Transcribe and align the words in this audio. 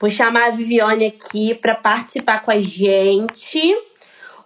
Vou 0.00 0.08
chamar 0.08 0.46
a 0.46 0.50
Viviane 0.50 1.06
aqui 1.06 1.56
para 1.56 1.74
participar 1.74 2.44
com 2.44 2.52
a 2.52 2.60
gente. 2.60 3.60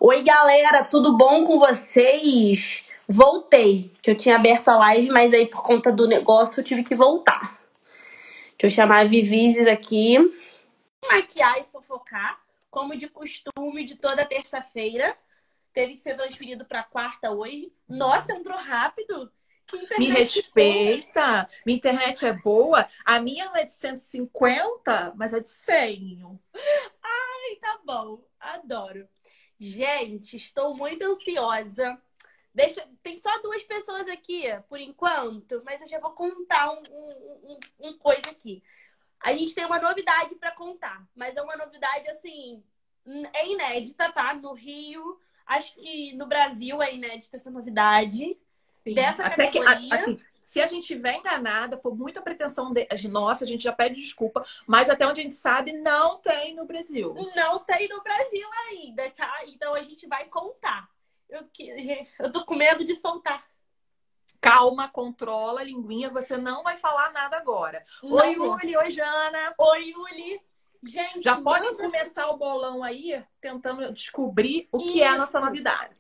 Oi, 0.01 0.23
galera, 0.23 0.83
tudo 0.83 1.15
bom 1.15 1.45
com 1.45 1.59
vocês? 1.59 2.87
Voltei, 3.07 3.93
que 4.01 4.11
eu 4.11 4.17
tinha 4.17 4.37
aberto 4.37 4.69
a 4.69 4.79
live, 4.79 5.11
mas 5.11 5.35
aí 5.35 5.47
por 5.47 5.63
conta 5.63 5.93
do 5.93 6.09
negócio 6.09 6.59
eu 6.59 6.65
tive 6.65 6.83
que 6.83 6.95
voltar. 6.95 7.61
Deixa 8.59 8.65
eu 8.65 8.71
chamar 8.71 9.01
a 9.01 9.05
Vivizes 9.05 9.67
aqui. 9.67 10.17
Maquiar 11.07 11.59
e 11.59 11.65
fofocar, 11.65 12.41
como 12.71 12.97
de 12.97 13.07
costume 13.09 13.85
de 13.85 13.97
toda 13.97 14.25
terça-feira. 14.25 15.15
Teve 15.75 15.97
que 15.97 16.01
ser 16.01 16.17
transferido 16.17 16.65
para 16.65 16.83
quarta 16.83 17.31
hoje. 17.31 17.71
Nossa, 17.87 18.33
entrou 18.33 18.57
rápido. 18.57 19.31
Me 19.99 20.07
respeita. 20.07 21.49
Minha 21.65 21.77
internet 21.77 22.27
é 22.27 22.33
boa. 22.33 22.89
A 23.05 23.21
minha 23.21 23.47
não 23.47 23.57
é 23.57 23.65
de 23.65 23.73
150, 23.73 25.15
mas 25.17 25.33
é 25.33 25.41
de 25.41 25.49
100. 25.49 26.41
Ai, 27.03 27.57
tá 27.61 27.81
bom. 27.85 28.25
Adoro. 28.39 29.09
Gente, 29.59 30.37
estou 30.37 30.77
muito 30.77 31.05
ansiosa. 31.05 32.01
Deixa, 32.55 32.87
tem 33.03 33.17
só 33.17 33.31
duas 33.41 33.63
pessoas 33.63 34.07
aqui, 34.09 34.45
por 34.69 34.79
enquanto, 34.79 35.63
mas 35.65 35.81
eu 35.81 35.89
já 35.89 35.99
vou 35.99 36.11
contar 36.11 36.71
um, 36.71 36.83
um, 36.91 37.59
um, 37.81 37.89
um 37.89 37.99
coisa 37.99 38.29
aqui. 38.31 38.63
A 39.21 39.33
gente 39.33 39.55
tem 39.55 39.65
uma 39.65 39.79
novidade 39.79 40.35
para 40.35 40.51
contar, 40.51 41.07
mas 41.15 41.35
é 41.35 41.41
uma 41.41 41.57
novidade 41.57 42.09
assim, 42.11 42.63
é 43.33 43.49
inédita, 43.49 44.13
tá? 44.13 44.35
No 44.35 44.53
Rio, 44.53 45.19
acho 45.47 45.75
que 45.75 46.13
no 46.15 46.27
Brasil 46.27 46.83
é 46.83 46.95
inédita 46.95 47.37
essa 47.37 47.51
novidade. 47.51 48.37
Sim. 48.85 48.95
dessa 48.95 49.25
Até 49.25 49.47
categoria. 49.47 49.77
Que, 49.77 49.95
assim, 49.95 50.21
se 50.41 50.61
a 50.61 50.67
gente 50.67 50.83
estiver 50.83 51.17
enganada, 51.17 51.79
for 51.79 51.97
muita 51.97 52.21
pretensão 52.21 52.73
de, 52.73 52.85
de 52.87 53.09
nossa, 53.09 53.45
a 53.45 53.47
gente 53.47 53.63
já 53.63 53.73
pede 53.73 53.95
desculpa, 53.95 54.45
mas 54.67 54.91
até 54.91 55.07
onde 55.07 55.21
a 55.21 55.25
gente 55.25 55.37
sabe, 55.37 55.73
não 55.73 56.19
tem 56.19 56.55
no 56.55 56.67
Brasil. 56.67 57.15
Não 57.35 57.61
tem 57.61 57.89
no 57.89 58.03
Brasil 58.03 58.49
ainda, 58.69 59.09
tá? 59.11 59.33
Então 59.47 59.75
a 59.75 59.83
gente 59.83 60.07
vai 60.07 60.25
contar. 60.27 60.89
Eu, 61.29 61.49
eu 62.19 62.33
tô 62.33 62.45
com 62.45 62.55
medo 62.55 62.85
de 62.85 62.95
soltar. 62.95 63.43
Calma, 64.41 64.89
controla 64.89 65.61
a 65.61 65.65
linguinha, 65.65 66.11
você 66.11 66.37
não 66.37 66.65
vai 66.65 66.77
falar 66.77 67.13
nada 67.13 67.37
agora. 67.37 67.85
Não. 68.03 68.17
Oi, 68.17 68.33
Yuli, 68.33 68.77
oi, 68.77 68.91
Jana. 68.91 69.55
Oi, 69.57 69.91
Yuli. 69.91 70.41
Gente, 70.83 71.23
já 71.23 71.41
podem 71.41 71.77
começar 71.77 72.29
o 72.29 72.37
bolão 72.37 72.83
aí, 72.83 73.25
tentando 73.41 73.93
descobrir 73.93 74.69
o 74.73 74.79
Isso. 74.79 74.93
que 74.93 75.01
é 75.01 75.07
a 75.07 75.17
nossa 75.17 75.39
novidade. 75.39 75.95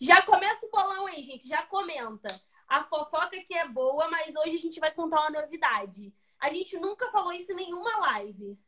Já 0.00 0.22
começa 0.22 0.66
o 0.66 0.70
bolão 0.70 1.06
aí, 1.06 1.22
gente. 1.22 1.48
Já 1.48 1.62
comenta. 1.62 2.28
A 2.68 2.82
fofoca 2.82 3.38
que 3.42 3.54
é 3.54 3.66
boa, 3.66 4.08
mas 4.08 4.34
hoje 4.36 4.56
a 4.56 4.58
gente 4.58 4.80
vai 4.80 4.90
contar 4.90 5.20
uma 5.20 5.40
novidade. 5.40 6.12
A 6.40 6.50
gente 6.50 6.76
nunca 6.78 7.10
falou 7.10 7.32
isso 7.32 7.52
em 7.52 7.56
nenhuma 7.56 7.98
live. 8.12 8.58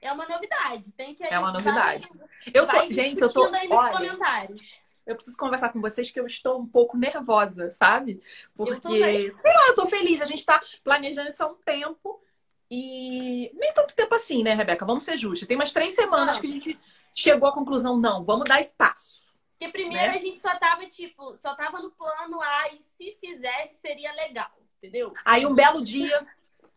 É 0.00 0.12
uma 0.12 0.26
novidade. 0.26 0.92
Tem 0.92 1.14
que 1.14 1.24
É 1.24 1.38
uma 1.38 1.52
novidade. 1.52 2.08
Eu 2.54 2.66
tô, 2.66 2.90
gente, 2.90 3.20
eu 3.20 3.32
tô 3.32 3.44
aí 3.44 3.68
nos 3.68 3.78
olha, 3.78 3.92
comentários. 3.92 4.78
Eu 5.04 5.16
preciso 5.16 5.36
conversar 5.36 5.70
com 5.70 5.80
vocês 5.80 6.10
que 6.10 6.20
eu 6.20 6.26
estou 6.26 6.60
um 6.60 6.66
pouco 6.66 6.96
nervosa, 6.96 7.72
sabe? 7.72 8.22
Porque, 8.54 9.32
sei 9.32 9.52
lá, 9.52 9.68
eu 9.68 9.74
tô 9.74 9.86
feliz. 9.86 10.22
A 10.22 10.26
gente 10.26 10.44
tá 10.44 10.62
planejando 10.84 11.28
isso 11.28 11.42
há 11.42 11.46
um 11.46 11.54
tempo. 11.56 12.22
E 12.70 13.50
nem 13.54 13.72
tanto 13.72 13.94
tempo 13.94 14.14
assim, 14.14 14.42
né, 14.42 14.54
Rebeca? 14.54 14.84
Vamos 14.84 15.02
ser 15.02 15.16
justos. 15.16 15.48
Tem 15.48 15.56
umas 15.56 15.72
três 15.72 15.94
semanas 15.94 16.38
que 16.38 16.46
a 16.46 16.50
gente 16.50 16.78
chegou 17.14 17.48
à 17.48 17.52
conclusão, 17.52 17.98
não, 17.98 18.22
vamos 18.22 18.44
dar 18.44 18.60
espaço. 18.60 19.27
Porque 19.58 19.72
primeiro 19.72 20.12
né? 20.12 20.16
a 20.16 20.20
gente 20.20 20.40
só 20.40 20.56
tava, 20.56 20.86
tipo, 20.86 21.36
só 21.36 21.52
tava 21.56 21.80
no 21.80 21.90
plano 21.90 22.40
A 22.40 22.68
e 22.68 22.80
se 22.80 23.18
fizesse 23.20 23.80
seria 23.80 24.12
legal, 24.12 24.50
entendeu? 24.76 25.12
Aí 25.24 25.44
um 25.44 25.52
belo 25.52 25.82
dia, 25.82 26.24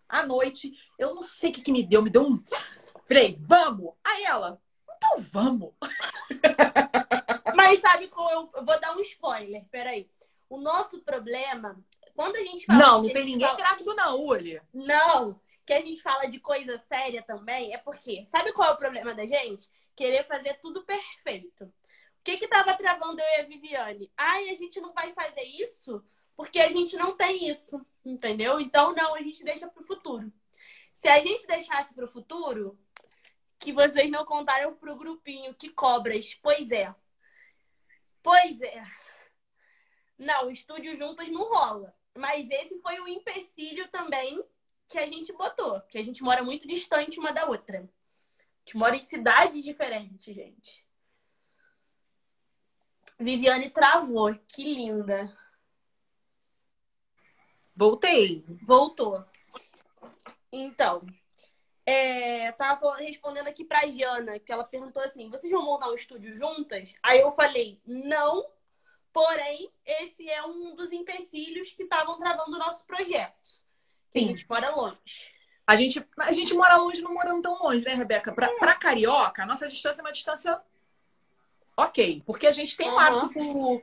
à 0.10 0.26
noite, 0.26 0.74
eu 0.98 1.14
não 1.14 1.22
sei 1.22 1.52
o 1.52 1.54
que, 1.54 1.62
que 1.62 1.72
me 1.72 1.84
deu, 1.84 2.02
me 2.02 2.10
deu 2.10 2.24
um. 2.24 2.44
Falei, 3.08 3.38
vamos! 3.40 3.94
Aí 4.04 4.24
ela, 4.24 4.60
então 4.98 5.20
vamos! 5.32 5.74
Mas 7.56 7.80
sabe 7.82 8.08
qual 8.08 8.32
eu 8.32 8.66
vou 8.66 8.80
dar 8.80 8.98
um 8.98 9.02
spoiler, 9.02 9.64
peraí. 9.70 10.10
O 10.50 10.60
nosso 10.60 11.02
problema, 11.02 11.80
quando 12.16 12.36
a 12.38 12.42
gente 12.42 12.66
fala. 12.66 12.80
Não, 12.80 13.04
não 13.04 13.14
tem 13.14 13.26
ninguém 13.26 13.48
fala... 13.48 13.60
grávido, 13.60 13.94
não, 13.94 14.20
Uli. 14.20 14.60
Não, 14.74 15.40
que 15.68 15.74
a 15.74 15.82
gente 15.82 16.02
fala 16.02 16.26
de 16.26 16.40
coisa 16.40 16.80
séria 16.80 17.22
também, 17.22 17.76
é 17.76 17.78
porque, 17.78 18.26
sabe 18.26 18.52
qual 18.54 18.70
é 18.70 18.74
o 18.74 18.78
problema 18.78 19.14
da 19.14 19.28
gente? 19.28 19.70
Querer 19.96 20.26
fazer 20.26 20.56
tudo 20.56 20.84
perfeito. 20.84 21.72
O 22.22 22.24
que 22.24 22.38
que 22.38 22.48
tava 22.48 22.78
travando 22.78 23.20
eu 23.20 23.28
e 23.28 23.42
a 23.42 23.46
Viviane? 23.46 24.12
Ai, 24.16 24.50
a 24.50 24.54
gente 24.54 24.80
não 24.80 24.94
vai 24.94 25.12
fazer 25.12 25.42
isso 25.42 26.06
porque 26.38 26.60
a 26.60 26.70
gente 26.70 26.96
não 26.96 27.18
tem 27.18 27.50
isso, 27.50 27.84
entendeu? 28.06 28.60
Então, 28.60 28.94
não, 28.94 29.16
a 29.16 29.22
gente 29.22 29.44
deixa 29.44 29.68
pro 29.68 29.84
futuro. 29.84 30.32
Se 30.94 31.08
a 31.08 31.20
gente 31.20 31.48
deixasse 31.48 31.96
pro 31.96 32.08
futuro, 32.08 32.78
que 33.60 33.72
vocês 33.74 34.10
não 34.10 34.26
contaram 34.26 34.76
pro 34.76 34.96
grupinho 34.96 35.54
que 35.54 35.70
cobras. 35.70 36.34
Pois 36.36 36.72
é. 36.72 36.94
Pois 38.22 38.62
é. 38.62 38.84
Não, 40.18 40.50
estúdio 40.50 40.96
juntas 40.96 41.30
não 41.30 41.50
rola. 41.50 41.96
Mas 42.16 42.50
esse 42.50 42.80
foi 42.82 43.00
o 43.00 43.08
empecilho 43.08 43.88
também 43.90 44.44
que 44.88 44.98
a 44.98 45.08
gente 45.08 45.32
botou. 45.34 45.80
Que 45.82 45.98
a 45.98 46.04
gente 46.04 46.24
mora 46.24 46.44
muito 46.44 46.68
distante 46.68 47.20
uma 47.20 47.32
da 47.32 47.46
outra. 47.46 47.80
A 47.80 48.60
gente 48.60 48.78
mora 48.78 48.96
em 48.96 49.02
cidades 49.02 49.64
diferentes, 49.64 50.36
gente. 50.36 50.86
Viviane 53.22 53.70
travou. 53.70 54.34
Que 54.48 54.64
linda. 54.64 55.32
Voltei. 57.76 58.44
Voltou. 58.64 59.24
Então, 60.52 61.06
é, 61.86 62.52
tava 62.54 62.96
respondendo 62.98 63.48
aqui 63.48 63.64
pra 63.64 63.88
Jana, 63.90 64.40
que 64.40 64.52
ela 64.52 64.64
perguntou 64.64 65.02
assim: 65.02 65.30
vocês 65.30 65.52
vão 65.52 65.64
montar 65.64 65.90
um 65.90 65.96
estúdio 65.96 66.34
juntas? 66.34 66.94
Aí 67.02 67.22
eu 67.22 67.32
falei: 67.32 67.80
não, 67.86 68.46
porém, 69.14 69.72
esse 69.86 70.30
é 70.30 70.44
um 70.44 70.76
dos 70.76 70.92
empecilhos 70.92 71.72
que 71.72 71.84
estavam 71.84 72.20
travando 72.20 72.56
o 72.56 72.60
nosso 72.60 72.86
projeto. 72.86 73.62
Que 74.12 74.20
Sim. 74.20 74.26
a 74.26 74.28
gente 74.30 74.50
mora 74.50 74.76
longe. 74.76 75.32
A 75.66 75.76
gente, 75.76 76.06
a 76.18 76.32
gente 76.34 76.54
mora 76.54 76.76
longe, 76.76 77.02
não 77.02 77.14
morando 77.14 77.42
tão 77.42 77.58
longe, 77.58 77.86
né, 77.86 77.94
Rebeca? 77.94 78.34
Pra, 78.34 78.48
é. 78.48 78.56
pra 78.58 78.76
Carioca, 78.76 79.44
a 79.44 79.46
nossa 79.46 79.70
distância 79.70 80.02
é 80.02 80.04
uma 80.04 80.12
distância 80.12 80.62
ok, 81.76 82.22
porque 82.26 82.48
a 82.48 82.52
gente 82.52 82.76
tem 82.76 82.90
um 82.90 83.00
hábito 83.00 83.34
por, 83.34 83.82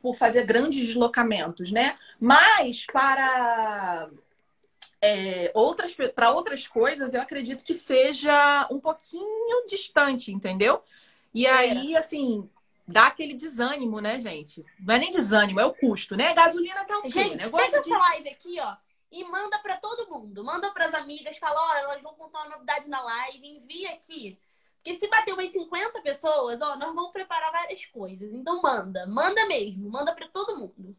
por 0.00 0.16
fazer 0.16 0.44
grandes 0.44 0.86
deslocamentos, 0.86 1.70
né? 1.70 1.98
Mas 2.20 2.86
para 2.86 4.10
é, 5.00 5.50
outras 5.54 5.96
para 6.14 6.30
outras 6.30 6.66
coisas, 6.66 7.14
eu 7.14 7.20
acredito 7.20 7.64
que 7.64 7.74
seja 7.74 8.66
um 8.70 8.80
pouquinho 8.80 9.66
distante, 9.66 10.32
entendeu? 10.32 10.82
E 11.32 11.46
é. 11.46 11.50
aí, 11.50 11.96
assim, 11.96 12.48
dá 12.86 13.08
aquele 13.08 13.34
desânimo, 13.34 14.00
né, 14.00 14.20
gente? 14.20 14.64
Não 14.80 14.94
é 14.94 14.98
nem 14.98 15.10
desânimo, 15.10 15.60
é 15.60 15.66
o 15.66 15.74
custo, 15.74 16.16
né? 16.16 16.28
A 16.28 16.34
gasolina 16.34 16.84
tá 16.84 16.98
o 17.00 17.08
Gente, 17.08 17.50
pega 17.50 17.82
de... 17.82 17.92
essa 17.92 17.98
live 17.98 18.28
aqui, 18.28 18.60
ó, 18.60 18.74
e 19.10 19.24
manda 19.24 19.58
para 19.58 19.76
todo 19.76 20.08
mundo. 20.08 20.44
Manda 20.44 20.70
para 20.70 20.86
as 20.86 20.94
amigas, 20.94 21.36
fala, 21.36 21.60
ó, 21.60 21.74
elas 21.78 22.02
vão 22.02 22.14
contar 22.14 22.40
uma 22.40 22.50
novidade 22.50 22.88
na 22.88 23.00
live, 23.02 23.46
envia 23.46 23.90
aqui. 23.90 24.38
Porque 24.86 25.00
se 25.00 25.08
bater 25.08 25.34
umas 25.34 25.50
50 25.50 26.00
pessoas, 26.00 26.62
ó, 26.62 26.76
nós 26.76 26.94
vamos 26.94 27.10
preparar 27.10 27.50
várias 27.50 27.84
coisas. 27.86 28.32
Então 28.32 28.62
manda, 28.62 29.04
manda 29.04 29.44
mesmo, 29.48 29.90
manda 29.90 30.14
para 30.14 30.28
todo 30.28 30.56
mundo. 30.56 30.96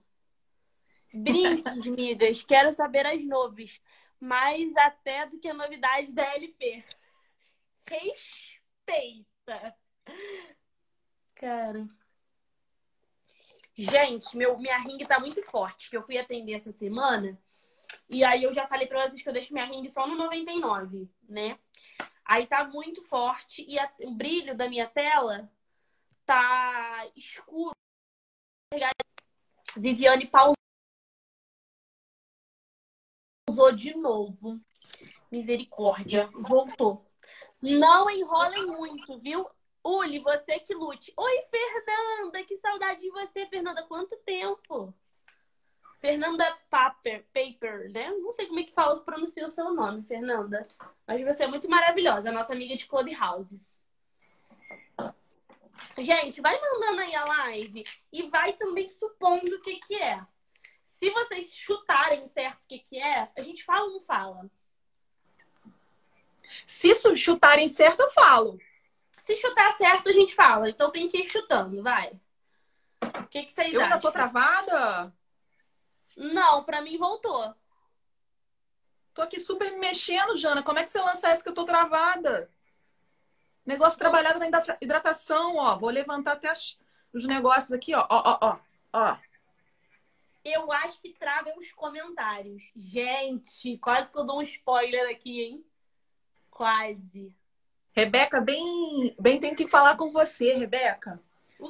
Brinques, 1.14 1.66
amigas, 1.66 2.44
quero 2.44 2.74
saber 2.74 3.06
as 3.06 3.26
noves. 3.26 3.82
Mais 4.20 4.76
até 4.76 5.26
do 5.28 5.40
que 5.40 5.48
a 5.48 5.54
novidade 5.54 6.12
da 6.12 6.36
LP. 6.36 6.84
Respeita. 7.90 9.74
Cara. 11.36 11.88
Gente, 13.74 14.36
meu, 14.36 14.58
minha 14.58 14.78
ring 14.80 14.98
tá 15.06 15.18
muito 15.18 15.42
forte, 15.44 15.90
que 15.90 15.96
eu 15.96 16.04
fui 16.04 16.18
atender 16.18 16.56
essa 16.56 16.74
semana. 16.74 17.40
E 18.10 18.22
aí 18.22 18.44
eu 18.44 18.52
já 18.52 18.68
falei 18.68 18.86
pra 18.86 19.08
vocês 19.08 19.22
que 19.22 19.30
eu 19.30 19.34
deixo 19.34 19.54
minha 19.54 19.66
ring 19.66 19.88
só 19.88 20.06
no 20.06 20.18
99, 20.18 21.10
né? 21.30 21.58
Aí 22.28 22.46
tá 22.46 22.66
muito 22.66 23.02
forte 23.02 23.64
e 23.66 23.80
a, 23.80 23.90
o 24.02 24.12
brilho 24.12 24.56
da 24.56 24.68
minha 24.68 24.86
tela 24.86 25.50
tá 26.26 27.10
escuro. 27.16 27.72
Viviane 29.78 30.30
pausou 33.48 33.72
de 33.74 33.96
novo. 33.96 34.60
Misericórdia. 35.32 36.30
Voltou. 36.34 37.10
Não 37.62 38.10
enrolem 38.10 38.66
muito, 38.68 39.18
viu? 39.20 39.50
Uli, 39.82 40.20
você 40.20 40.60
que 40.60 40.74
lute. 40.74 41.14
Oi, 41.16 41.44
Fernanda. 41.44 42.44
Que 42.44 42.58
saudade 42.58 43.00
de 43.00 43.10
você, 43.10 43.46
Fernanda. 43.48 43.84
Quanto 43.84 44.18
tempo? 44.18 44.94
Fernanda 46.00 46.58
Paper, 46.70 47.26
Paper, 47.34 47.92
né? 47.92 48.12
Não 48.12 48.32
sei 48.32 48.48
como 48.48 48.60
é 48.60 48.64
que 48.64 48.74
fala, 48.74 49.00
pronuncia 49.02 49.46
o 49.46 49.50
seu 49.50 49.74
nome, 49.74 50.04
Fernanda. 50.04 50.68
Mas 51.06 51.24
você 51.24 51.44
é 51.44 51.48
muito 51.48 51.70
maravilhosa, 51.70 52.32
nossa 52.32 52.54
amiga 52.54 52.76
de 52.76 52.86
Clubhouse. 52.86 53.60
Gente, 55.98 56.42
vai 56.42 56.60
mandando 56.60 57.02
aí 57.02 57.16
a 57.16 57.26
live 57.26 57.84
e 58.12 58.30
vai 58.30 58.54
também 58.54 58.88
supondo 58.88 59.56
o 59.56 59.62
que 59.62 59.80
que 59.80 59.96
é. 59.96 60.24
Se 60.84 61.10
vocês 61.10 61.54
chutarem 61.54 62.28
certo 62.28 62.60
o 62.60 62.68
que 62.68 62.80
que 62.80 63.00
é, 63.00 63.30
a 63.36 63.42
gente 63.42 63.64
fala 63.64 63.86
ou 63.86 63.94
não 63.94 64.02
fala? 64.02 64.50
Se 66.66 66.94
chutarem 67.16 67.68
certo, 67.68 68.02
eu 68.02 68.10
falo. 68.12 68.60
Se 69.26 69.36
chutar 69.36 69.74
certo, 69.74 70.10
a 70.10 70.14
gente 70.14 70.34
fala. 70.34 70.70
Então 70.70 70.92
tem 70.92 71.08
que 71.08 71.18
ir 71.18 71.26
chutando, 71.26 71.84
vai. 71.84 72.20
O 73.02 73.28
que, 73.28 73.44
que 73.44 73.52
vocês 73.52 73.74
eu 73.74 73.82
acham? 73.82 73.90
Eu 73.90 73.96
ainda 73.96 74.00
tô 74.00 74.12
travada? 74.12 75.14
Não, 76.18 76.64
pra 76.64 76.82
mim 76.82 76.98
voltou. 76.98 77.56
Tô 79.14 79.22
aqui 79.22 79.40
super 79.40 79.72
me 79.72 79.78
mexendo, 79.78 80.36
Jana. 80.36 80.64
Como 80.64 80.80
é 80.80 80.84
que 80.84 80.90
você 80.90 81.00
lança 81.00 81.30
essa 81.30 81.44
que 81.44 81.50
eu 81.50 81.54
tô 81.54 81.64
travada? 81.64 82.50
Negócio 83.64 84.00
trabalhado 84.00 84.40
na 84.40 84.48
hidratação, 84.82 85.58
ó. 85.58 85.78
Vou 85.78 85.90
levantar 85.90 86.34
até 86.34 86.50
as, 86.50 86.80
os 87.14 87.26
negócios 87.26 87.72
aqui, 87.72 87.94
ó. 87.94 88.08
Ó, 88.10 88.24
ó, 88.26 88.38
ó. 88.42 88.58
ó. 88.94 89.18
Eu 90.44 90.72
acho 90.72 91.02
que 91.02 91.14
trava 91.14 91.54
os 91.58 91.72
comentários. 91.72 92.72
Gente, 92.76 93.78
quase 93.78 94.12
que 94.12 94.18
eu 94.18 94.26
dou 94.26 94.40
um 94.40 94.44
spoiler 94.44 95.10
aqui, 95.10 95.42
hein? 95.42 95.66
Quase. 96.50 97.36
Rebeca, 97.92 98.40
bem, 98.42 99.16
bem 99.20 99.40
tem 99.40 99.54
que 99.54 99.68
falar 99.68 99.98
com 99.98 100.12
você, 100.12 100.54
Rebeca. 100.54 101.22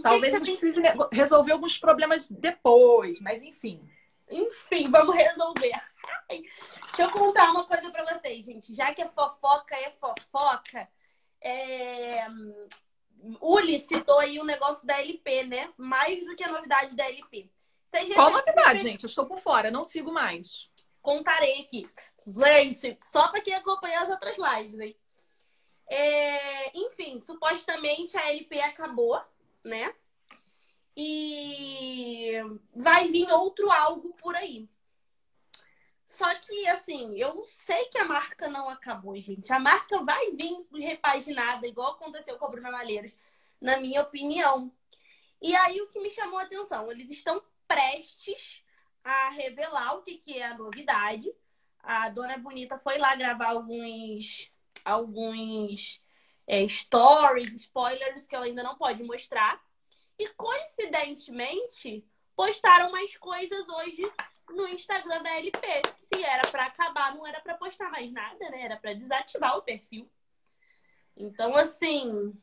Talvez 0.03 0.33
a 0.33 0.39
gente 0.39 0.51
precise 0.51 0.81
resolver 1.11 1.53
alguns 1.53 1.77
problemas 1.77 2.29
depois, 2.29 3.19
mas 3.19 3.41
enfim. 3.41 3.89
Enfim, 4.29 4.89
vamos 4.89 5.15
resolver. 5.15 5.73
Deixa 6.29 7.01
eu 7.01 7.11
contar 7.11 7.51
uma 7.51 7.65
coisa 7.65 7.89
para 7.89 8.03
vocês, 8.03 8.45
gente. 8.45 8.73
Já 8.75 8.93
que 8.93 9.01
é 9.01 9.07
fofoca, 9.07 9.75
é 9.75 9.91
fofoca. 9.91 10.87
É... 11.41 12.27
Uli 13.41 13.79
citou 13.79 14.19
aí 14.19 14.37
o 14.37 14.43
um 14.43 14.45
negócio 14.45 14.85
da 14.85 14.99
LP, 14.99 15.43
né? 15.43 15.73
Mais 15.77 16.23
do 16.25 16.35
que 16.35 16.43
a 16.43 16.51
novidade 16.51 16.95
da 16.95 17.05
LP. 17.05 17.49
Qual 18.13 18.31
novidade, 18.31 18.83
gente? 18.83 19.03
Eu 19.03 19.07
estou 19.07 19.25
por 19.25 19.39
fora, 19.39 19.71
não 19.71 19.83
sigo 19.83 20.11
mais. 20.11 20.69
Contarei 21.01 21.61
aqui. 21.61 21.89
Gente, 22.25 22.97
só 23.01 23.29
para 23.29 23.41
quem 23.41 23.53
acompanhou 23.53 24.03
as 24.03 24.09
outras 24.09 24.35
lives, 24.37 24.79
hein? 24.79 24.95
É... 25.89 26.77
Enfim, 26.77 27.17
supostamente 27.17 28.17
a 28.17 28.29
LP 28.29 28.59
acabou, 28.59 29.19
né? 29.63 29.93
E 30.99 32.33
vai 32.75 33.07
vir 33.11 33.31
outro 33.31 33.69
algo 33.71 34.13
por 34.15 34.35
aí. 34.35 34.67
Só 36.07 36.33
que, 36.39 36.67
assim, 36.69 37.15
eu 37.19 37.43
sei 37.43 37.85
que 37.85 37.99
a 37.99 38.05
marca 38.05 38.47
não 38.49 38.67
acabou, 38.67 39.15
gente. 39.17 39.53
A 39.53 39.59
marca 39.59 40.03
vai 40.03 40.31
vir 40.31 40.65
repaginada, 40.73 41.67
igual 41.67 41.91
aconteceu 41.91 42.35
com 42.39 42.45
a 42.45 42.49
Bruna 42.49 42.71
Malheiros, 42.71 43.15
na 43.61 43.79
minha 43.79 44.01
opinião. 44.01 44.73
E 45.39 45.55
aí, 45.55 45.79
o 45.81 45.87
que 45.89 45.99
me 45.99 46.09
chamou 46.09 46.39
a 46.39 46.43
atenção? 46.43 46.91
Eles 46.91 47.11
estão 47.11 47.43
prestes 47.67 48.63
a 49.03 49.29
revelar 49.29 49.97
o 49.97 50.01
que, 50.01 50.17
que 50.17 50.39
é 50.39 50.47
a 50.47 50.57
novidade. 50.57 51.31
A 51.83 52.09
Dona 52.09 52.39
Bonita 52.39 52.79
foi 52.79 52.97
lá 52.97 53.15
gravar 53.15 53.49
alguns, 53.49 54.51
alguns 54.83 56.01
é, 56.47 56.67
stories, 56.67 57.53
spoilers 57.53 58.25
que 58.25 58.35
ela 58.35 58.45
ainda 58.45 58.63
não 58.63 58.75
pode 58.75 59.03
mostrar. 59.03 59.61
E 60.19 60.27
coincidentemente, 60.29 62.03
postaram 62.35 62.91
mais 62.91 63.15
coisas 63.17 63.67
hoje 63.69 64.11
no 64.49 64.67
Instagram 64.67 65.21
da 65.21 65.35
LP. 65.35 65.67
Se 65.95 66.23
era 66.23 66.47
para 66.49 66.65
acabar, 66.65 67.15
não 67.15 67.25
era 67.25 67.39
para 67.41 67.55
postar 67.55 67.91
mais 67.91 68.11
nada, 68.11 68.49
né? 68.49 68.63
Era 68.63 68.77
para 68.77 68.93
desativar 68.93 69.57
o 69.57 69.61
perfil. 69.61 70.09
Então, 71.15 71.55
assim, 71.55 72.33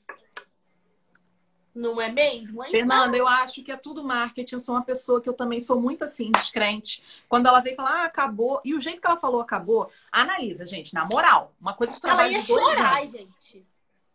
não 1.75 2.01
é 2.01 2.11
mesmo? 2.11 2.63
Então... 2.63 2.71
Fernanda, 2.71 3.17
eu 3.17 3.27
acho 3.27 3.63
que 3.63 3.73
é 3.73 3.77
tudo 3.77 4.05
marketing. 4.05 4.55
Eu 4.55 4.61
sou 4.61 4.75
uma 4.75 4.85
pessoa 4.85 5.21
que 5.21 5.29
eu 5.29 5.35
também 5.35 5.59
sou 5.59 5.81
muito 5.81 6.05
assim, 6.05 6.31
descrente. 6.31 7.25
Quando 7.29 7.47
ela 7.47 7.61
veio 7.61 7.75
falar, 7.75 8.03
ah, 8.03 8.05
acabou. 8.05 8.61
E 8.65 8.75
o 8.75 8.81
jeito 8.81 9.01
que 9.01 9.07
ela 9.07 9.17
falou 9.17 9.41
acabou, 9.41 9.91
analisa, 10.13 10.67
gente, 10.67 10.95
na 10.95 11.05
moral. 11.05 11.53
Uma 11.61 11.75
coisa 11.75 12.01
trabalho 12.01 12.29
ela 12.29 12.39
ia 12.39 12.43
chorar, 12.43 13.07
gente. 13.07 13.67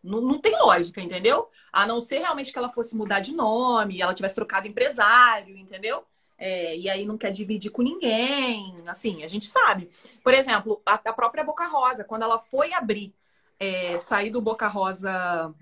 Não, 0.03 0.21
não 0.21 0.39
tem 0.39 0.57
lógica, 0.57 1.01
entendeu? 1.01 1.49
A 1.71 1.85
não 1.85 1.99
ser 1.99 2.19
realmente 2.19 2.51
que 2.51 2.57
ela 2.57 2.69
fosse 2.69 2.95
mudar 2.95 3.19
de 3.19 3.33
nome, 3.33 4.01
ela 4.01 4.13
tivesse 4.13 4.35
trocado 4.35 4.67
empresário, 4.67 5.57
entendeu? 5.57 6.05
É, 6.37 6.77
e 6.77 6.89
aí 6.89 7.05
não 7.05 7.17
quer 7.17 7.31
dividir 7.31 7.69
com 7.69 7.81
ninguém. 7.81 8.81
Assim, 8.87 9.23
a 9.23 9.27
gente 9.27 9.45
sabe. 9.45 9.89
Por 10.23 10.33
exemplo, 10.33 10.81
a, 10.85 10.93
a 10.93 11.13
própria 11.13 11.43
Boca 11.43 11.67
Rosa, 11.67 12.03
quando 12.03 12.23
ela 12.23 12.39
foi 12.39 12.73
abrir, 12.73 13.13
é, 13.59 13.97
sair 13.99 14.29
do 14.29 14.41
Boca 14.41 14.67
Rosa 14.67 15.53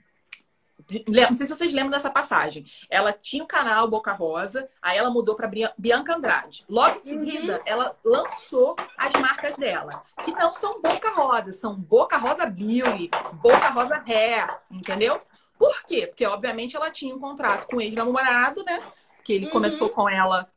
não 1.08 1.36
sei 1.36 1.46
se 1.46 1.56
vocês 1.56 1.74
lembram 1.74 1.92
dessa 1.92 2.10
passagem. 2.10 2.66
Ela 2.90 3.12
tinha 3.12 3.44
o 3.44 3.48
canal 3.48 3.88
Boca 3.90 4.14
Rosa, 4.14 4.70
aí 4.82 4.98
ela 4.98 5.10
mudou 5.10 5.36
para 5.36 5.50
Bianca 5.78 6.16
Andrade. 6.16 6.64
Logo 6.70 6.96
em 6.96 7.00
seguida, 7.00 7.58
uhum. 7.58 7.64
ela 7.66 7.98
lançou 8.04 8.76
as 8.98 9.14
marcas 9.16 9.58
dela, 9.58 10.04
que 10.24 10.32
não 10.32 10.54
são 10.54 10.82
Boca 10.82 11.12
Rosa, 11.12 11.52
são 11.52 11.76
Boca 11.76 12.18
Rosa 12.18 12.46
Beauty, 12.46 13.10
Boca 13.34 13.70
Rosa 13.70 14.02
Hair, 14.06 14.60
entendeu? 14.72 15.22
Por 15.58 15.84
quê? 15.84 16.08
Porque, 16.08 16.26
obviamente, 16.26 16.76
ela 16.76 16.92
tinha 16.92 17.14
um 17.14 17.20
contrato 17.20 17.68
com 17.68 17.78
o 17.78 17.82
ex-namorado, 17.82 18.64
né? 18.64 18.82
Que 19.24 19.34
ele 19.34 19.46
uhum. 19.48 19.52
começou 19.52 19.90
com 19.90 20.08
ela 20.08 20.50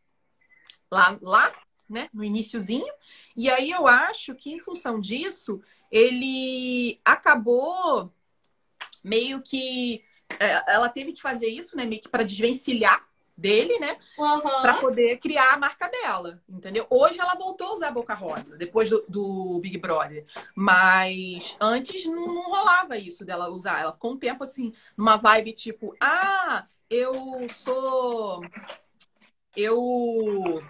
lá, 0.91 1.19
lá, 1.21 1.53
né? 1.89 2.09
No 2.13 2.23
iníciozinho. 2.23 2.93
E 3.37 3.51
aí 3.51 3.71
eu 3.71 3.89
acho 3.89 4.35
que, 4.35 4.53
em 4.53 4.61
função 4.61 5.01
disso, 5.01 5.61
ele 5.91 7.01
acabou 7.05 8.13
meio 9.03 9.41
que 9.43 10.05
ela 10.39 10.89
teve 10.89 11.13
que 11.13 11.23
fazer 11.23 11.47
isso, 11.47 11.77
né? 11.77 11.85
Meio 11.85 12.03
que 12.03 12.09
para 12.09 12.23
desvencilhar 12.23 13.05
dele, 13.41 13.79
né? 13.79 13.97
Uhum. 14.19 14.41
Para 14.41 14.75
poder 14.75 15.17
criar 15.17 15.55
a 15.55 15.59
marca 15.59 15.89
dela, 15.89 16.43
entendeu? 16.49 16.87
Hoje 16.91 17.19
ela 17.19 17.35
voltou 17.35 17.69
a 17.69 17.75
usar 17.75 17.91
Boca 17.91 18.15
Rosa, 18.15 18.57
depois 18.57 18.91
do, 18.91 19.03
do 19.09 19.59
Big 19.61 19.79
Brother. 19.79 20.27
Mas 20.55 21.57
antes 21.59 22.05
não, 22.05 22.27
não, 22.27 22.51
rolava 22.51 22.99
isso 22.99 23.25
dela 23.25 23.49
usar. 23.49 23.81
Ela 23.81 23.95
ficou 23.95 24.13
um 24.13 24.19
tempo 24.19 24.45
assim, 24.45 24.75
numa 24.97 25.17
vibe 25.17 25.53
tipo, 25.53 25.97
ah, 25.99 26.67
eu 26.91 27.49
sou. 27.49 28.43
Eu. 29.57 30.63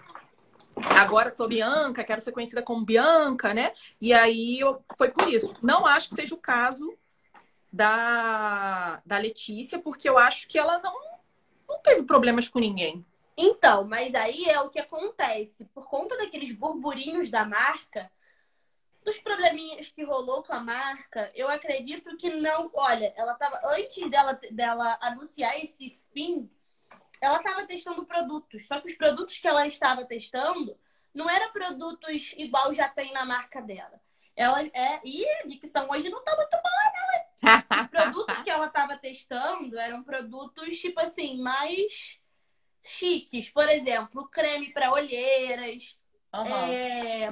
Agora 0.97 1.35
sou 1.35 1.49
Bianca, 1.49 2.03
quero 2.03 2.21
ser 2.21 2.31
conhecida 2.31 2.63
como 2.63 2.85
Bianca, 2.85 3.53
né? 3.53 3.73
E 3.99 4.13
aí 4.13 4.59
eu... 4.59 4.81
foi 4.97 5.11
por 5.11 5.27
isso. 5.27 5.53
Não 5.61 5.85
acho 5.85 6.09
que 6.09 6.15
seja 6.15 6.33
o 6.33 6.37
caso 6.37 6.97
da, 7.71 9.01
da 9.05 9.17
Letícia, 9.17 9.79
porque 9.79 10.09
eu 10.09 10.17
acho 10.17 10.47
que 10.47 10.59
ela 10.59 10.79
não, 10.79 10.93
não 11.67 11.79
teve 11.79 12.03
problemas 12.03 12.49
com 12.49 12.59
ninguém. 12.59 13.05
Então, 13.37 13.85
mas 13.85 14.13
aí 14.13 14.45
é 14.45 14.59
o 14.59 14.69
que 14.69 14.79
acontece. 14.79 15.65
Por 15.73 15.87
conta 15.87 16.17
daqueles 16.17 16.51
burburinhos 16.51 17.29
da 17.29 17.45
marca, 17.45 18.11
dos 19.03 19.17
probleminhas 19.19 19.89
que 19.89 20.03
rolou 20.03 20.43
com 20.43 20.53
a 20.53 20.59
marca, 20.59 21.31
eu 21.33 21.47
acredito 21.49 22.15
que 22.17 22.29
não. 22.29 22.69
Olha, 22.73 23.13
ela 23.15 23.33
tava. 23.35 23.59
Antes 23.63 24.09
dela, 24.09 24.39
dela 24.51 24.97
anunciar 25.01 25.57
esse 25.57 25.99
fim, 26.13 26.49
ela 27.21 27.37
estava 27.37 27.65
testando 27.65 28.05
produtos. 28.05 28.67
Só 28.67 28.79
que 28.79 28.87
os 28.91 28.95
produtos 28.95 29.37
que 29.37 29.47
ela 29.47 29.65
estava 29.65 30.05
testando 30.05 30.77
não 31.13 31.29
eram 31.29 31.51
produtos 31.51 32.33
igual 32.37 32.73
já 32.73 32.87
tem 32.89 33.13
na 33.13 33.25
marca 33.25 33.61
dela. 33.61 33.99
Ela 34.35 34.61
é. 34.73 35.01
E 35.03 35.27
a 35.27 35.43
dicção 35.43 35.89
hoje 35.89 36.09
não 36.09 36.23
tá 36.23 36.35
muito 36.35 36.51
boa, 36.51 36.61
não. 36.93 37.30
Os 37.41 37.87
produtos 37.87 38.41
que 38.43 38.49
ela 38.49 38.69
tava 38.69 38.97
testando 38.97 39.77
eram 39.77 40.03
produtos, 40.03 40.79
tipo 40.79 40.99
assim, 40.99 41.41
mais 41.41 42.19
chiques. 42.83 43.49
Por 43.49 43.67
exemplo, 43.67 44.27
creme 44.27 44.71
para 44.71 44.91
olheiras, 44.91 45.97
uhum. 46.33 46.45
é, 46.45 47.27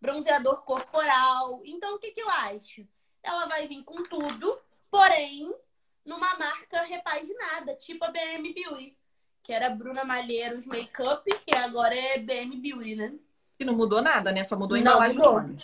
bronzeador 0.00 0.62
corporal. 0.62 1.62
Então, 1.64 1.94
o 1.94 1.98
que, 1.98 2.12
que 2.12 2.20
eu 2.20 2.28
acho? 2.28 2.86
Ela 3.22 3.46
vai 3.46 3.66
vir 3.66 3.82
com 3.84 4.02
tudo, 4.02 4.58
porém, 4.90 5.54
numa 6.04 6.36
marca 6.38 6.82
repaginada, 6.82 7.74
tipo 7.74 8.04
a 8.04 8.10
BM 8.10 8.52
Beauty. 8.52 8.96
Que 9.42 9.54
era 9.54 9.70
Bruna 9.70 10.04
Malheiros 10.04 10.66
Makeup, 10.66 11.24
que 11.46 11.56
agora 11.56 11.94
é 11.96 12.18
BM 12.18 12.56
Beauty, 12.56 12.94
né? 12.94 13.14
E 13.58 13.64
não 13.64 13.74
mudou 13.74 14.02
nada, 14.02 14.30
né? 14.32 14.44
Só 14.44 14.56
mudou 14.56 14.76
a 14.76 14.80
embalagem 14.80 15.16
do 15.16 15.22
nome. 15.22 15.58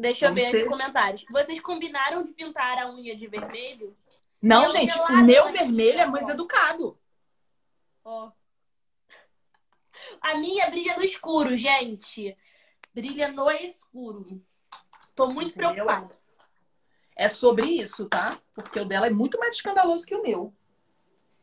Deixa 0.00 0.28
Vamos 0.28 0.42
eu 0.42 0.50
ver 0.50 0.58
ser... 0.58 0.62
os 0.64 0.68
comentários. 0.70 1.24
Vocês 1.30 1.60
combinaram 1.60 2.24
de 2.24 2.32
pintar 2.32 2.78
a 2.78 2.90
unha 2.90 3.14
de 3.14 3.26
vermelho? 3.26 3.94
Não, 4.40 4.66
gente, 4.66 4.98
o 4.98 5.22
meu 5.22 5.52
vermelho 5.52 6.00
é 6.00 6.06
mais 6.06 6.26
educado. 6.26 6.98
Ó. 8.02 8.32
A 10.22 10.36
minha 10.36 10.70
brilha 10.70 10.96
no 10.96 11.04
escuro, 11.04 11.54
gente. 11.54 12.34
Brilha 12.94 13.30
no 13.30 13.50
escuro. 13.50 14.42
Tô 15.14 15.26
muito 15.26 15.52
preocupada. 15.52 16.16
É 17.14 17.28
sobre 17.28 17.66
isso, 17.66 18.08
tá? 18.08 18.38
Porque 18.54 18.80
o 18.80 18.86
dela 18.86 19.06
é 19.06 19.10
muito 19.10 19.38
mais 19.38 19.56
escandaloso 19.56 20.06
que 20.06 20.14
o 20.14 20.22
meu. 20.22 20.54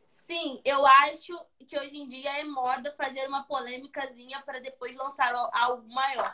Sim, 0.07 0.59
eu 0.65 0.83
acho 0.83 1.39
que 1.67 1.77
hoje 1.77 1.95
em 1.95 2.07
dia 2.07 2.39
é 2.39 2.43
moda 2.43 2.91
fazer 2.97 3.27
uma 3.27 3.43
polêmicazinha 3.43 4.41
para 4.41 4.59
depois 4.59 4.95
lançar 4.95 5.35
algo 5.53 5.87
maior. 5.93 6.33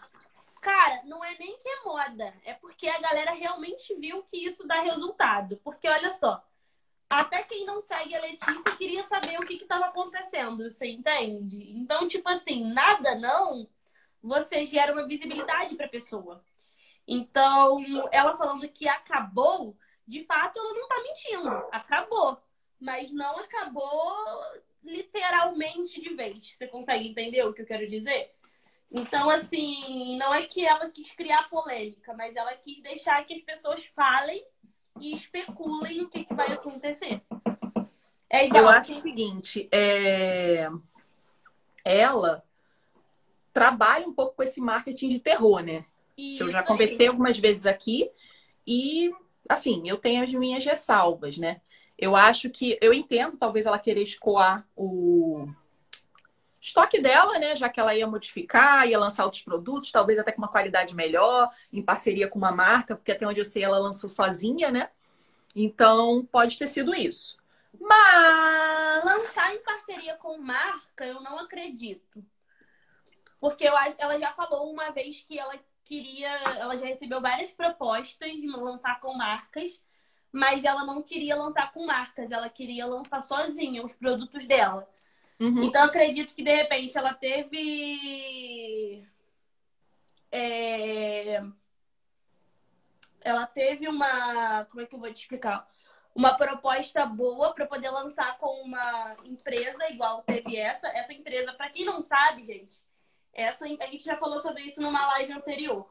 Cara, 0.63 1.01
não 1.03 1.21
é 1.21 1.35
nem 1.37 1.57
que 1.57 1.67
é 1.67 1.83
moda, 1.83 2.33
é 2.45 2.53
porque 2.53 2.87
a 2.87 2.97
galera 2.97 3.33
realmente 3.33 3.93
viu 3.95 4.23
que 4.23 4.37
isso 4.37 4.65
dá 4.65 4.79
resultado. 4.79 5.59
Porque 5.61 5.89
olha 5.89 6.09
só, 6.13 6.41
até 7.09 7.43
quem 7.43 7.65
não 7.65 7.81
segue 7.81 8.15
a 8.15 8.21
Letícia 8.21 8.77
queria 8.77 9.03
saber 9.03 9.37
o 9.37 9.45
que 9.45 9.55
estava 9.55 9.87
acontecendo, 9.87 10.71
você 10.71 10.87
entende? 10.87 11.69
Então, 11.77 12.07
tipo 12.07 12.29
assim, 12.29 12.63
nada 12.63 13.13
não, 13.15 13.67
você 14.21 14.65
gera 14.65 14.93
uma 14.93 15.05
visibilidade 15.05 15.75
para 15.75 15.85
a 15.85 15.89
pessoa. 15.89 16.41
Então, 17.05 17.77
ela 18.09 18.37
falando 18.37 18.65
que 18.69 18.87
acabou, 18.87 19.77
de 20.07 20.23
fato, 20.23 20.57
ela 20.57 20.73
não 20.73 20.87
tá 20.87 20.95
mentindo. 21.03 21.49
Acabou. 21.73 22.41
Mas 22.79 23.11
não 23.11 23.37
acabou 23.39 24.15
literalmente 24.81 25.99
de 25.99 26.15
vez. 26.15 26.53
Você 26.53 26.67
consegue 26.67 27.09
entender 27.09 27.43
o 27.43 27.53
que 27.53 27.63
eu 27.63 27.65
quero 27.65 27.85
dizer? 27.85 28.33
Então, 28.93 29.27
assim, 29.27 30.17
não 30.19 30.31
é 30.31 30.43
que 30.43 30.63
ela 30.63 30.87
quis 30.87 31.11
criar 31.13 31.49
polêmica, 31.49 32.13
mas 32.13 32.35
ela 32.35 32.53
quis 32.53 32.79
deixar 32.83 33.25
que 33.25 33.33
as 33.33 33.41
pessoas 33.41 33.85
falem 33.95 34.45
e 34.99 35.15
especulem 35.15 36.01
o 36.01 36.09
que, 36.09 36.23
que 36.23 36.33
vai 36.35 36.53
acontecer. 36.53 37.19
É 38.29 38.45
igual, 38.45 38.63
eu 38.63 38.69
acho 38.69 38.91
que... 38.91 38.99
o 38.99 39.01
seguinte, 39.01 39.67
é... 39.71 40.69
ela 41.83 42.43
trabalha 43.51 44.07
um 44.07 44.13
pouco 44.13 44.35
com 44.35 44.43
esse 44.43 44.61
marketing 44.61 45.09
de 45.09 45.19
terror, 45.19 45.63
né? 45.63 45.85
Isso 46.15 46.43
eu 46.43 46.49
já 46.49 46.61
conversei 46.61 47.07
aí. 47.07 47.09
algumas 47.09 47.39
vezes 47.39 47.65
aqui 47.65 48.11
e, 48.65 49.11
assim, 49.49 49.89
eu 49.89 49.97
tenho 49.97 50.23
as 50.23 50.31
minhas 50.31 50.63
ressalvas, 50.63 51.35
né? 51.35 51.61
Eu 51.97 52.15
acho 52.15 52.47
que 52.51 52.77
eu 52.79 52.93
entendo, 52.93 53.37
talvez 53.37 53.65
ela 53.65 53.79
querer 53.79 54.03
escoar 54.03 54.67
o 54.75 55.47
estoque 56.63 57.01
dela, 57.01 57.37
né? 57.37 57.55
Já 57.57 57.67
que 57.67 57.79
ela 57.79 57.93
ia 57.93 58.07
modificar, 58.07 58.87
ia 58.87 58.97
lançar 58.97 59.25
outros 59.25 59.43
produtos, 59.43 59.91
talvez 59.91 60.17
até 60.17 60.31
com 60.31 60.41
uma 60.41 60.47
qualidade 60.47 60.95
melhor, 60.95 61.51
em 61.71 61.83
parceria 61.83 62.27
com 62.27 62.39
uma 62.39 62.53
marca, 62.53 62.95
porque 62.95 63.11
até 63.11 63.27
onde 63.27 63.39
eu 63.39 63.45
sei 63.45 63.63
ela 63.63 63.77
lançou 63.77 64.09
sozinha, 64.09 64.71
né? 64.71 64.89
Então, 65.53 66.25
pode 66.31 66.57
ter 66.57 66.67
sido 66.67 66.95
isso. 66.95 67.37
Mas 67.79 69.03
lançar 69.03 69.53
em 69.53 69.61
parceria 69.61 70.15
com 70.15 70.37
marca, 70.37 71.05
eu 71.05 71.21
não 71.21 71.37
acredito. 71.39 72.23
Porque 73.41 73.65
eu, 73.67 73.73
ela 73.97 74.17
já 74.17 74.31
falou 74.31 74.71
uma 74.71 74.89
vez 74.91 75.21
que 75.21 75.37
ela 75.37 75.53
queria, 75.83 76.29
ela 76.57 76.77
já 76.77 76.85
recebeu 76.85 77.19
várias 77.19 77.51
propostas 77.51 78.31
de 78.31 78.47
lançar 78.47 79.01
com 79.01 79.13
marcas, 79.15 79.83
mas 80.31 80.63
ela 80.63 80.85
não 80.85 81.03
queria 81.03 81.35
lançar 81.35 81.73
com 81.73 81.85
marcas, 81.85 82.31
ela 82.31 82.49
queria 82.49 82.85
lançar 82.85 83.21
sozinha 83.21 83.83
os 83.83 83.93
produtos 83.93 84.47
dela. 84.47 84.87
Uhum. 85.39 85.63
Então 85.63 85.83
acredito 85.83 86.33
que 86.33 86.43
de 86.43 86.53
repente 86.53 86.97
ela 86.97 87.13
teve 87.13 89.05
é... 90.31 91.43
ela 93.21 93.45
teve 93.45 93.87
uma, 93.87 94.65
como 94.65 94.81
é 94.81 94.85
que 94.85 94.95
eu 94.95 94.99
vou 94.99 95.13
te 95.13 95.21
explicar? 95.21 95.67
Uma 96.15 96.35
proposta 96.35 97.05
boa 97.05 97.53
para 97.53 97.65
poder 97.65 97.89
lançar 97.89 98.37
com 98.37 98.63
uma 98.63 99.17
empresa 99.23 99.89
igual 99.89 100.21
teve 100.23 100.55
essa. 100.57 100.87
Essa 100.89 101.13
empresa, 101.13 101.53
para 101.53 101.69
quem 101.69 101.85
não 101.85 102.01
sabe, 102.01 102.43
gente, 102.43 102.77
essa, 103.33 103.65
a 103.65 103.87
gente 103.87 104.03
já 104.03 104.17
falou 104.17 104.39
sobre 104.39 104.61
isso 104.61 104.81
numa 104.81 105.07
live 105.07 105.33
anterior. 105.33 105.89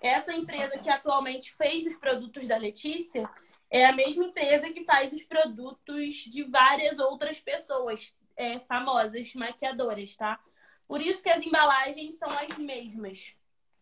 Essa 0.00 0.32
empresa 0.32 0.78
que 0.78 0.88
atualmente 0.88 1.52
fez 1.52 1.86
os 1.86 1.96
produtos 1.96 2.46
da 2.46 2.56
Letícia 2.56 3.28
é 3.70 3.84
a 3.84 3.92
mesma 3.92 4.24
empresa 4.24 4.72
que 4.72 4.84
faz 4.84 5.12
os 5.12 5.22
produtos 5.22 6.14
de 6.14 6.42
várias 6.42 6.98
outras 6.98 7.38
pessoas 7.38 8.14
é, 8.40 8.58
famosas 8.60 9.34
maquiadoras, 9.34 10.16
tá? 10.16 10.40
Por 10.88 11.02
isso 11.02 11.22
que 11.22 11.28
as 11.28 11.42
embalagens 11.42 12.14
são 12.16 12.28
as 12.30 12.56
mesmas. 12.56 13.34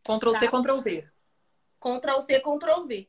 Ctrl 0.02 0.34
C, 0.34 0.50
tá? 0.50 0.58
Ctrl 0.58 0.80
V. 0.80 1.08
Ctrl 1.78 2.20
C, 2.20 2.40
Ctrl 2.40 2.86
V. 2.86 3.08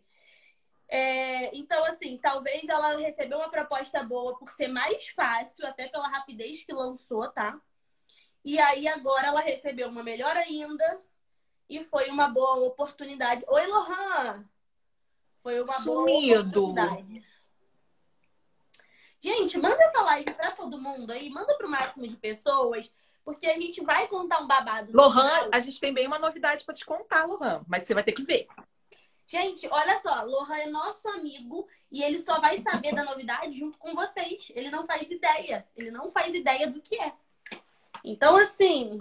É, 0.88 1.56
então, 1.58 1.84
assim, 1.86 2.20
talvez 2.20 2.70
ela 2.70 2.98
recebeu 2.98 3.40
uma 3.40 3.50
proposta 3.50 4.04
boa 4.04 4.38
por 4.38 4.52
ser 4.52 4.68
mais 4.68 5.10
fácil, 5.10 5.66
até 5.66 5.88
pela 5.88 6.08
rapidez 6.08 6.64
que 6.64 6.72
lançou, 6.72 7.28
tá? 7.32 7.60
E 8.46 8.60
aí 8.60 8.88
agora 8.88 9.28
ela 9.28 9.42
recebeu 9.42 9.90
uma 9.90 10.04
melhor 10.04 10.36
ainda 10.38 11.02
e 11.68 11.84
foi 11.86 12.10
uma 12.10 12.30
boa 12.30 12.58
oportunidade. 12.68 13.44
Oi, 13.48 13.66
Lohan! 13.66 14.46
Foi 15.42 15.60
uma 15.62 15.74
Sumido. 15.80 16.62
boa 16.62 16.84
oportunidade. 16.84 17.26
Gente, 19.22 19.58
manda 19.58 19.82
essa 19.84 20.02
live 20.02 20.34
para 20.34 20.52
todo 20.52 20.80
mundo 20.80 21.12
aí, 21.12 21.30
manda 21.30 21.56
para 21.58 21.68
o 21.68 21.70
máximo 21.70 22.08
de 22.08 22.16
pessoas, 22.16 22.92
porque 23.24 23.48
a 23.48 23.56
gente 23.58 23.84
vai 23.84 24.08
contar 24.08 24.40
um 24.40 24.48
babado. 24.48 24.92
Lohan, 24.94 25.50
a 25.52 25.60
gente 25.60 25.80
tem 25.80 25.94
bem 25.94 26.08
uma 26.08 26.20
novidade 26.20 26.64
para 26.64 26.74
te 26.74 26.86
contar, 26.86 27.26
Lohan, 27.26 27.64
mas 27.68 27.84
você 27.84 27.94
vai 27.94 28.04
ter 28.04 28.14
que 28.14 28.24
ver. 28.24 28.48
Gente, 29.28 29.68
olha 29.68 30.00
só, 30.00 30.24
Lohan 30.24 30.58
é 30.58 30.70
nosso 30.70 31.08
amigo 31.10 31.68
e 31.92 32.02
ele 32.02 32.18
só 32.18 32.40
vai 32.40 32.60
saber 32.62 32.96
da 32.96 33.04
novidade 33.04 33.60
junto 33.60 33.78
com 33.78 33.94
vocês. 33.94 34.52
Ele 34.56 34.72
não 34.72 34.88
faz 34.88 35.10
ideia, 35.12 35.68
ele 35.76 35.92
não 35.92 36.10
faz 36.10 36.34
ideia 36.34 36.68
do 36.68 36.82
que 36.82 37.00
é. 37.00 37.14
Então, 38.04 38.36
assim. 38.36 38.98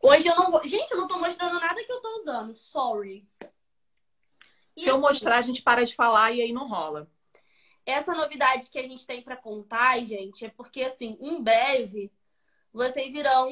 Hoje 0.00 0.28
eu 0.28 0.34
não 0.34 0.50
vou. 0.50 0.66
Gente, 0.66 0.90
eu 0.92 0.98
não 0.98 1.08
tô 1.08 1.18
mostrando 1.18 1.60
nada 1.60 1.84
que 1.84 1.92
eu 1.92 2.00
tô 2.00 2.16
usando. 2.16 2.54
Sorry. 2.54 3.28
E 4.74 4.80
Se 4.80 4.88
eu 4.88 4.94
assim, 4.94 5.02
mostrar, 5.02 5.36
a 5.36 5.42
gente 5.42 5.60
para 5.60 5.84
de 5.84 5.94
falar 5.94 6.32
e 6.32 6.40
aí 6.40 6.52
não 6.52 6.66
rola. 6.66 7.10
Essa 7.84 8.14
novidade 8.14 8.70
que 8.70 8.78
a 8.78 8.82
gente 8.82 9.06
tem 9.06 9.22
para 9.22 9.36
contar, 9.36 10.02
gente, 10.04 10.44
é 10.44 10.48
porque, 10.48 10.82
assim, 10.82 11.18
em 11.20 11.42
breve, 11.42 12.12
vocês 12.72 13.14
irão 13.14 13.50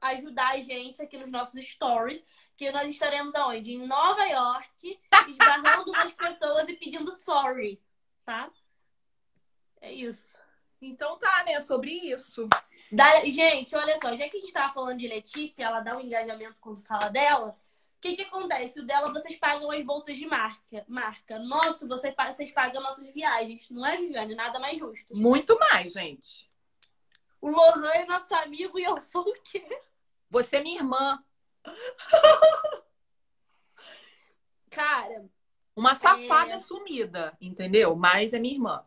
ajudar 0.00 0.54
a 0.54 0.60
gente 0.60 1.00
aqui 1.00 1.16
nos 1.16 1.30
nossos 1.30 1.64
stories, 1.64 2.24
que 2.56 2.70
nós 2.72 2.90
estaremos 2.90 3.34
aonde? 3.34 3.72
Em 3.72 3.86
Nova 3.86 4.24
York, 4.24 5.00
esbarrando 5.28 5.92
nas 5.92 6.12
pessoas 6.12 6.68
e 6.68 6.74
pedindo 6.74 7.12
sorry, 7.12 7.80
tá? 8.24 8.50
É 9.80 9.92
isso. 9.92 10.42
Então 10.80 11.18
tá, 11.18 11.44
né? 11.44 11.60
Sobre 11.60 11.90
isso. 11.90 12.48
Da... 12.90 13.24
Gente, 13.28 13.74
olha 13.76 13.98
só, 14.02 14.14
já 14.14 14.28
que 14.28 14.36
a 14.36 14.40
gente 14.40 14.52
tava 14.52 14.72
falando 14.72 14.98
de 14.98 15.08
Letícia, 15.08 15.64
ela 15.64 15.80
dá 15.80 15.96
um 15.96 16.00
engajamento 16.00 16.56
quando 16.60 16.82
fala 16.82 17.08
dela. 17.08 17.58
O 17.98 18.00
que 18.00 18.14
que 18.14 18.22
acontece? 18.22 18.78
O 18.78 18.86
dela 18.86 19.12
vocês 19.12 19.36
pagam 19.36 19.72
as 19.72 19.82
bolsas 19.82 20.16
de 20.16 20.24
marca. 20.24 20.84
marca. 20.86 21.36
Nossa, 21.40 21.84
vocês, 21.84 22.14
vocês 22.16 22.52
pagam 22.52 22.80
nossas 22.80 23.08
viagens. 23.10 23.68
Não 23.70 23.84
é, 23.84 23.96
Viviane? 23.96 24.36
Nada 24.36 24.60
mais 24.60 24.78
justo. 24.78 25.16
Muito 25.16 25.58
mais, 25.58 25.94
gente. 25.94 26.48
O 27.40 27.50
Lohan 27.50 27.90
é 27.90 28.06
nosso 28.06 28.32
amigo 28.36 28.78
e 28.78 28.84
eu 28.84 29.00
sou 29.00 29.22
o 29.22 29.34
quê? 29.42 29.66
Você 30.30 30.58
é 30.58 30.62
minha 30.62 30.78
irmã. 30.78 31.24
Cara. 34.70 35.28
Uma 35.74 35.96
safada 35.96 36.54
é... 36.54 36.58
sumida, 36.58 37.36
entendeu? 37.40 37.96
Mas 37.96 38.32
é 38.32 38.38
minha 38.38 38.54
irmã. 38.54 38.86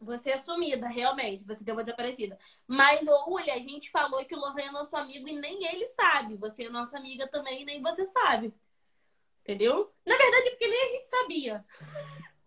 Você 0.00 0.30
é 0.30 0.38
sumida, 0.38 0.88
realmente. 0.88 1.44
Você 1.44 1.64
deu 1.64 1.74
uma 1.74 1.82
desaparecida. 1.82 2.38
Mas, 2.66 3.00
Uli, 3.26 3.50
a 3.50 3.58
gente 3.58 3.90
falou 3.90 4.24
que 4.24 4.34
o 4.34 4.38
Lohan 4.38 4.60
é 4.60 4.70
nosso 4.70 4.94
amigo 4.96 5.28
e 5.28 5.38
nem 5.38 5.64
ele 5.64 5.86
sabe. 5.86 6.36
Você 6.36 6.64
é 6.64 6.68
nossa 6.68 6.98
amiga 6.98 7.26
também 7.26 7.62
e 7.62 7.64
nem 7.64 7.82
você 7.82 8.04
sabe. 8.06 8.52
Entendeu? 9.42 9.92
Na 10.04 10.16
verdade, 10.16 10.48
é 10.48 10.50
porque 10.50 10.68
nem 10.68 10.82
a 10.82 10.88
gente 10.88 11.06
sabia. 11.06 11.64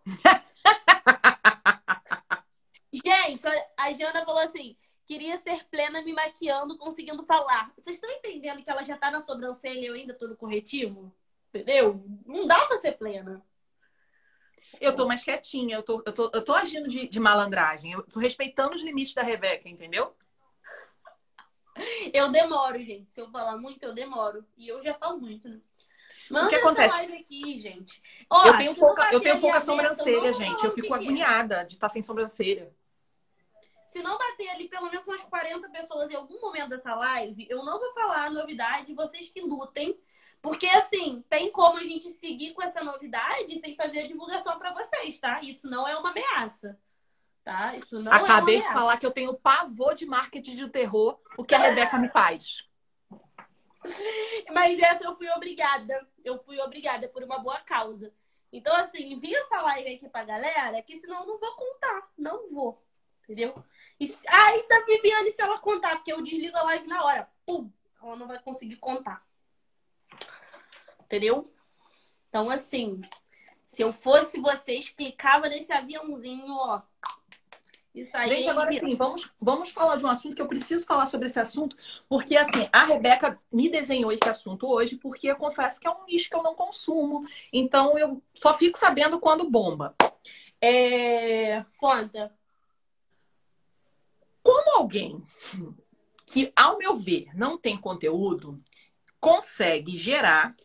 gente, 2.92 3.48
a 3.78 3.92
Jana 3.92 4.26
falou 4.26 4.42
assim: 4.42 4.76
queria 5.06 5.38
ser 5.38 5.64
plena 5.66 6.02
me 6.02 6.14
maquiando, 6.14 6.78
conseguindo 6.78 7.26
falar. 7.26 7.72
Vocês 7.78 7.96
estão 7.96 8.12
entendendo 8.12 8.64
que 8.64 8.70
ela 8.70 8.84
já 8.84 8.98
tá 8.98 9.10
na 9.10 9.22
sobrancelha 9.22 9.80
e 9.80 9.86
eu 9.86 9.96
ainda 9.96 10.14
tô 10.14 10.28
no 10.28 10.36
corretivo? 10.36 11.12
Entendeu? 11.50 12.04
Não 12.26 12.46
dá 12.46 12.68
pra 12.68 12.78
ser 12.78 12.98
plena. 12.98 13.44
Eu 14.80 14.96
tô 14.96 15.08
mais 15.08 15.24
quietinha, 15.24 15.76
eu 15.76 15.84
tô, 15.84 16.02
eu 16.06 16.14
tô, 16.14 16.32
eu 16.34 16.44
tô 16.44 16.54
agindo 16.54 16.88
de, 16.88 17.08
de 17.08 17.20
malandragem, 17.20 17.92
eu 17.92 18.04
tô 18.04 18.20
respeitando 18.20 18.76
os 18.76 18.82
limites 18.82 19.14
da 19.14 19.24
Rebeca, 19.24 19.68
entendeu? 19.68 20.16
Eu 22.14 22.32
demoro, 22.32 22.82
gente. 22.84 23.12
Se 23.12 23.22
eu 23.22 23.30
falar 23.30 23.58
muito, 23.58 23.82
eu 23.84 23.94
demoro. 23.94 24.46
E 24.58 24.68
eu 24.68 24.82
já 24.82 24.94
falo 24.94 25.20
muito, 25.20 25.48
né? 25.48 25.60
Manda 26.30 26.46
o 26.46 26.50
que 26.50 26.56
acontece? 26.56 27.02
aqui, 27.02 27.58
gente. 27.58 28.02
Ó, 28.30 28.46
eu 28.46 28.58
tenho 28.58 28.76
pouca, 28.76 29.14
eu 29.14 29.20
tenho 29.20 29.42
pouca 29.42 29.60
sobrancelha, 29.60 30.32
gente. 30.34 30.64
Eu 30.64 30.74
fico 30.74 30.94
agoniada 30.94 31.62
é. 31.62 31.64
de 31.64 31.74
estar 31.74 31.88
tá 31.88 31.94
sem 31.94 32.04
sobrancelha. 32.04 32.72
Se 33.88 34.04
não 34.04 34.18
bater 34.20 34.50
ali 34.50 34.68
pelo 34.68 34.92
menos 34.92 35.08
umas 35.08 35.24
40 35.24 35.68
pessoas 35.70 36.12
em 36.12 36.16
algum 36.16 36.40
momento 36.40 36.70
dessa 36.70 36.94
live, 36.94 37.48
eu 37.50 37.66
não 37.66 37.80
vou 37.80 37.92
falar 37.94 38.26
a 38.26 38.30
novidade, 38.30 38.94
vocês 38.94 39.30
que 39.30 39.42
lutem 39.42 40.00
porque, 40.42 40.68
assim, 40.68 41.24
tem 41.30 41.52
como 41.52 41.78
a 41.78 41.84
gente 41.84 42.10
seguir 42.12 42.54
com 42.54 42.62
essa 42.62 42.84
novidade 42.84 43.60
sem 43.60 43.76
fazer 43.76 44.00
a 44.00 44.08
divulgação 44.08 44.58
para 44.58 44.74
vocês, 44.74 45.20
tá? 45.20 45.42
Isso 45.42 45.70
não 45.70 45.88
é 45.88 45.98
uma 45.98 46.12
ameaça. 46.12 46.80
Tá? 47.44 47.76
Isso 47.76 48.00
não 48.00 48.12
Acabei 48.12 48.58
é 48.58 48.62
de 48.62 48.68
falar 48.68 48.98
que 48.98 49.06
eu 49.06 49.12
tenho 49.12 49.34
pavor 49.34 49.96
de 49.96 50.06
marketing 50.06 50.56
de 50.56 50.70
terror, 50.70 51.20
o 51.38 51.44
que 51.44 51.56
a 51.56 51.58
Rebeca 51.58 51.98
me 51.98 52.08
faz. 52.08 52.70
Mas 54.52 54.80
essa 54.80 55.06
eu 55.06 55.16
fui 55.16 55.30
obrigada. 55.32 56.08
Eu 56.24 56.38
fui 56.44 56.60
obrigada 56.60 57.08
por 57.08 57.24
uma 57.24 57.40
boa 57.40 57.60
causa. 57.62 58.14
Então, 58.52 58.76
assim, 58.76 59.14
envia 59.14 59.38
essa 59.40 59.62
live 59.62 59.96
aqui 59.96 60.10
pra 60.10 60.24
galera, 60.24 60.82
que 60.82 61.00
senão 61.00 61.22
eu 61.22 61.28
não 61.28 61.40
vou 61.40 61.56
contar. 61.56 62.10
Não 62.18 62.50
vou. 62.50 62.84
Entendeu? 63.24 63.64
E 64.00 64.12
aí 64.28 64.68
da 64.68 64.86
Viviane, 64.86 65.32
se 65.32 65.42
ela 65.42 65.60
contar, 65.60 65.98
porque 65.98 66.12
eu 66.12 66.22
desligo 66.22 66.58
a 66.58 66.64
live 66.64 66.88
na 66.88 67.04
hora. 67.04 67.30
Pum! 67.46 67.72
Ela 68.02 68.16
não 68.16 68.28
vai 68.28 68.40
conseguir 68.40 68.78
contar. 68.78 69.24
Entendeu? 71.10 71.44
Então, 72.30 72.52
assim, 72.52 73.02
se 73.68 73.82
eu 73.82 73.92
fosse 73.92 74.40
vocês, 74.40 74.90
clicava 74.90 75.50
nesse 75.50 75.74
aviãozinho, 75.74 76.54
ó. 76.54 76.84
Isso 77.96 78.16
aí 78.16 78.30
Gente, 78.30 78.48
é 78.48 78.52
agora 78.52 78.72
sim, 78.72 78.96
vamos, 78.96 79.32
vamos 79.42 79.72
falar 79.72 79.96
de 79.96 80.06
um 80.06 80.08
assunto 80.08 80.36
que 80.36 80.42
eu 80.42 80.48
preciso 80.48 80.86
falar 80.86 81.08
sobre 81.08 81.26
esse 81.26 81.40
assunto, 81.40 81.76
porque 82.08 82.38
assim, 82.38 82.70
a 82.72 82.86
Rebeca 82.86 83.42
me 83.52 83.68
desenhou 83.68 84.12
esse 84.12 84.30
assunto 84.30 84.68
hoje, 84.68 84.98
porque 84.98 85.26
eu 85.28 85.36
confesso 85.36 85.80
que 85.80 85.88
é 85.88 85.90
um 85.90 86.06
nicho 86.06 86.30
que 86.30 86.36
eu 86.36 86.44
não 86.44 86.54
consumo. 86.54 87.28
Então 87.52 87.98
eu 87.98 88.22
só 88.36 88.56
fico 88.56 88.78
sabendo 88.78 89.20
quando 89.20 89.50
bomba. 89.50 89.96
É... 90.62 91.66
Conta. 91.80 92.32
Como 94.44 94.78
alguém 94.78 95.20
que, 96.28 96.54
ao 96.56 96.78
meu 96.78 96.96
ver, 96.96 97.36
não 97.36 97.58
tem 97.58 97.76
conteúdo, 97.76 98.62
consegue 99.20 99.98
gerar 99.98 100.56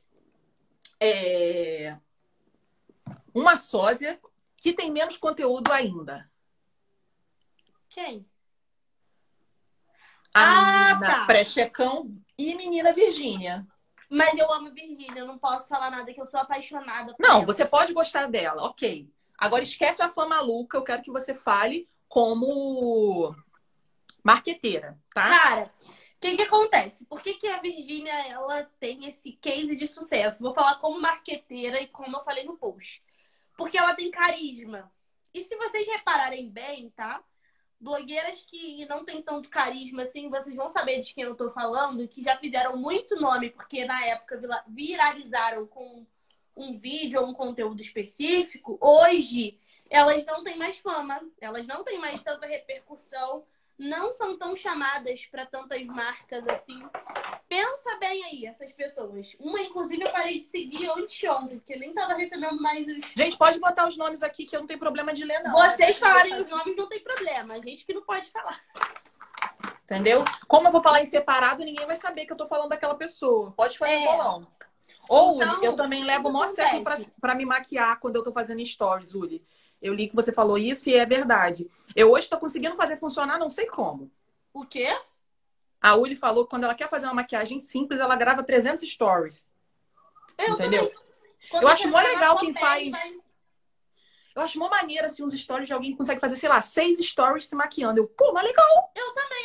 é, 1.04 1.98
uma 3.34 3.56
sósia 3.56 4.18
que 4.56 4.72
tem 4.72 4.90
menos 4.90 5.16
conteúdo 5.16 5.70
ainda? 5.72 6.30
Quem? 7.90 8.26
A 10.32 10.42
Ah, 10.42 10.94
menina 10.94 11.06
tá. 11.06 11.26
pré-checão 11.26 12.10
e 12.38 12.54
menina 12.54 12.92
Virgínia. 12.92 13.66
Mas 14.10 14.36
eu 14.38 14.52
amo 14.52 14.72
Virgínia, 14.72 15.20
eu 15.20 15.26
não 15.26 15.38
posso 15.38 15.68
falar 15.68 15.90
nada 15.90 16.12
que 16.12 16.20
eu 16.20 16.26
sou 16.26 16.40
apaixonada 16.40 17.14
por 17.14 17.22
Não, 17.22 17.36
ela. 17.38 17.46
você 17.46 17.64
pode 17.64 17.92
gostar 17.92 18.26
dela, 18.28 18.62
ok. 18.62 19.08
Agora 19.36 19.62
esquece 19.62 20.00
a 20.02 20.08
fama 20.08 20.36
maluca, 20.36 20.76
eu 20.76 20.82
quero 20.84 21.02
que 21.02 21.10
você 21.10 21.34
fale 21.34 21.88
como 22.08 23.34
marqueteira, 24.22 24.98
tá? 25.14 25.28
Cara, 25.28 25.70
que 26.24 26.36
que 26.36 26.42
acontece? 26.42 27.04
Por 27.04 27.20
que, 27.20 27.34
que 27.34 27.46
a 27.48 27.60
Virgínia, 27.60 28.12
ela 28.26 28.64
tem 28.80 29.06
esse 29.06 29.32
case 29.32 29.76
de 29.76 29.86
sucesso? 29.86 30.42
Vou 30.42 30.54
falar 30.54 30.76
como 30.76 31.00
marqueteira 31.00 31.82
e 31.82 31.86
como 31.86 32.16
eu 32.16 32.24
falei 32.24 32.44
no 32.44 32.56
post. 32.56 33.04
Porque 33.58 33.76
ela 33.76 33.94
tem 33.94 34.10
carisma. 34.10 34.90
E 35.34 35.42
se 35.42 35.54
vocês 35.56 35.86
repararem 35.86 36.48
bem, 36.48 36.88
tá? 36.90 37.22
Blogueiras 37.78 38.40
que 38.40 38.86
não 38.86 39.04
tem 39.04 39.20
tanto 39.20 39.50
carisma 39.50 40.02
assim, 40.02 40.30
vocês 40.30 40.56
vão 40.56 40.70
saber 40.70 41.00
de 41.00 41.12
quem 41.12 41.24
eu 41.24 41.34
tô 41.34 41.50
falando, 41.50 42.08
que 42.08 42.22
já 42.22 42.38
fizeram 42.38 42.76
muito 42.78 43.16
nome, 43.16 43.50
porque 43.50 43.84
na 43.84 44.02
época 44.06 44.40
viralizaram 44.66 45.66
com 45.66 46.06
um 46.56 46.78
vídeo 46.78 47.20
ou 47.20 47.28
um 47.28 47.34
conteúdo 47.34 47.82
específico. 47.82 48.78
Hoje, 48.80 49.58
elas 49.90 50.24
não 50.24 50.42
têm 50.42 50.56
mais 50.56 50.78
fama, 50.78 51.20
elas 51.38 51.66
não 51.66 51.84
têm 51.84 51.98
mais 51.98 52.22
tanta 52.22 52.46
repercussão 52.46 53.44
não 53.78 54.10
são 54.12 54.38
tão 54.38 54.56
chamadas 54.56 55.26
para 55.26 55.44
tantas 55.46 55.86
marcas 55.86 56.46
assim. 56.48 56.82
Pensa 57.48 57.96
bem 57.98 58.24
aí, 58.24 58.46
essas 58.46 58.72
pessoas. 58.72 59.36
Uma, 59.38 59.60
inclusive, 59.60 60.02
eu 60.02 60.10
parei 60.10 60.38
de 60.38 60.44
seguir 60.46 60.88
anteontem, 60.90 61.58
porque 61.58 61.76
nem 61.76 61.92
tava 61.92 62.14
recebendo 62.14 62.60
mais 62.60 62.86
os. 62.86 63.12
Gente, 63.16 63.36
pode 63.36 63.58
botar 63.58 63.86
os 63.88 63.96
nomes 63.96 64.22
aqui 64.22 64.46
que 64.46 64.56
eu 64.56 64.60
não 64.60 64.66
tenho 64.66 64.78
problema 64.80 65.12
de 65.12 65.24
ler, 65.24 65.42
não. 65.42 65.52
Vocês 65.52 65.98
falarem 65.98 66.40
os 66.40 66.48
nomes 66.48 66.76
não 66.76 66.88
tem 66.88 67.00
problema. 67.00 67.54
A 67.54 67.60
gente 67.60 67.84
que 67.84 67.92
não 67.94 68.02
pode 68.02 68.30
falar. 68.30 68.60
Entendeu? 69.84 70.24
Como 70.48 70.68
eu 70.68 70.72
vou 70.72 70.82
falar 70.82 71.02
em 71.02 71.06
separado, 71.06 71.62
ninguém 71.64 71.86
vai 71.86 71.96
saber 71.96 72.24
que 72.26 72.32
eu 72.32 72.36
tô 72.36 72.46
falando 72.46 72.70
daquela 72.70 72.94
pessoa. 72.94 73.52
Pode 73.52 73.76
fazer 73.76 73.92
É. 73.92 74.04
bolão. 74.06 74.46
Ou, 75.08 75.36
Então, 75.42 75.62
eu 75.62 75.76
também 75.76 76.02
levo 76.02 76.28
o 76.28 76.32
maior 76.32 76.44
acontece? 76.46 76.62
século 76.62 76.82
pra, 76.84 76.96
pra 77.20 77.34
me 77.34 77.44
maquiar 77.44 78.00
quando 78.00 78.16
eu 78.16 78.24
tô 78.24 78.32
fazendo 78.32 78.64
stories, 78.64 79.14
Uli. 79.14 79.44
Eu 79.84 79.92
li 79.92 80.08
que 80.08 80.16
você 80.16 80.32
falou 80.32 80.56
isso 80.56 80.88
e 80.88 80.94
é 80.94 81.04
verdade. 81.04 81.70
Eu 81.94 82.10
hoje 82.10 82.26
tô 82.26 82.38
conseguindo 82.38 82.74
fazer 82.74 82.96
funcionar, 82.96 83.38
não 83.38 83.50
sei 83.50 83.66
como. 83.66 84.10
O 84.50 84.64
quê? 84.64 84.98
A 85.78 85.94
Uli 85.94 86.16
falou 86.16 86.44
que 86.44 86.50
quando 86.50 86.64
ela 86.64 86.74
quer 86.74 86.88
fazer 86.88 87.04
uma 87.04 87.12
maquiagem 87.12 87.60
simples, 87.60 88.00
ela 88.00 88.16
grava 88.16 88.42
300 88.42 88.90
stories. 88.90 89.46
Eu 90.38 90.54
Entendeu? 90.54 90.86
também. 90.86 91.04
Quando 91.50 91.62
Eu 91.64 91.68
acho 91.68 91.88
mó 91.90 91.98
legal 92.00 92.38
quem 92.38 92.54
faz- 92.54 92.90
vai- 92.90 93.20
Eu 94.34 94.40
acho 94.40 94.58
uma 94.58 94.70
maneira, 94.70 95.06
assim, 95.06 95.22
uns 95.22 95.38
stories 95.38 95.68
de 95.68 95.74
alguém 95.74 95.90
que 95.92 95.98
consegue 95.98 96.18
fazer, 96.18 96.36
sei 96.36 96.48
lá, 96.48 96.62
seis 96.62 96.98
stories 96.98 97.44
se 97.44 97.54
maquiando. 97.54 98.00
Eu, 98.00 98.06
pô, 98.08 98.32
mas 98.32 98.42
legal. 98.42 98.90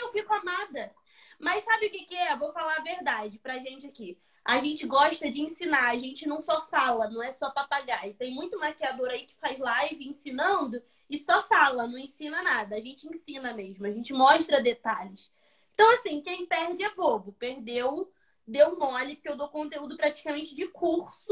eu 0.01 0.11
fico 0.13 0.33
amada. 0.33 0.95
Mas 1.37 1.65
sabe 1.65 1.87
o 1.87 1.91
que, 1.91 2.05
que 2.05 2.15
é? 2.15 2.33
Vou 2.37 2.53
falar 2.53 2.77
a 2.77 2.81
verdade 2.81 3.37
pra 3.39 3.57
gente 3.59 3.85
aqui. 3.85 4.17
A 4.43 4.57
gente 4.59 4.87
gosta 4.87 5.29
de 5.29 5.41
ensinar, 5.41 5.89
a 5.89 5.97
gente 5.97 6.27
não 6.27 6.41
só 6.41 6.63
fala, 6.63 7.09
não 7.09 7.21
é 7.21 7.31
só 7.31 7.51
papagaio. 7.51 8.15
Tem 8.15 8.33
muito 8.33 8.57
maquiador 8.57 9.09
aí 9.09 9.25
que 9.25 9.35
faz 9.35 9.59
live 9.59 10.07
ensinando 10.07 10.81
e 11.09 11.17
só 11.17 11.43
fala, 11.43 11.87
não 11.87 11.97
ensina 11.97 12.41
nada. 12.41 12.75
A 12.75 12.81
gente 12.81 13.07
ensina 13.07 13.53
mesmo, 13.53 13.85
a 13.85 13.91
gente 13.91 14.13
mostra 14.13 14.61
detalhes. 14.61 15.31
Então, 15.73 15.89
assim, 15.93 16.21
quem 16.21 16.45
perde 16.45 16.83
é 16.83 16.93
bobo. 16.93 17.33
Perdeu, 17.33 18.11
deu 18.45 18.77
mole, 18.77 19.15
porque 19.15 19.29
eu 19.29 19.37
dou 19.37 19.49
conteúdo 19.49 19.95
praticamente 19.95 20.55
de 20.55 20.67
curso 20.67 21.31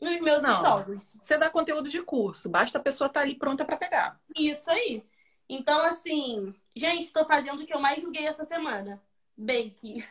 nos 0.00 0.20
meus 0.20 0.42
Não. 0.42 0.56
stories. 0.56 1.14
Você 1.20 1.36
dá 1.36 1.50
conteúdo 1.50 1.88
de 1.88 2.02
curso, 2.02 2.48
basta 2.48 2.78
a 2.78 2.82
pessoa 2.82 3.08
estar 3.08 3.20
ali 3.20 3.34
pronta 3.34 3.64
pra 3.64 3.76
pegar. 3.76 4.20
Isso 4.36 4.70
aí. 4.70 5.04
Então, 5.48 5.80
assim, 5.80 6.54
gente, 6.76 7.04
estou 7.04 7.24
fazendo 7.24 7.62
o 7.62 7.66
que 7.66 7.74
eu 7.74 7.80
mais 7.80 8.02
julguei 8.02 8.26
essa 8.26 8.44
semana. 8.44 9.02
Bake. 9.36 10.04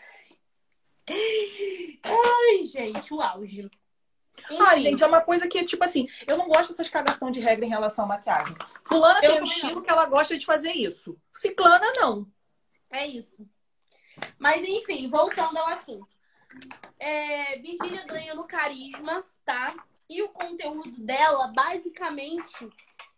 Ai, 1.09 2.63
gente, 2.63 3.13
o 3.13 3.21
auge. 3.21 3.69
Ai, 4.49 4.77
Enfim, 4.77 4.81
gente, 4.81 5.03
é 5.03 5.07
uma 5.07 5.21
coisa 5.21 5.47
que, 5.47 5.63
tipo 5.65 5.83
assim, 5.83 6.07
eu 6.25 6.37
não 6.37 6.47
gosto 6.47 6.71
dessas 6.71 6.89
cagação 6.89 7.31
de 7.31 7.39
regra 7.39 7.65
em 7.65 7.69
relação 7.69 8.05
à 8.05 8.07
maquiagem. 8.07 8.55
Fulana 8.85 9.15
Eu 9.15 9.21
tem 9.21 9.29
um 9.29 9.33
também 9.33 9.51
estilo 9.51 9.75
não. 9.75 9.81
que 9.81 9.89
ela 9.89 10.05
gosta 10.05 10.37
de 10.37 10.45
fazer 10.45 10.71
isso. 10.71 11.19
Ciclana, 11.31 11.91
não. 11.97 12.27
é 12.89 13.05
isso. 13.07 13.37
Mas, 14.37 14.65
enfim, 14.67 15.09
voltando 15.09 15.57
ao 15.57 15.67
assunto. 15.67 16.07
É, 16.99 17.57
Virgínia 17.59 18.05
ganha 18.05 18.33
no 18.33 18.45
carisma, 18.45 19.23
tá? 19.45 19.73
E 20.09 20.21
o 20.23 20.29
conteúdo 20.29 21.03
dela, 21.03 21.47
basicamente, 21.53 22.69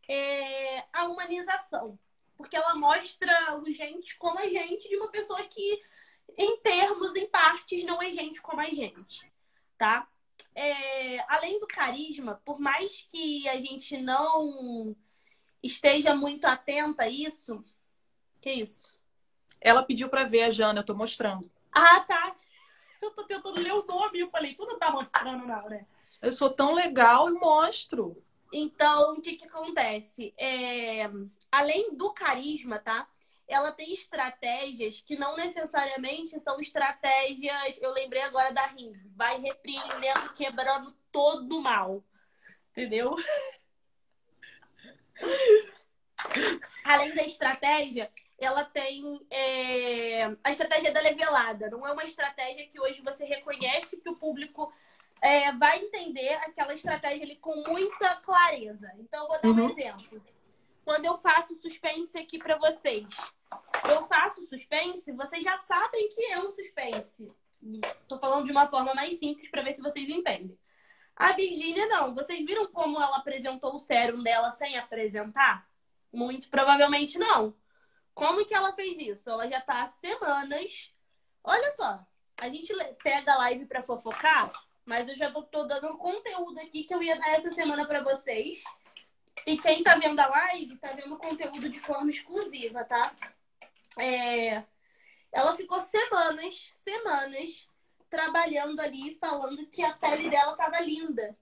é 0.08 0.84
a 0.92 1.06
humanização. 1.06 1.98
Porque 2.36 2.56
ela 2.56 2.76
mostra 2.76 3.58
o 3.58 3.72
gente 3.72 4.18
como 4.18 4.40
a 4.40 4.50
gente 4.50 4.90
de 4.90 4.96
uma 4.96 5.12
pessoa 5.12 5.42
que, 5.44 5.82
em 6.38 6.58
termos, 6.58 7.16
em 7.16 7.28
partes, 7.28 7.84
não 7.84 8.02
é 8.02 8.12
gente 8.12 8.42
como 8.42 8.62
a 8.62 8.66
gente, 8.66 9.32
tá? 9.78 10.08
É, 10.56 11.20
além 11.32 11.60
do 11.60 11.68
carisma, 11.68 12.42
por 12.44 12.60
mais 12.60 13.02
que 13.10 13.48
a 13.48 13.58
gente 13.58 13.98
não 13.98 14.96
esteja 15.62 16.16
muito 16.16 16.46
atenta 16.46 17.04
a 17.04 17.10
isso. 17.10 17.64
Que 18.42 18.52
isso? 18.52 18.94
Ela 19.62 19.84
pediu 19.84 20.10
pra 20.10 20.24
ver 20.24 20.44
a 20.44 20.52
Jana, 20.52 20.80
eu 20.80 20.86
tô 20.86 20.96
mostrando. 20.96 21.50
Ah, 21.72 22.00
tá. 22.02 22.36
Eu 23.02 23.12
tô 23.12 23.24
tentando 23.24 23.62
ler 23.62 23.74
o 23.74 23.86
nome. 23.86 24.20
Eu 24.20 24.30
falei, 24.30 24.56
tu 24.56 24.66
não 24.66 24.78
tá 24.78 24.92
mostrando, 24.92 25.46
não, 25.46 25.70
né? 25.70 25.86
Eu 26.22 26.34
sou 26.34 26.50
tão 26.50 26.74
legal 26.74 27.30
e 27.30 27.34
mostro. 27.34 28.22
Então, 28.52 29.14
o 29.14 29.22
que 29.22 29.36
que 29.36 29.46
acontece? 29.46 30.34
É, 30.38 31.10
Além 31.52 31.96
do 31.96 32.12
carisma, 32.12 32.80
tá? 32.80 33.08
Ela 33.50 33.72
tem 33.72 33.92
estratégias 33.92 35.02
que 35.02 35.18
não 35.18 35.36
necessariamente 35.36 36.40
são 36.40 36.60
estratégias. 36.60 37.80
Eu 37.82 37.92
lembrei 37.92 38.22
agora 38.22 38.54
da 38.54 38.66
Rim. 38.68 38.92
Vai 39.16 39.40
repreendendo, 39.42 40.34
quebrando 40.36 40.96
todo 41.12 41.58
o 41.58 41.62
mal. 41.62 42.04
Entendeu? 42.72 43.16
Além 46.86 47.14
da 47.16 47.24
estratégia, 47.24 48.12
ela 48.38 48.64
tem. 48.64 49.20
é, 49.32 50.26
A 50.44 50.52
estratégia 50.52 50.92
dela 50.92 51.08
é 51.08 51.14
velada. 51.14 51.70
Não 51.70 51.86
é 51.88 51.92
uma 51.92 52.04
estratégia 52.04 52.68
que 52.68 52.80
hoje 52.80 53.02
você 53.02 53.26
reconhece 53.26 53.98
que 54.00 54.10
o 54.10 54.16
público 54.16 54.72
é, 55.22 55.52
vai 55.54 55.80
entender 55.80 56.34
aquela 56.36 56.74
estratégia 56.74 57.26
ali 57.26 57.36
com 57.36 57.56
muita 57.68 58.16
clareza. 58.18 58.92
Então, 59.00 59.24
eu 59.24 59.28
vou 59.28 59.42
dar 59.42 59.48
um 59.50 59.52
Uhum. 59.64 59.70
exemplo. 59.72 60.24
Quando 60.86 61.06
eu 61.06 61.18
faço 61.18 61.56
suspense 61.56 62.18
aqui 62.18 62.38
pra 62.40 62.58
vocês, 62.58 63.06
eu 63.90 64.06
faço 64.06 64.46
suspense, 64.46 65.12
vocês 65.12 65.44
já 65.44 65.58
sabem 65.58 66.10
que 66.10 66.26
é 66.26 66.40
um 66.40 66.52
suspense. 66.52 67.32
Tô 68.08 68.18
falando 68.18 68.46
de 68.46 68.52
uma 68.52 68.68
forma 68.68 68.94
mais 68.94 69.18
simples 69.18 69.50
pra 69.50 69.62
ver 69.62 69.74
se 69.74 69.82
vocês 69.82 70.08
entendem. 70.10 70.58
A 71.16 71.34
Virgínia, 71.34 71.86
não. 71.88 72.16
Vocês 72.16 72.46
viram 72.46 72.68
como 72.68 73.02
ela 73.02 73.18
apresentou 73.18 73.76
o 73.76 73.80
sérum 73.80 74.24
dela 74.24 74.52
sem 74.52 74.78
apresentar? 74.78 75.68
Muito 76.12 76.50
provavelmente 76.50 77.18
não. 77.18 77.54
Como 78.14 78.46
que 78.46 78.54
ela 78.54 78.74
fez 78.74 78.98
isso? 78.98 79.30
Ela 79.30 79.48
já 79.48 79.60
tá 79.62 79.84
há 79.84 79.88
semanas. 79.88 80.94
Olha 81.44 81.72
só, 81.74 82.06
a 82.42 82.50
gente 82.50 82.74
pega 83.04 83.34
a 83.34 83.38
live 83.38 83.66
pra 83.66 83.84
fofocar, 83.84 84.52
mas 84.86 85.08
eu 85.10 85.16
já 85.16 85.32
tô, 85.32 85.64
dando 85.64 85.98
conteúdo 85.98 86.60
aqui 86.60 86.84
que 86.84 86.94
eu 86.94 87.04
ia 87.04 87.18
dar 87.18 87.30
essa 87.30 87.52
semana 87.52 87.86
pra 87.86 88.04
vocês. 88.04 88.64
E 89.46 89.58
quem 89.58 89.84
tá 89.84 89.96
vendo 89.96 90.20
a 90.20 90.28
live 90.28 90.78
tá 90.78 90.92
vendo 90.94 91.18
conteúdo 91.18 91.70
de 91.70 91.80
forma 91.80 92.10
exclusiva, 92.10 92.84
tá? 92.84 93.14
É... 94.00 94.64
Ela 95.32 95.56
ficou 95.56 95.80
semanas, 95.80 96.74
semanas 96.78 97.68
trabalhando 98.10 98.80
ali, 98.80 99.16
falando 99.20 99.68
que 99.68 99.84
a 99.84 99.94
pele 99.94 100.30
dela 100.30 100.56
tava 100.56 100.80
linda. 100.80 101.38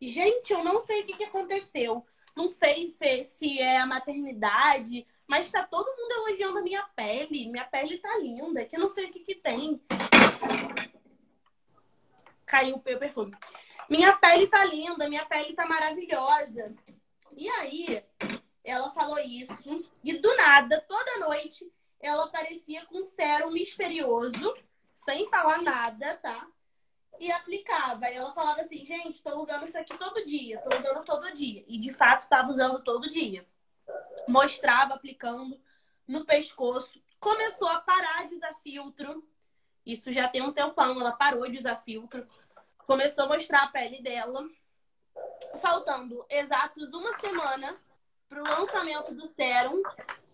Gente, 0.00 0.52
eu 0.52 0.64
não 0.64 0.80
sei 0.80 1.02
o 1.02 1.06
que, 1.06 1.16
que 1.16 1.24
aconteceu. 1.24 2.04
Não 2.34 2.48
sei 2.48 2.88
se, 2.88 3.24
se 3.24 3.60
é 3.60 3.78
a 3.78 3.86
maternidade, 3.86 5.06
mas 5.26 5.50
tá 5.50 5.62
todo 5.62 5.94
mundo 5.96 6.12
elogiando 6.12 6.58
a 6.58 6.62
minha 6.62 6.82
pele. 6.96 7.48
Minha 7.48 7.64
pele 7.64 7.98
tá 7.98 8.16
linda, 8.18 8.64
que 8.64 8.76
eu 8.76 8.80
não 8.80 8.90
sei 8.90 9.06
o 9.06 9.12
que, 9.12 9.20
que 9.20 9.34
tem. 9.36 9.80
Caiu 12.46 12.76
o 12.76 12.80
perfume. 12.80 13.36
Minha 13.88 14.16
pele 14.16 14.46
tá 14.46 14.64
linda, 14.64 15.08
minha 15.08 15.26
pele 15.26 15.52
tá 15.52 15.66
maravilhosa. 15.66 16.74
E 17.36 17.48
aí, 17.48 18.02
ela 18.64 18.90
falou 18.92 19.18
isso 19.18 19.52
e 20.02 20.18
do 20.18 20.36
nada, 20.36 20.80
toda 20.88 21.18
noite, 21.18 21.70
ela 22.00 22.24
aparecia 22.24 22.86
com 22.86 22.98
um 22.98 23.04
sérum 23.04 23.50
misterioso, 23.50 24.54
sem 24.94 25.28
falar 25.28 25.62
nada, 25.62 26.16
tá? 26.16 26.46
E 27.18 27.30
aplicava. 27.30 28.08
E 28.08 28.14
ela 28.14 28.32
falava 28.32 28.62
assim, 28.62 28.84
gente, 28.84 29.16
estou 29.16 29.42
usando 29.42 29.66
isso 29.66 29.76
aqui 29.76 29.96
todo 29.98 30.24
dia, 30.24 30.56
estou 30.56 30.80
usando 30.80 31.04
todo 31.04 31.34
dia. 31.34 31.64
E 31.68 31.78
de 31.78 31.92
fato 31.92 32.24
estava 32.24 32.50
usando 32.50 32.82
todo 32.82 33.08
dia. 33.08 33.46
Mostrava 34.26 34.94
aplicando 34.94 35.60
no 36.06 36.24
pescoço. 36.24 37.02
Começou 37.18 37.68
a 37.68 37.80
parar 37.80 38.28
de 38.28 38.36
usar 38.36 38.54
filtro. 38.62 39.22
Isso 39.84 40.10
já 40.10 40.28
tem 40.28 40.42
um 40.42 40.52
tempão, 40.52 40.98
ela 40.98 41.12
parou 41.12 41.48
de 41.50 41.58
usar 41.58 41.76
filtro. 41.84 42.26
Começou 42.86 43.24
a 43.24 43.28
mostrar 43.28 43.64
a 43.64 43.68
pele 43.68 44.00
dela. 44.02 44.48
Faltando 45.60 46.24
exatos 46.30 46.92
uma 46.94 47.18
semana 47.18 47.76
para 48.28 48.42
o 48.42 48.60
lançamento 48.60 49.12
do 49.12 49.26
Serum, 49.26 49.82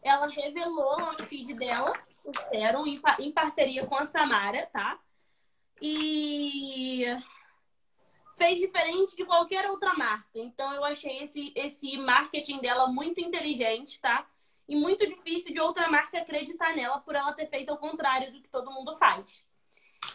ela 0.07 0.29
revelou 0.29 0.97
no 0.99 1.25
feed 1.25 1.55
dela 1.55 1.93
o 2.25 2.33
Serum 2.49 2.87
em, 2.87 3.01
em 3.19 3.33
parceria 3.33 3.87
com 3.87 3.97
a 3.97 4.07
Samara, 4.07 4.67
tá? 4.73 4.99
E 5.81 7.05
fez 8.37 8.59
diferente 8.59 9.17
de 9.17 9.25
qualquer 9.25 9.69
outra 9.69 9.95
marca. 9.95 10.31
Então 10.35 10.73
eu 10.75 10.85
achei 10.85 11.23
esse, 11.23 11.53
esse 11.55 11.97
marketing 11.99 12.61
dela 12.61 12.87
muito 12.87 13.21
inteligente, 13.21 14.01
tá? 14.01 14.29
E 14.69 14.77
muito 14.77 15.07
difícil 15.07 15.53
de 15.53 15.61
outra 15.61 15.89
marca 15.89 16.19
acreditar 16.19 16.75
nela 16.75 17.01
por 17.01 17.15
ela 17.15 17.33
ter 17.33 17.49
feito 17.49 17.71
ao 17.71 17.79
contrário 17.79 18.33
do 18.33 18.41
que 18.41 18.49
todo 18.49 18.71
mundo 18.71 18.97
faz. 18.97 19.45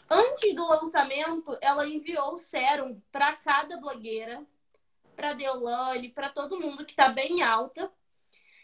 Antes 0.09 0.55
do 0.55 0.67
lançamento, 0.67 1.57
ela 1.61 1.87
enviou 1.87 2.33
o 2.33 2.37
sérum 2.37 3.01
para 3.11 3.33
cada 3.33 3.77
blogueira 3.77 4.45
para 5.15 5.33
Deolane, 5.33 6.09
para 6.09 6.29
todo 6.29 6.59
mundo 6.59 6.85
que 6.85 6.91
está 6.91 7.09
bem 7.09 7.43
alta. 7.43 7.91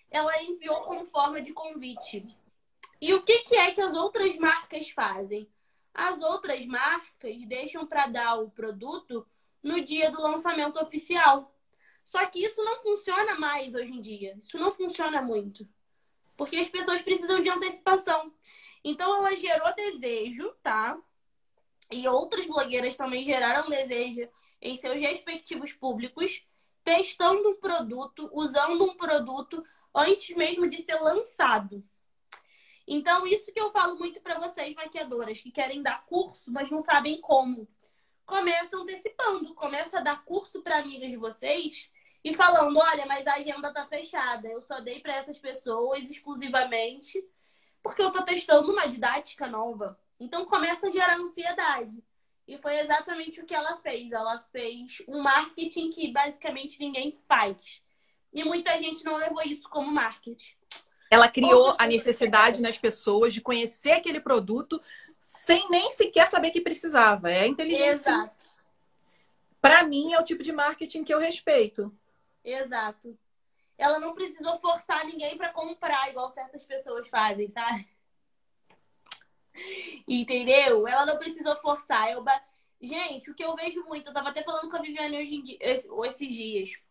Ela 0.10 0.42
enviou 0.44 0.82
como 0.82 1.06
forma 1.06 1.42
de 1.42 1.54
convite. 1.54 2.26
E 3.00 3.14
o 3.14 3.22
que, 3.24 3.40
que 3.40 3.56
é 3.56 3.72
que 3.72 3.82
as 3.82 3.96
outras 3.96 4.38
marcas 4.38 4.90
fazem? 4.90 5.50
As 5.94 6.22
outras 6.22 6.66
marcas 6.66 7.46
deixam 7.46 7.86
para 7.86 8.08
dar 8.08 8.36
o 8.36 8.50
produto 8.50 9.28
no 9.62 9.82
dia 9.82 10.10
do 10.12 10.22
lançamento 10.22 10.80
oficial. 10.80 11.54
Só 12.04 12.26
que 12.26 12.44
isso 12.44 12.64
não 12.64 12.80
funciona 12.82 13.38
mais 13.38 13.74
hoje 13.74 13.92
em 13.92 14.02
dia. 14.02 14.38
Isso 14.40 14.58
não 14.58 14.72
funciona 14.72 15.22
muito. 15.22 15.68
Porque 16.38 16.58
as 16.58 16.70
pessoas 16.70 17.02
precisam 17.02 17.42
de 17.42 17.50
antecipação. 17.50 18.34
Então 18.84 19.14
ela 19.16 19.36
gerou 19.36 19.74
desejo, 19.76 20.54
tá? 20.64 20.98
E 21.92 22.08
outras 22.08 22.46
blogueiras 22.46 22.96
também 22.96 23.26
geraram 23.26 23.70
desejo 23.70 24.30
em 24.62 24.78
seus 24.78 25.00
respectivos 25.02 25.74
públicos 25.74 26.44
testando 26.88 27.50
um 27.50 27.56
produto, 27.56 28.30
usando 28.32 28.82
um 28.86 28.96
produto 28.96 29.62
antes 29.96 30.36
mesmo 30.36 30.68
de 30.68 30.84
ser 30.84 30.96
lançado. 30.96 31.84
Então, 32.88 33.28
isso 33.28 33.52
que 33.52 33.60
eu 33.60 33.72
falo 33.72 33.98
muito 33.98 34.22
para 34.22 34.40
vocês, 34.40 34.74
maquiadoras, 34.74 35.42
que 35.42 35.52
querem 35.52 35.84
dar 35.84 36.06
curso, 36.06 36.50
mas 36.52 36.72
não 36.72 36.80
sabem 36.80 37.20
como. 37.20 37.68
Começa 38.26 38.78
antecipando, 38.78 39.54
começa 39.54 39.98
a 39.98 40.02
dar 40.02 40.24
curso 40.24 40.62
para 40.62 40.80
amigas 40.80 41.10
de 41.10 41.18
vocês 41.18 41.92
e 42.24 42.34
falando: 42.34 42.78
olha, 42.78 43.06
mas 43.06 43.28
a 43.28 43.36
agenda 43.36 43.74
tá 43.74 43.86
fechada, 43.88 44.48
eu 44.48 44.62
só 44.62 44.80
dei 44.80 45.00
para 45.00 45.16
essas 45.16 45.38
pessoas 45.38 46.10
exclusivamente 46.10 47.24
porque 47.88 48.02
eu 48.02 48.12
tô 48.12 48.22
testando 48.24 48.72
uma 48.72 48.86
didática 48.86 49.48
nova. 49.48 49.98
Então, 50.20 50.46
começa 50.46 50.88
a 50.88 50.92
gerar 50.92 51.18
ansiedade. 51.18 52.04
E 52.46 52.58
foi 52.58 52.80
exatamente 52.80 53.42
o 53.42 53.46
que 53.46 53.54
ela 53.54 53.78
fez. 53.78 54.12
Ela 54.12 54.40
fez 54.52 55.02
um 55.08 55.22
marketing 55.22 55.90
que 55.90 56.12
basicamente 56.12 56.80
ninguém 56.80 57.12
faz. 57.28 57.82
E 58.38 58.44
muita 58.44 58.78
gente 58.78 59.04
não 59.04 59.16
levou 59.16 59.42
isso 59.42 59.68
como 59.68 59.92
marketing. 59.92 60.54
Ela 61.10 61.28
criou 61.28 61.76
a 61.80 61.88
necessidade 61.88 62.62
nas 62.62 62.78
pessoas 62.78 63.34
de 63.34 63.42
conhecer 63.42 63.94
aquele 63.94 64.20
produto 64.20 64.80
sem 65.24 65.68
nem 65.72 65.90
sequer 65.90 66.28
saber 66.28 66.52
que 66.52 66.62
precisava. 66.62 67.32
É 67.32 67.48
inteligência. 67.48 68.12
Exato. 68.12 68.36
Para 69.60 69.82
mim, 69.82 70.14
é 70.14 70.22
o 70.22 70.24
tipo 70.24 70.44
de 70.44 70.52
marketing 70.52 71.04
que 71.04 71.12
eu 71.12 71.18
respeito. 71.18 71.92
Exato. 72.44 73.18
Ela 73.76 74.00
não 74.00 74.14
precisou 74.14 74.60
forçar 74.60 75.04
ninguém 75.04 75.36
para 75.36 75.52
comprar, 75.52 76.08
igual 76.12 76.30
certas 76.30 76.64
pessoas 76.64 77.08
fazem, 77.08 77.50
sabe? 77.50 77.88
Entendeu? 80.08 80.88
Ela 80.88 81.08
não 81.08 81.18
precisou 81.18 81.56
forçar. 81.56 82.12
Eu... 82.12 82.24
Gente, 82.80 83.32
o 83.32 83.34
que 83.34 83.44
eu 83.44 83.56
vejo 83.56 83.84
muito, 83.86 84.12
eu 84.12 84.14
tava 84.14 84.30
até 84.30 84.44
falando 84.44 84.70
com 84.70 84.78
a 84.78 84.82
Viviane 84.82 85.18
hoje 85.18 85.36
em 85.38 85.42
dia, 85.42 85.58
esses 85.60 86.32
dias. 86.32 86.87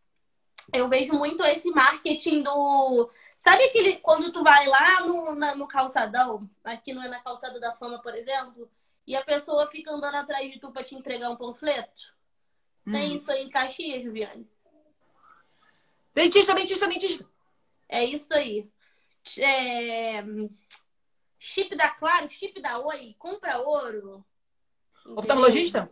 Eu 0.72 0.88
vejo 0.88 1.12
muito 1.12 1.44
esse 1.44 1.70
marketing 1.70 2.42
do. 2.42 3.10
Sabe 3.36 3.64
aquele. 3.64 3.96
Quando 3.98 4.32
tu 4.32 4.42
vai 4.42 4.66
lá 4.66 5.00
no, 5.00 5.34
na, 5.34 5.54
no 5.54 5.68
calçadão, 5.68 6.48
aqui 6.64 6.92
não 6.92 7.02
é 7.02 7.08
na 7.08 7.20
calçada 7.20 7.60
da 7.60 7.72
fama, 7.72 8.00
por 8.00 8.14
exemplo, 8.14 8.68
e 9.06 9.14
a 9.14 9.24
pessoa 9.24 9.70
fica 9.70 9.92
andando 9.92 10.16
atrás 10.16 10.52
de 10.52 10.58
tu 10.58 10.72
pra 10.72 10.82
te 10.82 10.94
entregar 10.94 11.30
um 11.30 11.36
panfleto? 11.36 12.14
Hum. 12.86 12.92
Tem 12.92 13.14
isso 13.14 13.30
aí 13.30 13.44
em 13.44 13.50
Caxias, 13.50 14.02
Viviane? 14.02 14.48
Dentista, 16.12 16.54
dentista, 16.54 16.88
dentista. 16.88 17.28
É 17.88 18.04
isso 18.04 18.32
aí. 18.34 18.68
É 19.38 20.24
chip 21.38 21.74
da 21.76 21.88
Claro, 21.88 22.28
chip 22.28 22.60
da 22.60 22.78
Oi, 22.78 23.14
compra 23.18 23.58
ouro. 23.58 24.24
Entendeu? 25.00 25.18
Oftalmologista? 25.18 25.90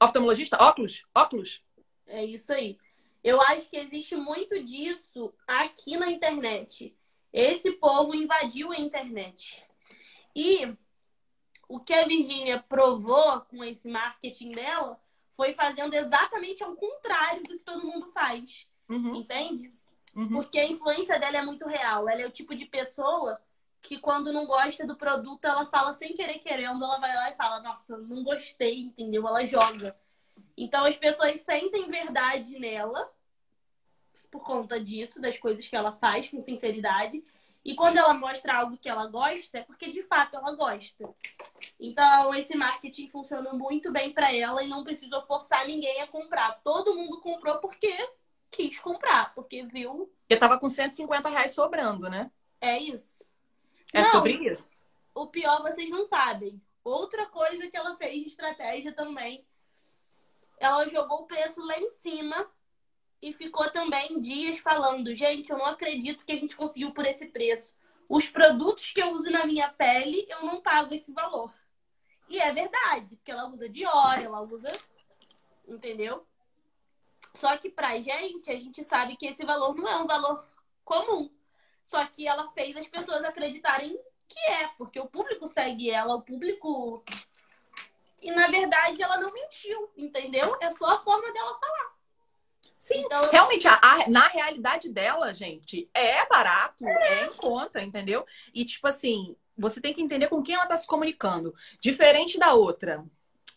Oftalmologista? 0.00 0.56
Óculos? 0.62 1.04
Óculos? 1.14 1.62
É 2.06 2.24
isso 2.24 2.52
aí. 2.52 2.78
Eu 3.24 3.40
acho 3.40 3.70
que 3.70 3.78
existe 3.78 4.14
muito 4.14 4.62
disso 4.62 5.32
aqui 5.46 5.96
na 5.96 6.10
internet. 6.10 6.94
Esse 7.32 7.72
povo 7.72 8.14
invadiu 8.14 8.70
a 8.70 8.78
internet. 8.78 9.64
E 10.36 10.76
o 11.66 11.80
que 11.80 11.94
a 11.94 12.06
Virginia 12.06 12.62
provou 12.68 13.40
com 13.40 13.64
esse 13.64 13.88
marketing 13.88 14.52
dela 14.52 15.00
foi 15.32 15.52
fazendo 15.52 15.94
exatamente 15.94 16.62
ao 16.62 16.76
contrário 16.76 17.42
do 17.42 17.48
que 17.48 17.58
todo 17.60 17.86
mundo 17.86 18.12
faz. 18.12 18.68
Uhum. 18.90 19.16
Entende? 19.16 19.74
Uhum. 20.14 20.28
Porque 20.28 20.58
a 20.58 20.68
influência 20.68 21.18
dela 21.18 21.38
é 21.38 21.42
muito 21.42 21.66
real. 21.66 22.06
Ela 22.06 22.20
é 22.20 22.26
o 22.26 22.30
tipo 22.30 22.54
de 22.54 22.66
pessoa 22.66 23.40
que 23.80 23.98
quando 23.98 24.34
não 24.34 24.46
gosta 24.46 24.86
do 24.86 24.96
produto, 24.96 25.46
ela 25.46 25.64
fala 25.66 25.94
sem 25.94 26.14
querer 26.14 26.40
querendo, 26.40 26.84
ela 26.84 26.98
vai 26.98 27.14
lá 27.14 27.30
e 27.30 27.36
fala, 27.36 27.60
nossa, 27.60 27.96
não 27.96 28.22
gostei, 28.22 28.80
entendeu? 28.80 29.26
Ela 29.26 29.44
joga. 29.46 29.96
Então 30.56 30.84
as 30.84 30.96
pessoas 30.96 31.40
sentem 31.40 31.90
verdade 31.90 32.58
nela 32.58 33.13
por 34.34 34.42
conta 34.42 34.82
disso, 34.82 35.20
das 35.20 35.38
coisas 35.38 35.68
que 35.68 35.76
ela 35.76 35.92
faz 35.92 36.28
com 36.28 36.40
sinceridade. 36.40 37.22
E 37.64 37.76
quando 37.76 37.98
ela 37.98 38.12
mostra 38.12 38.56
algo 38.56 38.76
que 38.76 38.88
ela 38.88 39.06
gosta, 39.06 39.58
é 39.58 39.62
porque 39.62 39.92
de 39.92 40.02
fato 40.02 40.36
ela 40.36 40.56
gosta. 40.56 41.08
Então, 41.78 42.34
esse 42.34 42.56
marketing 42.56 43.08
funcionou 43.10 43.56
muito 43.56 43.92
bem 43.92 44.12
para 44.12 44.34
ela 44.34 44.60
e 44.64 44.66
não 44.66 44.82
precisou 44.82 45.24
forçar 45.24 45.64
ninguém 45.68 46.02
a 46.02 46.08
comprar. 46.08 46.60
Todo 46.64 46.96
mundo 46.96 47.20
comprou 47.20 47.58
porque 47.58 47.96
quis 48.50 48.80
comprar, 48.80 49.32
porque 49.36 49.62
viu. 49.62 50.12
Eu 50.28 50.38
tava 50.38 50.58
com 50.58 50.68
150 50.68 51.28
reais 51.28 51.52
sobrando, 51.52 52.10
né? 52.10 52.28
É 52.60 52.76
isso. 52.76 53.24
É 53.92 54.02
não, 54.02 54.10
sobre 54.10 54.32
isso. 54.32 54.84
O 55.14 55.28
pior 55.28 55.62
vocês 55.62 55.88
não 55.90 56.04
sabem. 56.04 56.60
Outra 56.82 57.26
coisa 57.26 57.70
que 57.70 57.76
ela 57.76 57.96
fez 57.96 58.24
de 58.24 58.28
estratégia 58.30 58.92
também. 58.92 59.46
Ela 60.58 60.88
jogou 60.88 61.20
o 61.20 61.26
preço 61.26 61.64
lá 61.64 61.78
em 61.78 61.88
cima 61.88 62.50
e 63.24 63.32
ficou 63.32 63.70
também 63.70 64.20
dias 64.20 64.58
falando: 64.58 65.14
gente, 65.14 65.50
eu 65.50 65.56
não 65.56 65.64
acredito 65.64 66.26
que 66.26 66.32
a 66.32 66.36
gente 66.36 66.54
conseguiu 66.54 66.92
por 66.92 67.06
esse 67.06 67.28
preço. 67.28 67.74
Os 68.06 68.28
produtos 68.28 68.92
que 68.92 69.00
eu 69.00 69.12
uso 69.12 69.30
na 69.30 69.46
minha 69.46 69.70
pele, 69.70 70.26
eu 70.28 70.44
não 70.44 70.60
pago 70.60 70.92
esse 70.94 71.10
valor. 71.10 71.50
E 72.28 72.38
é 72.38 72.52
verdade, 72.52 73.16
porque 73.16 73.30
ela 73.30 73.48
usa 73.48 73.66
Dior, 73.66 74.18
ela 74.18 74.42
usa. 74.42 74.68
Entendeu? 75.66 76.26
Só 77.32 77.56
que 77.56 77.70
pra 77.70 77.98
gente, 77.98 78.50
a 78.50 78.58
gente 78.58 78.84
sabe 78.84 79.16
que 79.16 79.26
esse 79.26 79.42
valor 79.42 79.74
não 79.74 79.88
é 79.88 79.96
um 79.96 80.06
valor 80.06 80.44
comum. 80.84 81.30
Só 81.82 82.04
que 82.04 82.28
ela 82.28 82.50
fez 82.52 82.76
as 82.76 82.86
pessoas 82.86 83.24
acreditarem 83.24 83.98
que 84.28 84.38
é, 84.50 84.68
porque 84.76 85.00
o 85.00 85.06
público 85.06 85.46
segue 85.46 85.90
ela, 85.90 86.14
o 86.14 86.20
público. 86.20 87.02
E 88.22 88.30
na 88.30 88.48
verdade 88.48 89.02
ela 89.02 89.16
não 89.16 89.32
mentiu, 89.32 89.90
entendeu? 89.96 90.58
É 90.60 90.70
só 90.70 90.84
a 90.96 91.00
forma 91.00 91.32
dela 91.32 91.58
falar. 91.58 91.93
Sim, 92.76 92.98
então, 92.98 93.30
realmente, 93.30 93.66
a, 93.66 93.78
a, 93.82 94.08
na 94.08 94.26
realidade 94.28 94.88
dela, 94.90 95.32
gente, 95.32 95.88
é 95.94 96.26
barato, 96.26 96.86
é. 96.86 97.22
é 97.22 97.26
em 97.26 97.32
conta, 97.32 97.82
entendeu? 97.82 98.26
E 98.52 98.64
tipo 98.64 98.86
assim, 98.86 99.36
você 99.56 99.80
tem 99.80 99.94
que 99.94 100.02
entender 100.02 100.28
com 100.28 100.42
quem 100.42 100.54
ela 100.54 100.64
está 100.64 100.76
se 100.76 100.86
comunicando. 100.86 101.54
Diferente 101.80 102.38
da 102.38 102.54
outra, 102.54 103.04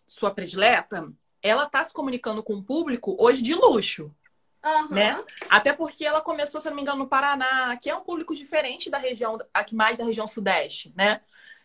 sua 0.06 0.32
predileta, 0.32 1.12
ela 1.42 1.64
está 1.64 1.84
se 1.84 1.94
comunicando 1.94 2.44
com 2.44 2.56
um 2.56 2.64
público 2.64 3.16
hoje 3.20 3.42
de 3.42 3.54
luxo. 3.54 4.14
Uhum. 4.64 4.90
Né? 4.90 5.24
Até 5.50 5.72
porque 5.72 6.06
ela 6.06 6.22
começou, 6.22 6.60
se 6.60 6.68
não 6.70 6.76
me 6.76 6.82
engano, 6.82 7.00
no 7.00 7.08
Paraná, 7.08 7.78
que 7.78 7.90
é 7.90 7.96
um 7.96 8.04
público 8.04 8.36
diferente 8.36 8.90
da 8.90 8.98
região, 8.98 9.38
aqui 9.54 9.76
mais 9.76 9.98
da 9.98 10.04
região 10.04 10.28
sudeste, 10.28 10.94
né? 10.96 11.22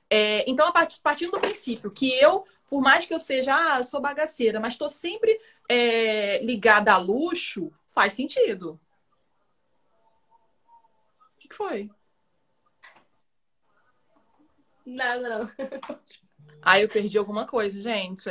É, 0.09 0.45
então, 0.47 0.69
a 0.69 0.73
partir 0.73 1.27
do 1.29 1.41
princípio 1.41 1.91
que 1.91 2.12
eu, 2.12 2.45
por 2.72 2.80
mais 2.80 3.04
que 3.04 3.12
eu 3.12 3.18
seja, 3.18 3.54
ah, 3.54 3.80
eu 3.80 3.85
sou 3.85 4.00
bagaceira, 4.00 4.58
mas 4.58 4.72
estou 4.72 4.88
sempre 4.88 5.38
é, 5.68 6.42
ligada 6.42 6.90
a 6.90 6.96
luxo, 6.96 7.70
faz 7.90 8.14
sentido. 8.14 8.80
que 11.38 11.54
foi? 11.54 11.90
Nada, 14.87 15.28
não. 15.28 15.50
Ah, 16.62 16.80
eu 16.80 16.88
perdi 16.88 17.18
alguma 17.18 17.46
coisa, 17.46 17.78
gente. 17.78 18.30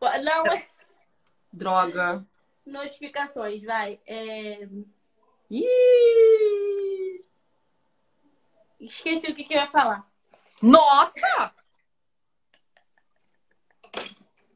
Não, 0.00 0.44
mas 0.46 0.68
Droga. 1.52 2.26
notificações, 2.66 3.62
vai. 3.62 4.00
É, 4.04 4.68
Ih! 5.48 7.24
Esqueci 8.80 9.30
o 9.30 9.34
que, 9.36 9.44
que 9.44 9.54
eu 9.54 9.58
ia 9.58 9.68
falar. 9.68 10.10
Nossa! 10.60 11.54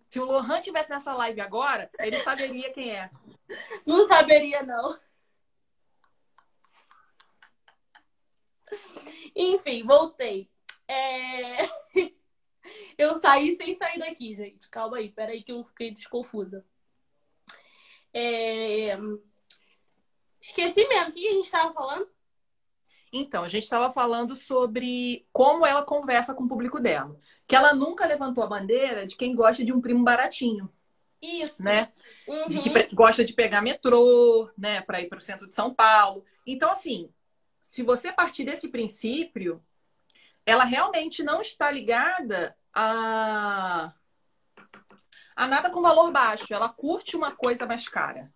Se 0.08 0.18
o 0.18 0.24
Lohan 0.24 0.60
tivesse 0.60 0.90
nessa 0.90 1.12
live 1.12 1.40
agora, 1.40 1.90
ele 1.98 2.18
saberia 2.22 2.72
quem 2.72 2.96
é. 2.96 3.10
Não 3.84 4.06
saberia, 4.06 4.62
não. 4.62 4.98
Enfim, 9.34 9.84
voltei. 9.84 10.50
É... 10.86 11.58
Eu 12.96 13.14
saí 13.16 13.54
sem 13.56 13.74
sair 13.76 13.98
daqui, 13.98 14.34
gente. 14.34 14.68
Calma 14.68 14.98
aí, 14.98 15.10
peraí 15.10 15.42
que 15.42 15.52
eu 15.52 15.64
fiquei 15.64 15.90
desconfusa. 15.90 16.66
É... 18.12 18.96
Esqueci 20.40 20.86
mesmo. 20.88 21.10
O 21.10 21.12
que 21.12 21.28
a 21.28 21.32
gente 21.32 21.44
estava 21.44 21.72
falando? 21.72 22.10
Então, 23.12 23.42
a 23.42 23.48
gente 23.48 23.64
estava 23.64 23.90
falando 23.90 24.36
sobre 24.36 25.26
como 25.32 25.64
ela 25.64 25.82
conversa 25.82 26.34
com 26.34 26.44
o 26.44 26.48
público 26.48 26.78
dela. 26.80 27.16
Que 27.46 27.56
ela 27.56 27.72
nunca 27.74 28.06
levantou 28.06 28.44
a 28.44 28.48
bandeira 28.48 29.06
de 29.06 29.16
quem 29.16 29.34
gosta 29.34 29.64
de 29.64 29.72
um 29.72 29.80
primo 29.80 30.04
baratinho, 30.04 30.70
Isso. 31.20 31.62
né? 31.62 31.90
Uhum. 32.26 32.46
De 32.46 32.60
que 32.60 32.94
gosta 32.94 33.24
de 33.24 33.32
pegar 33.32 33.62
metrô, 33.62 34.50
né, 34.56 34.82
para 34.82 35.00
ir 35.00 35.08
para 35.08 35.18
o 35.18 35.22
centro 35.22 35.46
de 35.46 35.54
São 35.54 35.72
Paulo. 35.72 36.24
Então, 36.46 36.70
assim, 36.70 37.10
se 37.60 37.82
você 37.82 38.12
partir 38.12 38.44
desse 38.44 38.68
princípio, 38.68 39.62
ela 40.44 40.64
realmente 40.64 41.22
não 41.22 41.40
está 41.40 41.70
ligada 41.70 42.56
a, 42.74 43.92
a 45.36 45.46
nada 45.46 45.70
com 45.70 45.82
valor 45.82 46.10
baixo. 46.10 46.52
Ela 46.52 46.68
curte 46.68 47.16
uma 47.16 47.32
coisa 47.32 47.66
mais 47.66 47.88
cara, 47.88 48.32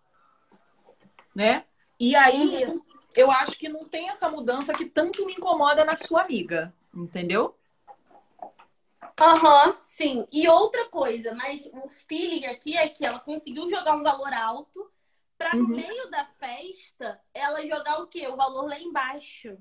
né? 1.35 1.65
E 1.99 2.15
aí, 2.15 2.65
eu 3.15 3.31
acho 3.31 3.57
que 3.57 3.69
não 3.69 3.85
tem 3.87 4.09
essa 4.09 4.29
mudança 4.29 4.73
que 4.73 4.85
tanto 4.85 5.25
me 5.25 5.33
incomoda 5.33 5.85
na 5.85 5.95
sua 5.95 6.21
amiga, 6.23 6.73
entendeu? 6.93 7.55
Aham, 9.19 9.77
sim. 9.81 10.27
E 10.31 10.47
outra 10.47 10.89
coisa, 10.89 11.33
mas 11.35 11.65
o 11.73 11.87
feeling 11.87 12.45
aqui 12.45 12.75
é 12.77 12.89
que 12.89 13.05
ela 13.05 13.19
conseguiu 13.19 13.67
jogar 13.69 13.95
um 13.95 14.03
valor 14.03 14.33
alto 14.33 14.91
pra 15.37 15.55
no 15.55 15.63
Uhum. 15.63 15.75
meio 15.75 16.09
da 16.09 16.25
festa 16.39 17.21
ela 17.33 17.65
jogar 17.65 18.01
o 18.01 18.07
quê? 18.07 18.27
O 18.27 18.35
valor 18.35 18.67
lá 18.67 18.79
embaixo. 18.79 19.57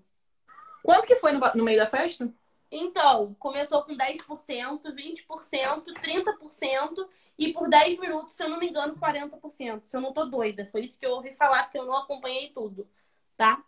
Quanto 0.82 1.06
que 1.06 1.16
foi 1.16 1.32
no, 1.32 1.40
no 1.54 1.64
meio 1.64 1.78
da 1.78 1.86
festa? 1.86 2.32
Então, 2.70 3.34
começou 3.34 3.82
com 3.84 3.94
10%, 3.94 4.92
20%, 4.94 5.92
30% 6.00 7.06
e 7.38 7.52
por 7.52 7.68
10 7.68 7.98
minutos, 7.98 8.34
se 8.34 8.42
eu 8.42 8.48
não 8.48 8.58
me 8.58 8.68
engano, 8.68 8.96
40%. 8.96 9.84
Se 9.86 9.96
eu 9.96 10.00
não 10.00 10.12
tô 10.12 10.24
doida. 10.24 10.66
Foi 10.72 10.80
isso 10.82 10.98
que 10.98 11.04
eu 11.04 11.12
ouvi 11.12 11.32
falar, 11.34 11.64
porque 11.64 11.78
eu 11.78 11.84
não 11.84 11.96
acompanhei 11.96 12.50
tudo, 12.50 12.88
tá? 13.36 13.62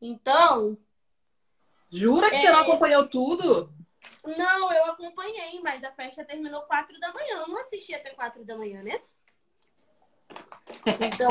Então, 0.00 0.76
Jura 1.90 2.28
que 2.28 2.36
É. 2.36 2.40
você 2.40 2.50
não 2.50 2.60
acompanhou 2.60 3.06
tudo? 3.06 3.72
não, 4.36 4.72
eu 4.72 4.86
acompanhei, 4.86 5.60
mas 5.62 5.82
a 5.84 5.92
festa 5.92 6.24
terminou 6.24 6.62
4 6.62 6.98
da 6.98 7.12
manhã. 7.12 7.36
Eu 7.40 7.48
não 7.48 7.60
assisti 7.60 7.94
até 7.94 8.10
4 8.10 8.44
da 8.44 8.56
manhã, 8.56 8.82
né? 8.82 9.00
Então, 11.00 11.30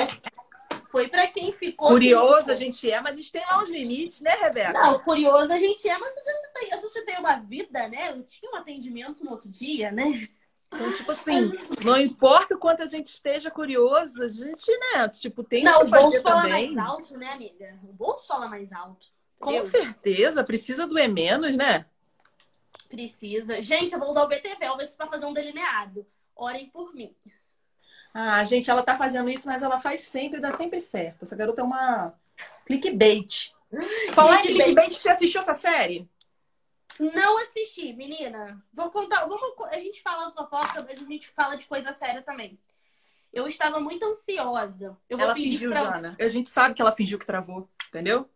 foi 0.90 1.08
pra 1.08 1.28
quem 1.28 1.52
ficou. 1.52 1.90
Curioso 1.90 2.52
a 2.52 2.56
gente 2.56 2.90
é, 2.90 3.02
mas 3.02 3.16
a 3.16 3.18
gente 3.18 3.32
tem 3.32 3.42
lá 3.42 3.62
uns 3.62 3.70
limites, 3.70 4.22
né, 4.22 4.32
Rebeca? 4.32 4.74
Não, 4.74 5.00
curioso 5.00 5.52
a 5.52 5.58
gente 5.58 5.88
é, 5.88 5.98
mas 5.98 6.14
você 6.16 6.48
tem, 6.54 6.70
você 6.70 7.06
tem 7.06 7.20
uma 7.20 7.36
vida, 7.38 7.88
né? 7.88 8.12
Eu 8.12 8.24
tinha 8.24 8.52
um 8.52 8.56
atendimento 8.56 9.24
no 9.24 9.32
outro 9.32 9.50
dia, 9.50 9.92
né? 9.92 10.28
Então, 10.74 10.92
tipo 10.92 11.12
assim, 11.12 11.52
não 11.84 11.98
importa 11.98 12.56
o 12.56 12.60
quanto 12.60 12.82
a 12.82 12.86
gente 12.86 13.08
esteja 13.08 13.52
curioso, 13.52 14.24
a 14.24 14.28
gente, 14.28 14.72
né, 14.78 15.08
tipo, 15.10 15.44
tem 15.44 15.64
Não, 15.64 15.80
o 15.80 15.82
o 15.82 15.86
que 15.86 15.92
fazer 15.92 16.04
bolso 16.04 16.22
fala 16.22 16.48
mais 16.48 16.78
alto, 16.78 17.18
né, 17.18 17.34
amiga? 17.34 17.80
O 17.84 17.94
bolso 17.94 18.28
fala 18.28 18.48
mais 18.48 18.72
alto. 18.72 19.08
Com 19.40 19.64
certeza, 19.64 20.44
precisa 20.44 20.88
doer 20.88 21.10
menos, 21.10 21.56
né? 21.56 21.86
Precisa. 22.88 23.62
Gente, 23.62 23.94
eu 23.94 24.00
vou 24.00 24.10
usar 24.10 24.24
o 24.24 24.28
BT 24.28 24.56
Velvet 24.56 24.96
pra 24.96 25.08
fazer 25.08 25.26
um 25.26 25.34
delineado. 25.34 26.06
Orem 26.36 26.70
por 26.70 26.94
mim. 26.94 27.14
Ah, 28.14 28.44
gente, 28.46 28.70
ela 28.70 28.84
tá 28.84 28.96
fazendo 28.96 29.30
isso, 29.30 29.48
mas 29.48 29.64
ela 29.64 29.80
faz 29.80 30.02
sempre, 30.02 30.40
dá 30.40 30.52
sempre 30.52 30.80
certo. 30.80 31.24
Essa 31.24 31.36
garota 31.36 31.62
é 31.62 31.64
uma 31.64 32.14
clickbait. 32.66 33.52
Falar 34.14 34.42
em 34.42 34.48
clickbait, 34.48 34.94
você 34.94 35.10
assistiu 35.10 35.42
essa 35.42 35.56
série? 35.56 36.08
Não 37.00 37.38
assisti, 37.40 37.94
menina. 37.94 38.64
Vou 38.72 38.92
contar. 38.92 39.26
Vamos, 39.26 39.54
a 39.72 39.80
gente 39.80 40.02
fala 40.02 40.32
fofoca, 40.32 40.84
mas 40.84 41.02
a 41.02 41.06
gente 41.06 41.30
fala 41.30 41.56
de 41.56 41.66
coisa 41.66 41.94
séria 41.94 42.22
também. 42.22 42.60
Eu 43.32 43.48
estava 43.48 43.80
muito 43.80 44.06
ansiosa. 44.06 44.96
Eu 45.10 45.20
ela 45.20 45.34
fingiu, 45.34 45.72
pra... 45.72 45.84
Jana. 45.84 46.16
A 46.20 46.30
gente 46.30 46.50
sabe 46.50 46.76
que 46.76 46.82
ela 46.82 46.92
fingiu 46.92 47.18
que 47.18 47.26
travou, 47.26 47.68
entendeu? 47.88 48.30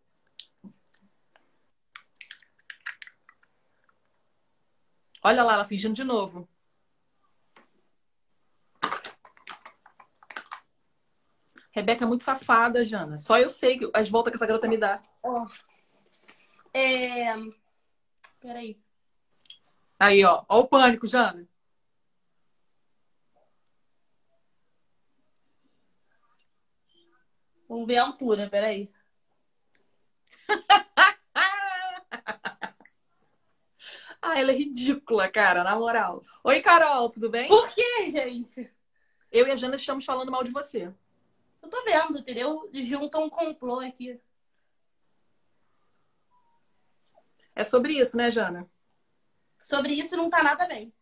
Olha 5.22 5.44
lá, 5.44 5.54
ela 5.54 5.64
fingindo 5.64 5.94
de 5.94 6.04
novo. 6.04 6.48
Rebeca 11.70 12.04
é 12.04 12.08
muito 12.08 12.24
safada, 12.24 12.84
Jana. 12.84 13.18
Só 13.18 13.38
eu 13.38 13.48
sei 13.48 13.78
as 13.94 14.08
voltas 14.08 14.32
que 14.32 14.36
essa 14.36 14.46
garota 14.46 14.66
me 14.66 14.76
dá. 14.76 15.00
Ó. 15.22 15.46
É... 16.74 17.34
Peraí. 18.48 18.80
Aí, 19.98 20.24
ó. 20.24 20.42
Ó 20.48 20.60
o 20.60 20.66
pânico, 20.66 21.06
Jana. 21.06 21.46
Vamos 27.68 27.86
ver 27.86 27.98
a 27.98 28.06
altura, 28.06 28.48
peraí. 28.48 28.90
Ah, 34.20 34.40
ela 34.40 34.50
é 34.50 34.56
ridícula, 34.56 35.30
cara, 35.30 35.62
na 35.62 35.76
moral. 35.76 36.24
Oi, 36.42 36.60
Carol, 36.60 37.08
tudo 37.08 37.30
bem? 37.30 37.46
Por 37.46 37.72
que, 37.72 38.08
gente? 38.08 38.68
Eu 39.30 39.46
e 39.46 39.50
a 39.52 39.56
Jana 39.56 39.76
estamos 39.76 40.04
falando 40.04 40.32
mal 40.32 40.42
de 40.42 40.50
você. 40.50 40.92
Eu 41.62 41.68
tô 41.68 41.84
vendo, 41.84 42.18
entendeu? 42.18 42.68
Juntam 42.72 43.24
um 43.24 43.30
complô 43.30 43.78
aqui. 43.78 44.20
É 47.58 47.64
sobre 47.64 47.94
isso, 47.94 48.16
né, 48.16 48.30
Jana? 48.30 48.70
Sobre 49.60 49.92
isso 49.94 50.16
não 50.16 50.30
tá 50.30 50.44
nada 50.44 50.64
bem. 50.68 50.94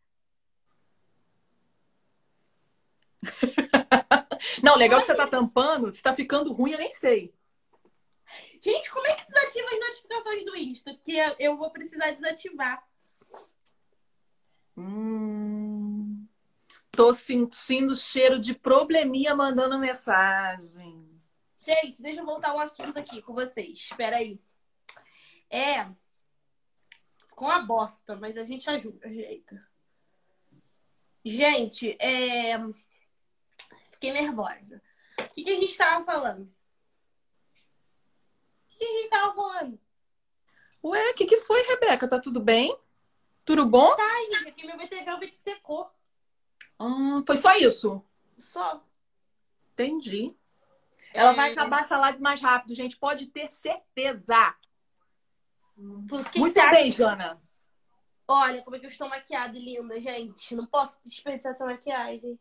Não, 4.64 4.74
legal 4.74 5.00
que 5.00 5.06
você 5.06 5.14
tá 5.14 5.26
tampando. 5.26 5.92
Se 5.92 6.02
tá 6.02 6.14
ficando 6.14 6.54
ruim, 6.54 6.72
eu 6.72 6.78
nem 6.78 6.90
sei. 6.90 7.34
Gente, 8.62 8.90
como 8.90 9.06
é 9.06 9.16
que 9.16 9.26
desativa 9.30 9.68
as 9.70 9.80
notificações 9.80 10.44
do 10.46 10.56
Insta? 10.56 10.94
Porque 10.94 11.18
eu 11.38 11.58
vou 11.58 11.70
precisar 11.70 12.12
desativar. 12.12 12.88
Hum, 14.74 16.26
tô 16.90 17.12
sentindo 17.12 17.94
cheiro 17.94 18.38
de 18.38 18.54
probleminha 18.54 19.34
mandando 19.34 19.78
mensagem. 19.78 21.20
Gente, 21.58 22.00
deixa 22.00 22.20
eu 22.20 22.24
voltar 22.24 22.52
ao 22.52 22.60
assunto 22.60 22.98
aqui 22.98 23.20
com 23.20 23.34
vocês. 23.34 23.78
Espera 23.78 24.16
aí. 24.16 24.40
É. 25.50 25.86
Com 27.36 27.48
a 27.48 27.60
bosta, 27.60 28.16
mas 28.16 28.36
a 28.36 28.44
gente 28.44 28.68
ajuda, 28.68 29.06
ajeita. 29.06 29.64
Gente, 31.24 31.96
é. 32.00 32.54
Fiquei 33.92 34.12
nervosa. 34.12 34.82
O 35.20 35.28
que, 35.34 35.44
que 35.44 35.50
a 35.50 35.56
gente 35.56 35.76
tava 35.76 36.04
falando? 36.04 36.42
O 36.44 36.48
que, 38.70 38.78
que 38.78 38.84
a 38.84 38.92
gente 38.96 39.10
tava 39.10 39.34
falando? 39.34 39.78
Ué, 40.82 41.10
o 41.10 41.14
que, 41.14 41.26
que 41.26 41.36
foi, 41.38 41.62
Rebeca? 41.62 42.08
Tá 42.08 42.18
tudo 42.18 42.40
bem? 42.40 42.76
Tudo 43.44 43.66
bom? 43.66 43.94
Ai, 43.98 44.26
gente, 44.26 44.48
aqui 44.48 44.66
meu 44.66 44.76
BT 44.78 45.04
Velvet 45.04 45.36
secou. 45.36 45.90
Hum, 46.80 47.22
foi 47.26 47.36
só 47.36 47.54
isso? 47.56 48.02
Só. 48.38 48.82
Entendi. 49.72 50.34
Ela 51.12 51.32
vai 51.32 51.50
É. 51.50 51.52
acabar 51.52 51.82
essa 51.82 51.98
live 51.98 52.20
mais 52.20 52.40
rápido, 52.40 52.74
gente. 52.74 52.96
Pode 52.96 53.26
ter 53.26 53.50
certeza. 53.52 54.54
Que 55.76 56.24
que 56.30 56.38
Muito 56.38 56.54
você 56.54 56.60
acha 56.60 56.70
bem, 56.74 56.90
que- 56.90 56.96
Jana. 56.96 57.40
Olha 58.28 58.62
como 58.62 58.74
é 58.74 58.80
que 58.80 58.86
eu 58.86 58.90
estou 58.90 59.08
maquiada 59.08 59.56
e 59.56 59.60
linda, 59.64 60.00
gente. 60.00 60.54
Não 60.56 60.66
posso 60.66 60.98
desperdiçar 61.04 61.52
essa 61.52 61.64
maquiagem. 61.64 62.38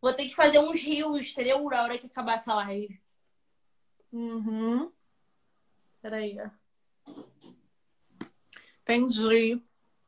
Vou 0.00 0.12
ter 0.14 0.26
que 0.28 0.34
fazer 0.34 0.58
uns 0.58 0.80
rios, 0.80 1.32
entendeu? 1.32 1.62
Na 1.68 1.82
hora 1.82 1.98
que 1.98 2.06
acabar 2.06 2.34
essa 2.36 2.54
live. 2.54 3.00
Uhum. 4.12 4.92
Peraí, 6.00 6.36
ó. 6.40 6.50
Entendi. 8.82 9.62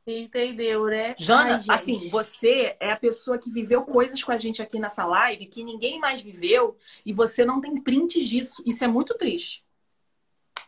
Entendeu, 0.09 0.85
né? 0.85 1.15
Jana, 1.17 1.55
Ai, 1.67 1.75
assim, 1.75 2.09
você 2.09 2.77
é 2.79 2.93
a 2.93 2.97
pessoa 2.97 3.37
que 3.37 3.51
viveu 3.51 3.83
coisas 3.83 4.23
com 4.23 4.31
a 4.31 4.37
gente 4.37 4.61
aqui 4.61 4.79
nessa 4.79 5.05
live 5.05 5.47
que 5.47 5.65
ninguém 5.65 5.99
mais 5.99 6.21
viveu 6.21 6.77
e 7.05 7.11
você 7.11 7.43
não 7.43 7.59
tem 7.59 7.75
prints 7.75 8.25
disso. 8.25 8.63
Isso 8.65 8.85
é 8.85 8.87
muito 8.87 9.15
triste. 9.15 9.65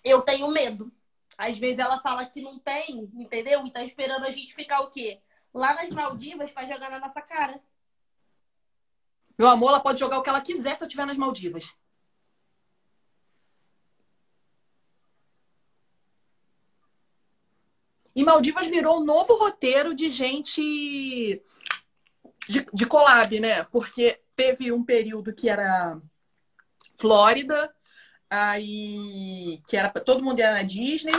Eu 0.04 0.22
tenho 0.22 0.50
medo. 0.50 0.92
Às 1.38 1.58
vezes 1.58 1.80
ela 1.80 2.02
fala 2.02 2.26
que 2.26 2.42
não 2.42 2.60
tem, 2.60 3.10
entendeu? 3.14 3.66
E 3.66 3.72
tá 3.72 3.82
esperando 3.82 4.26
a 4.26 4.30
gente 4.30 4.54
ficar 4.54 4.82
o 4.82 4.90
quê? 4.90 5.22
Lá 5.54 5.74
nas 5.74 5.90
Maldivas 5.90 6.52
pra 6.52 6.66
jogar 6.66 6.92
na 6.92 7.00
nossa 7.00 7.22
cara. 7.22 7.62
Meu 9.38 9.48
amor, 9.48 9.70
ela 9.70 9.80
pode 9.80 10.02
jogar 10.02 10.20
o 10.20 10.22
que 10.22 10.28
ela 10.28 10.42
quiser 10.42 10.76
se 10.76 10.84
eu 10.84 10.88
estiver 10.88 11.06
nas 11.06 11.18
Maldivas. 11.18 11.74
E 18.20 18.24
Maldivas 18.26 18.68
virou 18.68 19.00
um 19.00 19.06
novo 19.06 19.34
roteiro 19.36 19.96
de 19.96 20.12
gente 20.12 21.42
de, 22.50 22.68
de 22.74 22.86
collab, 22.86 23.40
né? 23.40 23.64
Porque 23.64 24.20
teve 24.36 24.74
um 24.74 24.84
período 24.84 25.34
que 25.34 25.48
era 25.48 25.98
Flórida, 26.98 27.74
aí 28.30 29.62
que 29.70 29.78
era 29.78 29.90
todo 29.90 30.22
mundo 30.22 30.40
ia 30.40 30.52
na 30.52 30.64
Disney. 30.64 31.14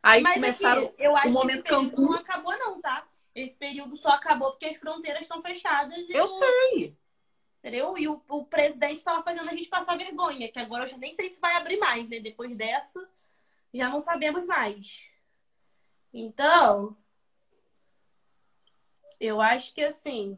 Aí 0.00 0.22
Mas 0.22 0.34
começaram 0.34 0.84
aqui, 0.84 0.94
eu 1.00 1.16
acho 1.16 1.30
o 1.30 1.32
momento 1.32 1.64
que 1.64 1.70
Cancún. 1.70 2.04
não 2.04 2.14
acabou 2.14 2.56
não, 2.56 2.80
tá? 2.80 3.08
Esse 3.34 3.58
período 3.58 3.96
só 3.96 4.10
acabou 4.10 4.52
porque 4.52 4.66
as 4.66 4.76
fronteiras 4.76 5.22
estão 5.22 5.42
fechadas. 5.42 5.98
eu 6.10 6.28
sei. 6.28 6.96
Entendeu? 7.58 7.98
E 7.98 8.06
o, 8.06 8.22
o 8.28 8.44
presidente 8.44 8.98
estava 8.98 9.20
fazendo 9.24 9.50
a 9.50 9.52
gente 9.52 9.68
passar 9.68 9.98
vergonha, 9.98 10.48
que 10.48 10.60
agora 10.60 10.84
eu 10.84 10.88
já 10.88 10.96
nem 10.96 11.12
sei 11.16 11.34
se 11.34 11.40
vai 11.40 11.56
abrir 11.56 11.78
mais, 11.78 12.08
né? 12.08 12.20
Depois 12.20 12.56
dessa, 12.56 13.04
já 13.74 13.88
não 13.88 14.00
sabemos 14.00 14.46
mais. 14.46 15.09
Então, 16.12 16.96
eu 19.18 19.40
acho 19.40 19.72
que 19.74 19.82
assim. 19.82 20.36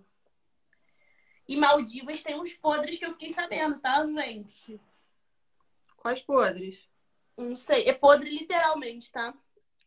E 1.48 1.56
Maldivas 1.56 2.22
tem 2.22 2.38
uns 2.38 2.52
podres 2.54 2.98
que 2.98 3.06
eu 3.06 3.12
fiquei 3.12 3.32
sabendo, 3.32 3.78
tá, 3.80 4.06
gente? 4.06 4.80
Quais 5.96 6.20
podres? 6.20 6.88
Não 7.36 7.56
sei. 7.56 7.88
É 7.88 7.92
podre 7.92 8.30
literalmente, 8.30 9.10
tá? 9.10 9.34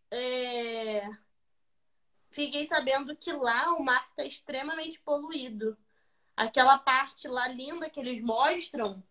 É... 0.10 1.08
Fiquei 2.30 2.65
sabendo 2.65 3.15
que 3.15 3.32
lá 3.32 3.74
o 3.74 3.84
mar 3.84 4.10
tá 4.15 4.24
extremamente 4.24 5.00
poluído. 5.00 5.78
Aquela 6.36 6.78
parte 6.78 7.28
lá 7.28 7.48
linda 7.48 7.89
que 7.89 8.00
eles 8.00 8.21
mostram 8.21 9.02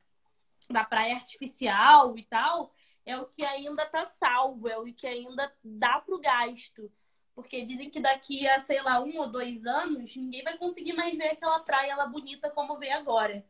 da 0.69 0.85
praia 0.85 1.15
artificial 1.15 2.19
e 2.19 2.23
tal, 2.23 2.75
é 3.07 3.17
o 3.17 3.27
que 3.27 3.45
ainda 3.45 3.85
tá 3.87 4.05
salvo, 4.05 4.69
é 4.69 4.79
o 4.79 4.85
que 4.85 5.07
ainda 5.07 5.53
dá 5.63 6.01
pro 6.01 6.19
gasto. 6.19 6.91
Porque 7.35 7.63
dizem 7.63 7.91
que 7.91 8.01
daqui 8.01 8.47
a, 8.47 8.61
sei 8.61 8.81
lá, 8.83 9.01
um 9.03 9.19
ou 9.19 9.29
dois 9.29 9.67
anos, 9.67 10.15
ninguém 10.17 10.43
vai 10.45 10.57
conseguir 10.57 10.93
mais 10.93 11.17
ver 11.17 11.31
aquela 11.31 11.61
praia 11.61 11.97
lá 11.97 12.07
bonita 12.07 12.49
como 12.51 12.79
vê 12.79 12.91
agora. 12.91 13.45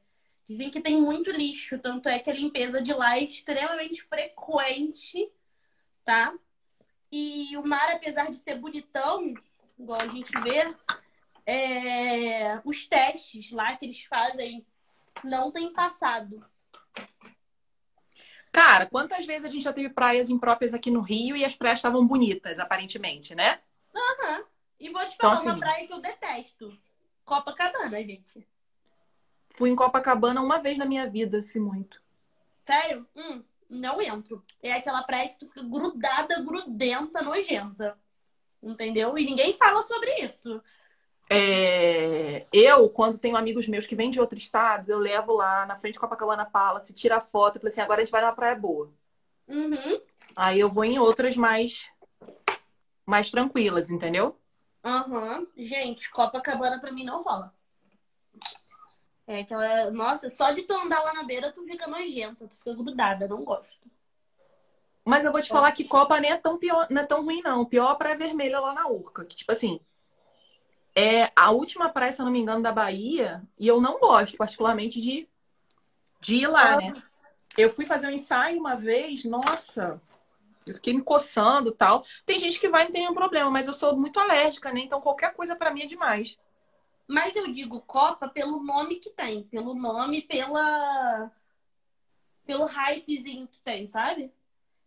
Dizem 0.45 0.71
que 0.71 0.81
tem 0.81 1.01
muito 1.01 1.31
lixo, 1.31 1.79
tanto 1.79 2.09
é 2.09 2.19
que 2.19 2.31
a 2.31 2.35
limpeza 2.35 2.83
de 2.83 2.93
lá 2.93 3.17
é 3.17 3.25
extremamente 3.25 4.03
frequente, 4.03 5.31
tá? 6.05 6.35
E 7.11 7.57
o 7.57 7.67
mar, 7.67 7.91
apesar 7.93 8.29
de 8.31 8.37
ser 8.37 8.59
bonitão, 8.59 9.35
igual 9.79 10.01
a 10.01 10.09
gente 10.09 10.31
vê, 10.41 10.75
é... 11.47 12.61
os 12.65 12.87
testes 12.87 13.53
lá 13.53 13.77
que 13.77 13.87
eles 13.87 14.03
fazem 14.05 14.67
não 15.23 15.51
tem 15.53 15.73
passado. 15.73 16.45
Cara, 18.55 18.87
quantas 18.87 19.27
vezes 19.27 19.45
a 19.45 19.51
gente 19.51 19.65
já 19.65 19.73
teve 19.73 19.89
praias 19.89 20.31
impróprias 20.31 20.73
aqui 20.73 20.89
no 20.89 21.01
Rio 21.01 21.37
e 21.37 21.45
as 21.45 21.57
praias 21.57 21.81
estavam 21.81 22.07
bonitas, 22.07 22.61
aparentemente, 22.61 23.35
né? 23.35 23.59
Aham. 23.93 24.39
Uhum. 24.39 24.45
E 24.79 24.91
vou 24.91 25.05
te 25.05 25.17
falar 25.17 25.35
então, 25.35 25.43
uma 25.43 25.51
assim, 25.51 25.61
praia 25.61 25.87
que 25.89 25.93
eu 25.93 26.01
detesto. 26.01 26.79
Copacabana, 27.25 28.05
gente. 28.05 28.47
Fui 29.57 29.71
em 29.71 29.75
Copacabana 29.75 30.41
uma 30.41 30.59
vez 30.59 30.79
na 30.79 30.87
minha 30.87 31.11
vida, 31.11 31.43
se 31.43 31.59
muito. 31.59 32.01
Sério? 32.63 33.05
Hum, 33.17 33.43
não 33.69 34.01
entro. 34.01 34.45
É 34.63 34.73
aquela 34.73 35.03
praia 35.03 35.31
que 35.31 35.39
tu 35.41 35.49
fica 35.49 35.63
grudada, 35.65 36.41
grudenta, 36.41 37.23
nojenta. 37.23 37.99
Entendeu? 38.63 39.19
E 39.19 39.25
ninguém 39.25 39.55
fala 39.55 39.83
sobre 39.83 40.15
isso. 40.21 40.63
É, 41.29 42.47
eu, 42.53 42.89
quando 42.91 43.19
tenho 43.19 43.37
amigos 43.37 43.67
meus 43.67 43.87
que 43.87 43.97
vêm 43.97 44.11
de 44.11 44.21
outros 44.21 44.43
estados, 44.43 44.89
eu 44.89 44.99
levo 44.99 45.33
lá 45.33 45.65
na 45.67 45.77
frente 45.79 45.95
de 45.95 46.01
Copacabana 46.01 46.45
Palace, 46.45 46.95
tira 46.95 47.21
foto 47.21 47.57
e 47.57 47.61
falo 47.61 47.69
assim, 47.69 47.81
agora 47.81 48.03
a 48.03 48.05
gente 48.05 48.13
vai 48.13 48.21
numa 48.21 48.35
praia 48.35 48.55
boa. 48.55 48.93
Uhum. 49.49 50.01
Aí 50.37 50.61
eu 50.61 50.71
vou 50.71 50.85
em 50.85 50.99
outras 50.99 51.37
mais, 51.37 51.89
mais 53.07 53.31
tranquilas, 53.31 53.91
entendeu? 53.91 54.39
Uhum. 54.85 55.47
Gente, 55.57 56.11
Copacabana 56.11 56.79
pra 56.79 56.93
mim 56.93 57.05
não 57.05 57.23
rola. 57.23 57.55
É 59.27 59.41
aquela. 59.41 59.91
Nossa, 59.91 60.29
só 60.29 60.51
de 60.51 60.63
tu 60.63 60.75
andar 60.75 61.03
lá 61.03 61.15
na 61.15 61.23
beira, 61.23 61.51
tu 61.51 61.65
fica 61.65 61.87
nojenta, 61.87 62.47
tu 62.47 62.57
fica 62.57 62.75
grudada, 62.75 63.27
não 63.27 63.43
gosto. 63.43 63.81
Mas 65.05 65.25
eu 65.25 65.33
vou 65.33 65.41
te 65.41 65.49
falar 65.49 65.73
que 65.73 65.85
Copa 65.85 66.19
nem 66.19 66.33
é 66.33 66.37
tão 66.37 66.59
pior, 66.59 66.87
não 66.91 67.03
é 67.03 67.07
tão 67.07 67.23
ruim, 67.23 67.43
não. 67.43 67.63
O 67.63 67.67
pior 67.67 67.89
é 67.89 67.93
a 67.93 67.95
Praia 67.95 68.17
Vermelha 68.17 68.61
lá 68.61 68.73
na 68.73 68.89
Urca. 68.89 69.25
Que, 69.25 69.37
tipo 69.37 69.53
assim, 69.53 69.81
é 70.95 71.33
a 71.35 71.51
última 71.51 71.89
praia, 71.89 72.13
se 72.13 72.21
eu 72.21 72.25
não 72.25 72.33
me 72.33 72.39
engano, 72.39 72.63
da 72.63 72.73
Bahia, 72.73 73.43
e 73.59 73.67
eu 73.67 73.81
não 73.81 73.99
gosto 73.99 74.37
particularmente 74.37 75.01
de, 75.01 75.29
de 76.21 76.37
ir 76.37 76.47
lá, 76.47 76.77
né? 76.77 77.03
Eu 77.57 77.71
fui 77.71 77.85
fazer 77.85 78.09
um 78.09 78.11
ensaio 78.11 78.59
uma 78.59 78.77
vez, 78.77 79.25
nossa, 79.25 80.01
eu 80.67 80.75
fiquei 80.75 80.95
me 80.95 81.03
coçando 81.03 81.73
tal. 81.73 82.05
Tem 82.25 82.39
gente 82.39 82.59
que 82.59 82.69
vai 82.69 82.83
e 82.83 82.85
não 82.87 82.93
tem 82.93 83.03
nenhum 83.03 83.15
problema, 83.15 83.51
mas 83.51 83.67
eu 83.67 83.73
sou 83.73 83.97
muito 83.97 84.19
alérgica, 84.19 84.73
né? 84.73 84.81
Então 84.81 85.01
qualquer 85.01 85.35
coisa 85.35 85.55
para 85.55 85.71
mim 85.73 85.83
é 85.83 85.87
demais. 85.87 86.39
Mas 87.07 87.37
eu 87.37 87.51
digo 87.51 87.81
Copa 87.83 88.29
pelo 88.29 88.63
nome 88.63 88.97
que 88.97 89.11
tem, 89.11 89.45
pelo 89.45 89.75
nome, 89.75 90.23
pela 90.23 91.31
pelo 92.47 92.65
hypezinho 92.65 93.47
que 93.49 93.59
tem, 93.61 93.87
sabe? 93.87 94.33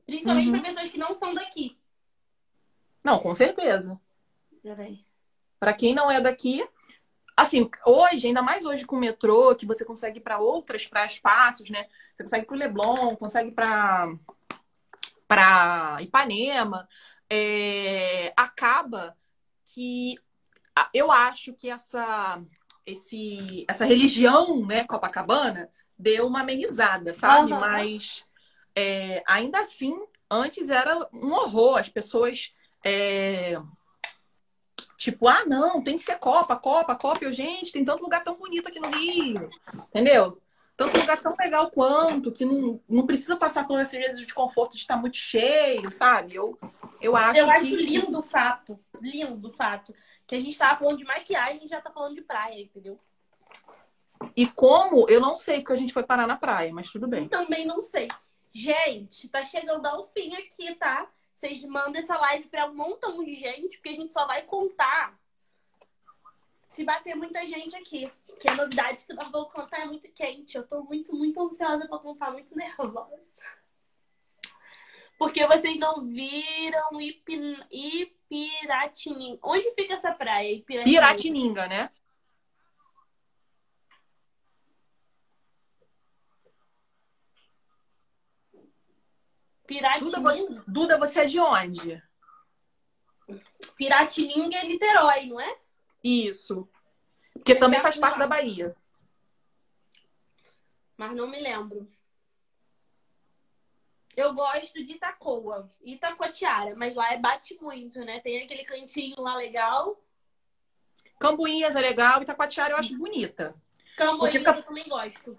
Principalmente 0.05 0.47
uhum. 0.47 0.59
para 0.59 0.69
pessoas 0.69 0.89
que 0.89 0.97
não 0.97 1.13
são 1.13 1.33
daqui. 1.33 1.77
Não, 3.03 3.19
com 3.19 3.33
certeza. 3.33 3.99
Peraí. 4.61 5.06
Para 5.59 5.73
quem 5.73 5.93
não 5.93 6.09
é 6.09 6.21
daqui, 6.21 6.67
assim, 7.35 7.69
hoje, 7.85 8.27
ainda 8.27 8.41
mais 8.41 8.65
hoje 8.65 8.85
com 8.85 8.95
o 8.95 8.99
metrô, 8.99 9.55
que 9.55 9.65
você 9.65 9.85
consegue 9.85 10.19
ir 10.19 10.21
para 10.21 10.39
outras 10.39 10.85
praias 10.87 11.17
fáceis, 11.17 11.69
né? 11.69 11.87
Você 12.15 12.23
consegue 12.23 12.43
ir 12.43 12.47
para 12.47 12.55
o 12.55 12.59
Leblon, 12.59 13.15
consegue 13.15 13.51
para 13.51 14.13
para 15.27 15.97
Ipanema, 16.01 16.87
é, 17.29 18.33
acaba 18.37 19.17
que 19.65 20.17
eu 20.93 21.11
acho 21.11 21.53
que 21.53 21.69
essa 21.69 22.41
esse 22.85 23.65
essa 23.67 23.85
religião, 23.85 24.65
né, 24.65 24.85
Copacabana, 24.85 25.69
deu 25.99 26.25
uma 26.27 26.41
amenizada, 26.41 27.13
sabe? 27.13 27.51
Uhum. 27.51 27.59
Mas 27.59 28.25
é, 28.75 29.21
ainda 29.27 29.59
assim, 29.59 29.93
antes 30.29 30.69
era 30.69 31.07
um 31.11 31.33
horror. 31.33 31.79
As 31.79 31.89
pessoas 31.89 32.53
é, 32.83 33.59
Tipo, 34.97 35.27
ah, 35.27 35.45
não, 35.45 35.81
tem 35.81 35.95
que 35.95 36.03
ser 36.03 36.17
Copa, 36.17 36.55
Copa, 36.55 36.95
Copa. 36.95 37.23
Eu, 37.23 37.31
gente, 37.31 37.71
tem 37.71 37.85
tanto 37.85 38.01
lugar 38.01 38.23
tão 38.23 38.35
bonito 38.35 38.67
aqui 38.67 38.79
no 38.79 38.89
Rio. 38.89 39.47
Entendeu? 39.89 40.41
Tanto 40.75 40.99
lugar 40.99 41.21
tão 41.21 41.33
legal 41.39 41.69
quanto, 41.69 42.31
que 42.31 42.43
não, 42.43 42.81
não 42.89 43.05
precisa 43.05 43.35
passar 43.35 43.67
por 43.67 43.79
esses 43.79 43.97
vezes 43.97 44.25
de 44.25 44.33
conforto 44.33 44.73
de 44.73 44.79
estar 44.79 44.97
muito 44.97 45.17
cheio, 45.17 45.91
sabe? 45.91 46.35
Eu, 46.35 46.57
eu 46.99 47.15
acho 47.15 47.39
Eu 47.39 47.45
que... 47.45 47.51
acho 47.51 47.75
lindo 47.75 48.19
o 48.19 48.23
fato, 48.23 48.79
lindo 48.99 49.47
o 49.47 49.51
fato, 49.51 49.93
que 50.25 50.35
a 50.35 50.39
gente 50.39 50.57
tava 50.57 50.79
falando 50.79 50.97
de 50.97 51.05
maquiagem 51.05 51.63
e 51.63 51.67
já 51.67 51.79
tá 51.79 51.91
falando 51.91 52.15
de 52.15 52.21
praia, 52.21 52.61
entendeu? 52.61 52.99
E 54.35 54.47
como, 54.47 55.07
eu 55.09 55.19
não 55.19 55.35
sei 55.35 55.63
que 55.63 55.71
a 55.71 55.75
gente 55.75 55.93
foi 55.93 56.03
parar 56.03 56.27
na 56.27 56.37
praia, 56.37 56.73
mas 56.73 56.91
tudo 56.91 57.07
bem. 57.07 57.27
Também 57.27 57.65
não 57.65 57.81
sei. 57.81 58.07
Gente, 58.51 59.29
tá 59.29 59.43
chegando 59.43 59.85
ao 59.85 60.05
fim 60.05 60.33
aqui, 60.35 60.73
tá? 60.75 61.07
Vocês 61.37 61.63
mandam 61.65 62.01
essa 62.01 62.17
live 62.17 62.49
para 62.49 62.65
um 62.65 62.73
montão 62.73 63.23
de 63.23 63.35
gente, 63.35 63.77
porque 63.77 63.89
a 63.89 63.93
gente 63.93 64.11
só 64.11 64.25
vai 64.25 64.41
contar 64.41 65.15
se 66.69 66.83
bater 66.83 67.15
muita 67.15 67.45
gente 67.45 67.75
aqui. 67.75 68.11
Que 68.39 68.49
a 68.49 68.55
novidade 68.55 69.05
que 69.05 69.13
nós 69.13 69.29
vamos 69.29 69.53
contar 69.53 69.81
é 69.81 69.85
muito 69.85 70.11
quente. 70.13 70.57
Eu 70.57 70.65
tô 70.67 70.81
muito, 70.81 71.15
muito 71.15 71.39
ansiosa 71.39 71.87
para 71.87 71.99
contar, 71.99 72.31
muito 72.31 72.57
nervosa. 72.57 73.21
Porque 75.19 75.45
vocês 75.45 75.77
não 75.77 76.03
viram 76.07 76.99
Ipin... 76.99 77.55
Ipiratininga. 77.69 79.39
Onde 79.43 79.69
fica 79.75 79.93
essa 79.93 80.11
praia? 80.11 80.51
Ipiratininga, 80.51 80.99
Piratininga 80.99 81.67
né? 81.67 81.91
Piratininga. 89.67 90.17
Duda 90.17 90.21
você, 90.21 90.61
Duda, 90.67 90.97
você 90.97 91.19
é 91.19 91.25
de 91.25 91.39
onde? 91.39 92.03
Piratininga 93.75 94.57
é 94.57 94.63
Niterói, 94.63 95.25
não 95.25 95.39
é? 95.39 95.57
Isso. 96.03 96.67
Porque 97.33 97.51
Eu 97.51 97.59
também 97.59 97.81
faz 97.81 97.97
parte 97.97 98.17
da 98.17 98.25
Bahia. 98.25 98.75
Mas 100.95 101.15
não 101.15 101.27
me 101.27 101.39
lembro. 101.39 101.87
Eu 104.15 104.33
gosto 104.33 104.83
de 104.83 104.93
Itacoa, 104.93 105.71
Itacoatiara, 105.83 106.75
mas 106.75 106.95
lá 106.95 107.13
é 107.13 107.19
bate 107.19 107.55
muito, 107.61 107.99
né? 107.99 108.19
Tem 108.19 108.43
aquele 108.43 108.63
cantinho 108.63 109.21
lá 109.21 109.35
legal. 109.35 110.01
Cambuinhas 111.19 111.75
é 111.75 111.81
legal, 111.81 112.23
Itacoatiara 112.23 112.73
eu 112.73 112.77
acho 112.77 112.97
bonita. 112.97 113.53
Cambuinhas 113.95 114.57
eu 114.57 114.63
também 114.63 114.87
gosto. 114.87 115.37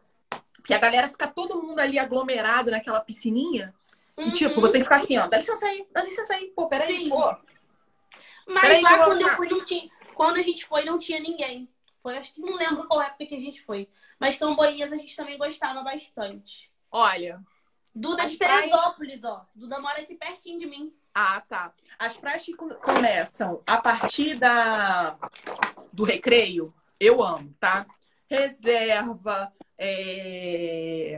Porque 0.55 0.74
a 0.74 0.79
galera 0.79 1.09
fica 1.09 1.26
todo 1.26 1.61
mundo 1.61 1.81
ali 1.81 1.99
aglomerado 1.99 2.70
naquela 2.70 3.01
piscininha. 3.01 3.74
Uhum. 4.19 4.29
E, 4.29 4.33
tipo, 4.33 4.61
você 4.61 4.73
tem 4.73 4.81
que 4.81 4.87
ficar 4.87 4.97
assim, 4.97 5.16
ó, 5.16 5.29
dá 5.29 5.39
licença 5.39 5.64
aí, 5.64 5.87
dá 5.93 6.03
licença 6.03 6.35
aí, 6.35 6.51
pô, 6.51 6.66
peraí, 6.66 7.05
Sim. 7.05 7.09
pô. 7.09 7.37
Mas 8.49 8.62
peraí, 8.62 8.83
lá 8.83 9.05
quando 9.05 9.21
eu 9.21 9.29
fui, 9.29 9.49
não 9.49 9.64
tinha... 9.64 9.89
quando 10.14 10.37
a 10.39 10.43
gente 10.43 10.64
foi, 10.64 10.85
não 10.85 10.99
tinha 10.99 11.21
ninguém. 11.21 11.69
Foi, 12.03 12.16
acho 12.16 12.35
que 12.35 12.41
não 12.41 12.55
lembro 12.57 12.89
qual 12.89 13.03
época 13.03 13.27
que 13.27 13.35
a 13.37 13.41
gente 13.41 13.61
foi. 13.62 13.89
Mas 14.19 14.37
Camboinhas 14.37 14.93
a 14.93 14.97
gente 14.97 15.14
também 15.14 15.39
gostava 15.39 15.83
bastante. 15.83 16.69
Olha, 16.91 17.41
Duda 17.95 18.27
de 18.27 18.37
Teresópolis, 18.37 19.21
praias... 19.21 19.39
ó. 19.39 19.47
Duda 19.55 19.79
mora 19.81 20.01
aqui 20.01 20.16
pertinho 20.16 20.59
de 20.59 20.66
mim. 20.66 20.93
Ah, 21.14 21.41
tá. 21.41 21.73
As 21.99 22.16
praias 22.16 22.43
que 22.43 22.55
começam 22.55 23.62
a 23.66 23.77
partir 23.77 24.37
da... 24.37 25.16
do 25.93 26.03
recreio, 26.03 26.75
eu 26.99 27.23
amo, 27.23 27.55
tá? 27.61 27.87
Reserva, 28.29 29.53
é... 29.77 31.16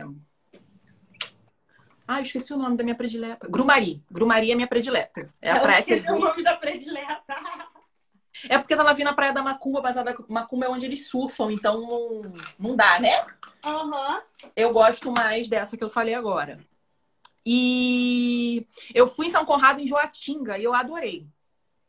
Ah, 2.11 2.19
eu 2.19 2.23
esqueci 2.23 2.53
o 2.53 2.57
nome 2.57 2.75
da 2.75 2.83
minha 2.83 2.95
predileta. 2.95 3.47
Grumari. 3.47 4.03
Grumari 4.11 4.51
é 4.51 4.55
minha 4.55 4.67
predileta. 4.67 5.33
É 5.41 5.49
a 5.49 5.55
eu 5.55 5.61
praia 5.61 5.79
esqueci 5.79 6.05
que... 6.05 6.11
o 6.11 6.19
nome 6.19 6.43
da 6.43 6.57
predileta. 6.57 7.35
É 8.49 8.57
porque 8.57 8.73
eu 8.73 8.77
tava 8.77 8.93
vindo 8.93 9.05
na 9.05 9.13
praia 9.13 9.31
da 9.31 9.41
Macumba, 9.41 9.81
mas 9.81 9.95
a 9.95 10.03
Macumba 10.27 10.65
é 10.65 10.69
onde 10.69 10.85
eles 10.85 11.07
surfam, 11.07 11.49
então 11.53 11.79
não, 11.79 12.33
não 12.59 12.75
dá, 12.75 12.99
né? 12.99 13.25
Uhum. 13.65 14.21
Eu 14.57 14.73
gosto 14.73 15.09
mais 15.09 15.47
dessa 15.47 15.77
que 15.77 15.83
eu 15.85 15.89
falei 15.89 16.13
agora. 16.13 16.59
E 17.45 18.67
eu 18.93 19.07
fui 19.07 19.27
em 19.27 19.31
São 19.31 19.45
Conrado, 19.45 19.79
em 19.79 19.87
Joatinga, 19.87 20.57
e 20.57 20.65
eu 20.65 20.73
adorei. 20.73 21.25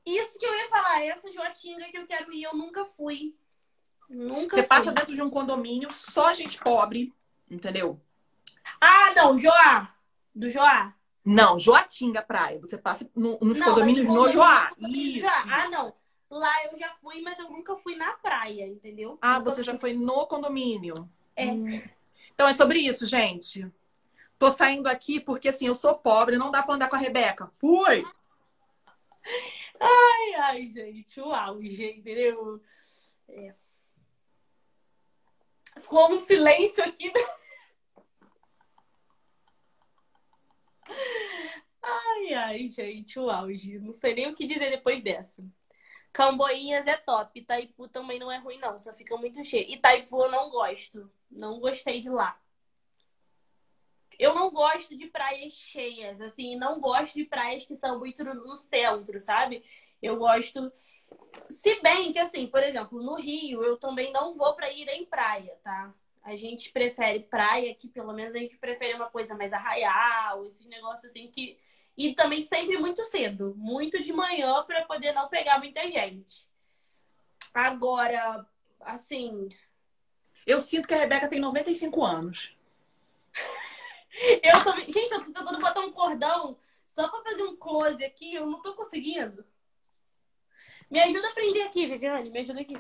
Isso 0.06 0.38
que 0.38 0.46
eu 0.46 0.54
ia 0.54 0.68
falar, 0.68 1.04
essa 1.04 1.32
Joatinga 1.32 1.86
que 1.86 1.98
eu 1.98 2.06
quero 2.06 2.32
ir, 2.32 2.44
eu 2.44 2.54
nunca 2.54 2.84
fui. 2.84 3.34
Nunca 4.08 4.54
Você 4.54 4.62
fui. 4.62 4.68
passa 4.68 4.92
dentro 4.92 5.14
de 5.14 5.22
um 5.22 5.30
condomínio, 5.30 5.92
só 5.92 6.32
gente 6.32 6.58
pobre, 6.58 7.12
entendeu? 7.50 8.00
Ah, 8.80 9.12
não, 9.16 9.36
Joá. 9.36 9.92
Do 10.34 10.48
Joá. 10.48 10.94
Não, 11.24 11.58
Joatinga 11.58 12.22
Praia. 12.22 12.58
Você 12.60 12.76
passa 12.76 13.08
no, 13.14 13.38
nos 13.40 13.58
não, 13.58 13.66
condomínios 13.66 14.08
no 14.08 14.28
Joá. 14.28 14.70
Isso. 14.80 15.26
Ah, 15.26 15.68
não. 15.68 15.94
Lá 16.30 16.64
eu 16.64 16.78
já 16.78 16.94
fui, 16.94 17.20
mas 17.20 17.38
eu 17.38 17.50
nunca 17.50 17.76
fui 17.76 17.94
na 17.94 18.12
praia, 18.14 18.66
entendeu? 18.66 19.18
Ah, 19.20 19.38
nunca 19.38 19.50
você 19.50 19.56
fui. 19.56 19.64
já 19.64 19.78
foi 19.78 19.92
no 19.92 20.26
condomínio. 20.26 21.08
É. 21.36 21.46
Hum. 21.46 21.80
Então 22.34 22.48
é 22.48 22.54
sobre 22.54 22.80
isso, 22.80 23.06
gente. 23.06 23.70
Tô 24.38 24.50
saindo 24.50 24.88
aqui 24.88 25.20
porque 25.20 25.48
assim, 25.48 25.66
eu 25.66 25.74
sou 25.74 25.94
pobre, 25.94 26.38
não 26.38 26.50
dá 26.50 26.62
pra 26.62 26.74
andar 26.74 26.88
com 26.88 26.96
a 26.96 26.98
Rebeca. 26.98 27.50
Fui! 27.60 28.04
Ai, 29.78 30.34
ai, 30.34 30.72
gente, 30.74 31.20
o 31.20 31.32
auge, 31.32 31.92
entendeu? 31.92 32.60
É. 33.28 33.54
Ficou 35.80 36.12
um 36.12 36.18
silêncio 36.18 36.82
aqui. 36.84 37.06
Né? 37.06 37.20
Ai, 41.82 42.34
ai, 42.34 42.68
gente, 42.68 43.18
o 43.18 43.30
auge. 43.30 43.78
Não 43.78 43.92
sei 43.92 44.14
nem 44.14 44.28
o 44.28 44.34
que 44.34 44.46
dizer 44.46 44.70
depois 44.70 45.02
dessa. 45.02 45.44
Camboinhas 46.12 46.86
é 46.86 46.96
top. 46.96 47.40
Itaipu 47.40 47.88
também 47.88 48.18
não 48.18 48.30
é 48.30 48.38
ruim, 48.38 48.58
não. 48.58 48.78
Só 48.78 48.92
fica 48.94 49.16
muito 49.16 49.42
cheio. 49.44 49.70
Itaipu 49.70 50.24
eu 50.24 50.30
não 50.30 50.50
gosto. 50.50 51.10
Não 51.30 51.58
gostei 51.58 52.00
de 52.00 52.10
lá. 52.10 52.38
Eu 54.18 54.34
não 54.34 54.50
gosto 54.52 54.96
de 54.96 55.06
praias 55.08 55.52
cheias, 55.52 56.20
assim, 56.20 56.54
não 56.56 56.80
gosto 56.80 57.14
de 57.14 57.24
praias 57.24 57.64
que 57.64 57.74
são 57.74 57.98
muito 57.98 58.22
no 58.22 58.54
centro, 58.54 59.18
sabe? 59.20 59.64
Eu 60.00 60.16
gosto. 60.16 60.72
Se 61.48 61.80
bem 61.80 62.12
que, 62.12 62.18
assim, 62.18 62.46
por 62.46 62.62
exemplo, 62.62 63.02
no 63.02 63.16
Rio, 63.16 63.64
eu 63.64 63.76
também 63.76 64.12
não 64.12 64.34
vou 64.34 64.54
para 64.54 64.70
ir 64.70 64.86
em 64.88 65.04
praia, 65.06 65.58
tá? 65.64 65.92
A 66.22 66.36
gente 66.36 66.70
prefere 66.70 67.20
praia, 67.20 67.74
que 67.74 67.88
pelo 67.88 68.12
menos 68.12 68.34
a 68.34 68.38
gente 68.38 68.56
prefere 68.56 68.94
uma 68.94 69.10
coisa 69.10 69.34
mais 69.34 69.52
arraial, 69.52 70.46
esses 70.46 70.66
negócios 70.66 71.10
assim 71.10 71.30
que 71.30 71.58
e 71.96 72.14
também 72.14 72.42
sempre 72.42 72.78
muito 72.78 73.04
cedo, 73.04 73.54
muito 73.56 74.00
de 74.00 74.12
manhã 74.12 74.62
para 74.64 74.84
poder 74.84 75.12
não 75.12 75.28
pegar 75.28 75.58
muita 75.58 75.82
gente. 75.90 76.48
Agora, 77.52 78.46
assim. 78.80 79.48
Eu 80.46 80.60
sinto 80.60 80.88
que 80.88 80.94
a 80.94 80.98
Rebeca 80.98 81.28
tem 81.28 81.38
95 81.38 82.02
anos. 82.02 82.56
eu 84.42 84.64
tô... 84.64 84.72
Gente, 84.80 85.12
eu 85.12 85.18
tô 85.18 85.32
tentando 85.32 85.58
botar 85.58 85.80
um 85.80 85.92
cordão 85.92 86.58
só 86.86 87.08
para 87.08 87.22
fazer 87.22 87.42
um 87.42 87.56
close 87.56 88.02
aqui, 88.04 88.34
eu 88.34 88.46
não 88.46 88.60
tô 88.62 88.74
conseguindo. 88.74 89.44
Me 90.90 91.00
ajuda 91.00 91.28
a 91.28 91.32
prender 91.32 91.66
aqui, 91.66 91.86
Viviane, 91.86 92.30
me 92.30 92.40
ajuda 92.40 92.60
aqui. 92.60 92.76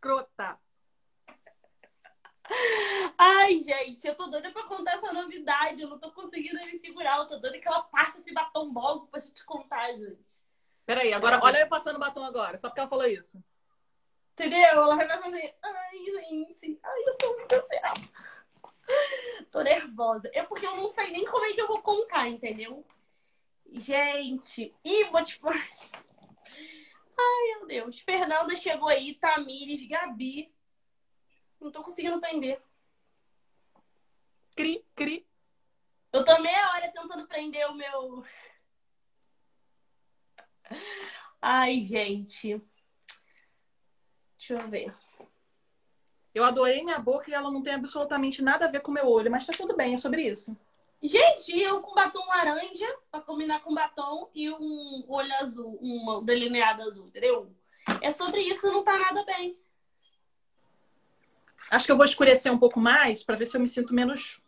Escrota. 0.00 0.58
Ai, 3.18 3.60
gente, 3.60 4.06
eu 4.06 4.14
tô 4.16 4.28
doida 4.28 4.50
pra 4.50 4.64
contar 4.64 4.94
essa 4.94 5.12
novidade. 5.12 5.82
Eu 5.82 5.88
não 5.88 5.98
tô 5.98 6.10
conseguindo 6.10 6.56
me 6.64 6.78
segurar. 6.78 7.18
Eu 7.18 7.26
tô 7.26 7.38
doida 7.38 7.58
que 7.58 7.68
ela 7.68 7.82
passe 7.82 8.20
esse 8.20 8.32
batom 8.32 8.72
logo 8.72 9.08
pra 9.08 9.20
gente 9.20 9.44
contar, 9.44 9.92
gente. 9.92 10.42
Peraí, 10.86 11.12
agora 11.12 11.38
olha 11.42 11.58
eu 11.58 11.68
passando 11.68 11.98
batom 11.98 12.24
agora, 12.24 12.56
só 12.56 12.68
porque 12.68 12.80
ela 12.80 12.88
falou 12.88 13.06
isso. 13.06 13.40
Entendeu? 14.32 14.58
Ela 14.58 14.96
vai 14.96 15.06
fazer. 15.06 15.54
Ai, 15.62 15.98
gente. 15.98 16.80
Ai, 16.82 17.02
eu 17.06 17.18
tô 17.18 17.36
muito 17.36 17.52
ansiosa. 17.52 18.08
Tô 19.52 19.60
nervosa. 19.60 20.30
É 20.32 20.42
porque 20.42 20.66
eu 20.66 20.76
não 20.76 20.88
sei 20.88 21.12
nem 21.12 21.26
como 21.26 21.44
é 21.44 21.52
que 21.52 21.60
eu 21.60 21.68
vou 21.68 21.82
contar, 21.82 22.26
entendeu? 22.26 22.84
Gente, 23.70 24.74
e 24.82 25.04
vou 25.04 25.22
te 25.22 25.36
falar. 25.38 25.68
Ai, 27.20 27.58
meu 27.58 27.66
Deus. 27.66 28.00
Fernanda 28.00 28.56
chegou 28.56 28.88
aí, 28.88 29.14
Tamires, 29.14 29.86
Gabi. 29.86 30.52
Não 31.60 31.70
tô 31.70 31.82
conseguindo 31.82 32.20
prender. 32.20 32.62
Cri, 34.56 34.84
cri. 34.94 35.26
Eu 36.12 36.24
tô 36.24 36.40
meia 36.40 36.70
hora 36.72 36.90
tentando 36.90 37.26
prender 37.26 37.68
o 37.68 37.74
meu. 37.74 38.24
Ai, 41.40 41.82
gente. 41.82 42.60
Deixa 44.36 44.54
eu 44.54 44.68
ver. 44.68 44.94
Eu 46.34 46.44
adorei 46.44 46.82
minha 46.82 46.98
boca 46.98 47.30
e 47.30 47.34
ela 47.34 47.50
não 47.50 47.62
tem 47.62 47.74
absolutamente 47.74 48.40
nada 48.40 48.66
a 48.66 48.70
ver 48.70 48.80
com 48.80 48.90
o 48.90 48.94
meu 48.94 49.06
olho, 49.06 49.30
mas 49.30 49.46
tá 49.46 49.52
tudo 49.52 49.76
bem, 49.76 49.94
é 49.94 49.98
sobre 49.98 50.22
isso. 50.22 50.56
Gente, 51.02 51.58
eu 51.58 51.80
com 51.80 51.94
batom 51.94 52.26
laranja 52.26 52.86
pra 53.10 53.20
combinar 53.20 53.60
com 53.60 53.74
batom 53.74 54.30
e 54.34 54.50
um 54.50 55.04
olho 55.08 55.34
azul, 55.36 55.78
um 55.80 56.22
delineado 56.22 56.82
azul, 56.82 57.06
entendeu? 57.06 57.50
É 58.02 58.12
sobre 58.12 58.42
isso, 58.42 58.70
não 58.70 58.84
tá 58.84 58.98
nada 58.98 59.24
bem. 59.24 59.58
Acho 61.70 61.86
que 61.86 61.92
eu 61.92 61.96
vou 61.96 62.04
escurecer 62.04 62.52
um 62.52 62.58
pouco 62.58 62.78
mais 62.78 63.22
para 63.22 63.36
ver 63.36 63.46
se 63.46 63.56
eu 63.56 63.60
me 63.60 63.66
sinto 63.66 63.94
menos. 63.94 64.42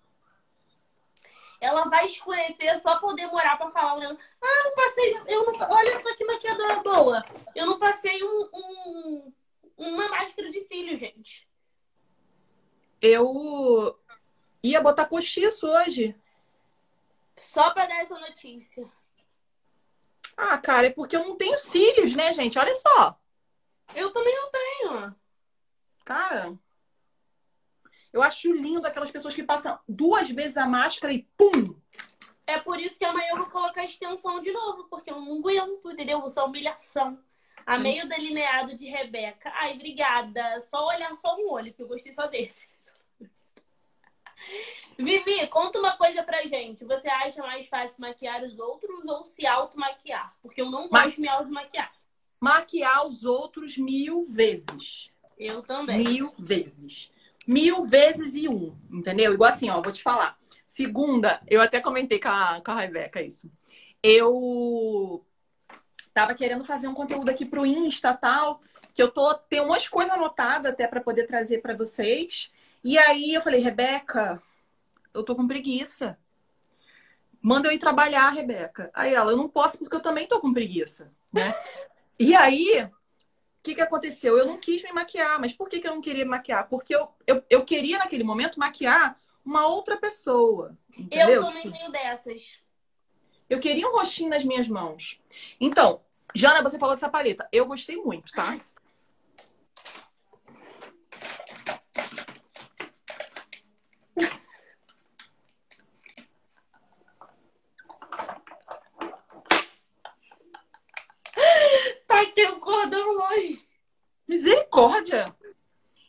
Ela 1.60 1.84
vai 1.84 2.04
escurecer 2.04 2.78
só 2.80 2.98
por 2.98 3.14
demorar 3.14 3.56
para 3.56 3.70
falar. 3.70 4.04
Ah, 4.04 4.62
não 4.64 4.74
passei. 4.74 5.16
Eu 5.28 5.46
não, 5.46 5.70
olha 5.70 5.98
só 6.00 6.14
que 6.16 6.24
maquiadora 6.24 6.82
boa. 6.82 7.24
Eu 7.54 7.66
não 7.66 7.78
passei 7.78 8.22
um, 8.24 8.48
um, 8.52 9.32
uma 9.78 10.08
máscara 10.08 10.50
de 10.50 10.60
cílio, 10.60 10.96
gente. 10.96 11.48
Eu 13.00 13.96
ia 14.60 14.80
botar 14.80 15.06
postiço 15.06 15.68
hoje. 15.68 16.16
Só 17.42 17.70
para 17.70 17.86
dar 17.86 18.02
essa 18.02 18.18
notícia. 18.18 18.88
Ah, 20.36 20.56
cara, 20.56 20.86
é 20.86 20.90
porque 20.90 21.16
eu 21.16 21.26
não 21.26 21.36
tenho 21.36 21.58
cílios, 21.58 22.14
né, 22.14 22.32
gente? 22.32 22.58
Olha 22.58 22.74
só. 22.76 23.18
Eu 23.94 24.12
também 24.12 24.34
não 24.34 24.50
tenho. 24.50 25.16
Cara, 26.04 26.56
eu 28.12 28.22
acho 28.22 28.52
lindo 28.52 28.86
aquelas 28.86 29.10
pessoas 29.10 29.34
que 29.34 29.42
passam 29.42 29.78
duas 29.88 30.30
vezes 30.30 30.56
a 30.56 30.66
máscara 30.66 31.12
e 31.12 31.24
pum! 31.36 31.76
É 32.46 32.58
por 32.58 32.78
isso 32.78 32.98
que 32.98 33.04
amanhã 33.04 33.30
eu 33.30 33.36
vou 33.36 33.50
colocar 33.50 33.84
extensão 33.84 34.40
de 34.40 34.52
novo, 34.52 34.84
porque 34.84 35.10
eu 35.10 35.20
não 35.20 35.38
aguento, 35.38 35.90
entendeu? 35.90 36.24
Essa 36.24 36.44
humilhação. 36.44 37.18
A 37.66 37.78
meio 37.78 38.08
delineado 38.08 38.76
de 38.76 38.86
Rebeca. 38.86 39.50
Ai, 39.54 39.74
obrigada. 39.74 40.60
Só 40.60 40.86
olhar 40.86 41.14
só 41.14 41.36
um 41.36 41.50
olho, 41.50 41.70
porque 41.72 41.82
eu 41.82 41.88
gostei 41.88 42.12
só 42.12 42.26
desse. 42.26 42.68
Vivi, 44.98 45.46
conta 45.48 45.78
uma 45.78 45.96
coisa 45.96 46.22
pra 46.22 46.44
gente. 46.44 46.84
Você 46.84 47.08
acha 47.08 47.42
mais 47.42 47.66
fácil 47.66 48.00
maquiar 48.00 48.42
os 48.42 48.58
outros 48.58 49.04
ou 49.04 49.24
se 49.24 49.46
auto-maquiar? 49.46 50.34
Porque 50.42 50.60
eu 50.60 50.70
não 50.70 50.88
gosto 50.88 51.16
de 51.16 51.20
me 51.20 51.28
auto-maquiar. 51.28 51.90
Maquiar 52.40 53.06
os 53.06 53.24
outros 53.24 53.78
mil 53.78 54.26
vezes. 54.28 55.10
Eu 55.38 55.62
também. 55.62 55.98
Mil 55.98 56.32
vezes 56.38 57.10
mil 57.46 57.84
vezes 57.84 58.34
e 58.34 58.48
um, 58.48 58.76
entendeu? 58.90 59.32
Igual 59.32 59.50
assim, 59.50 59.70
ó, 59.70 59.80
vou 59.80 59.92
te 59.92 60.02
falar. 60.02 60.38
Segunda, 60.64 61.40
eu 61.48 61.60
até 61.60 61.80
comentei 61.80 62.18
com 62.18 62.28
a, 62.28 62.60
com 62.64 62.70
a 62.70 62.80
Rebeca 62.80 63.20
isso. 63.20 63.50
Eu 64.02 65.24
tava 66.14 66.34
querendo 66.34 66.64
fazer 66.64 66.88
um 66.88 66.94
conteúdo 66.94 67.30
aqui 67.30 67.44
pro 67.44 67.66
Insta 67.66 68.14
tal, 68.14 68.60
que 68.94 69.02
eu 69.02 69.10
tô 69.10 69.34
tem 69.34 69.60
umas 69.60 69.88
coisas 69.88 70.12
anotadas 70.12 70.72
até 70.72 70.86
para 70.86 71.00
poder 71.00 71.26
trazer 71.26 71.60
para 71.60 71.76
vocês. 71.76 72.52
E 72.84 72.98
aí 72.98 73.34
eu 73.34 73.42
falei, 73.42 73.60
Rebeca, 73.60 74.42
eu 75.14 75.22
tô 75.22 75.36
com 75.36 75.46
preguiça. 75.46 76.18
Manda 77.40 77.68
eu 77.68 77.72
ir 77.72 77.78
trabalhar, 77.78 78.30
Rebeca. 78.30 78.90
Aí 78.94 79.14
ela, 79.14 79.32
eu 79.32 79.36
não 79.36 79.48
posso 79.48 79.78
porque 79.78 79.94
eu 79.94 80.00
também 80.00 80.26
tô 80.26 80.40
com 80.40 80.52
preguiça, 80.52 81.12
né? 81.32 81.52
e 82.18 82.34
aí, 82.34 82.84
o 82.84 82.90
que, 83.62 83.74
que 83.74 83.80
aconteceu? 83.80 84.36
Eu 84.38 84.46
não 84.46 84.58
quis 84.58 84.82
me 84.82 84.92
maquiar. 84.92 85.40
Mas 85.40 85.52
por 85.52 85.68
que, 85.68 85.80
que 85.80 85.88
eu 85.88 85.94
não 85.94 86.00
queria 86.00 86.24
me 86.24 86.30
maquiar? 86.30 86.68
Porque 86.68 86.94
eu, 86.94 87.08
eu, 87.26 87.42
eu 87.48 87.64
queria, 87.64 87.98
naquele 87.98 88.24
momento, 88.24 88.58
maquiar 88.58 89.18
uma 89.44 89.66
outra 89.66 89.96
pessoa. 89.96 90.76
Entendeu? 90.96 91.30
Eu 91.30 91.46
também 91.46 91.62
tipo, 91.62 91.76
tenho 91.76 91.90
dessas. 91.90 92.60
Eu 93.48 93.60
queria 93.60 93.88
um 93.88 93.92
rostinho 93.92 94.30
nas 94.30 94.44
minhas 94.44 94.68
mãos. 94.68 95.20
Então, 95.60 96.00
Jana, 96.34 96.62
você 96.62 96.78
falou 96.78 96.94
dessa 96.94 97.08
paleta. 97.08 97.48
Eu 97.52 97.66
gostei 97.66 97.96
muito, 97.96 98.32
tá? 98.32 98.58
Misericórdia! 114.86 115.36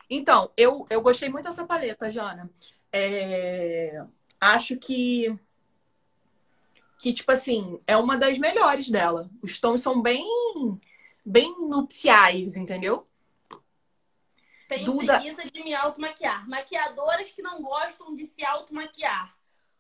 Então, 0.10 0.52
eu, 0.56 0.86
eu 0.90 1.02
gostei 1.02 1.30
muito 1.30 1.46
dessa 1.46 1.66
paleta, 1.66 2.10
Jana. 2.10 2.50
É, 2.92 4.06
acho 4.40 4.78
que, 4.78 5.36
que, 7.00 7.14
tipo 7.14 7.32
assim, 7.32 7.82
é 7.88 7.98
uma 7.98 8.18
das 8.18 8.38
melhores 8.38 8.90
dela. 8.90 9.30
Os 9.42 9.60
tons 9.60 9.82
são 9.82 10.02
bem, 10.02 10.28
bem 11.26 11.56
nupciais, 11.68 12.56
entendeu? 12.56 13.08
Tenho 14.68 14.86
Duda... 14.86 15.20
preguiça 15.20 15.50
de 15.50 15.64
me 15.64 15.74
automaquiar. 15.74 16.48
Maquiadoras 16.48 17.32
que 17.32 17.42
não 17.42 17.62
gostam 17.62 18.16
de 18.16 18.26
se 18.26 18.44
automaquiar. 18.46 19.36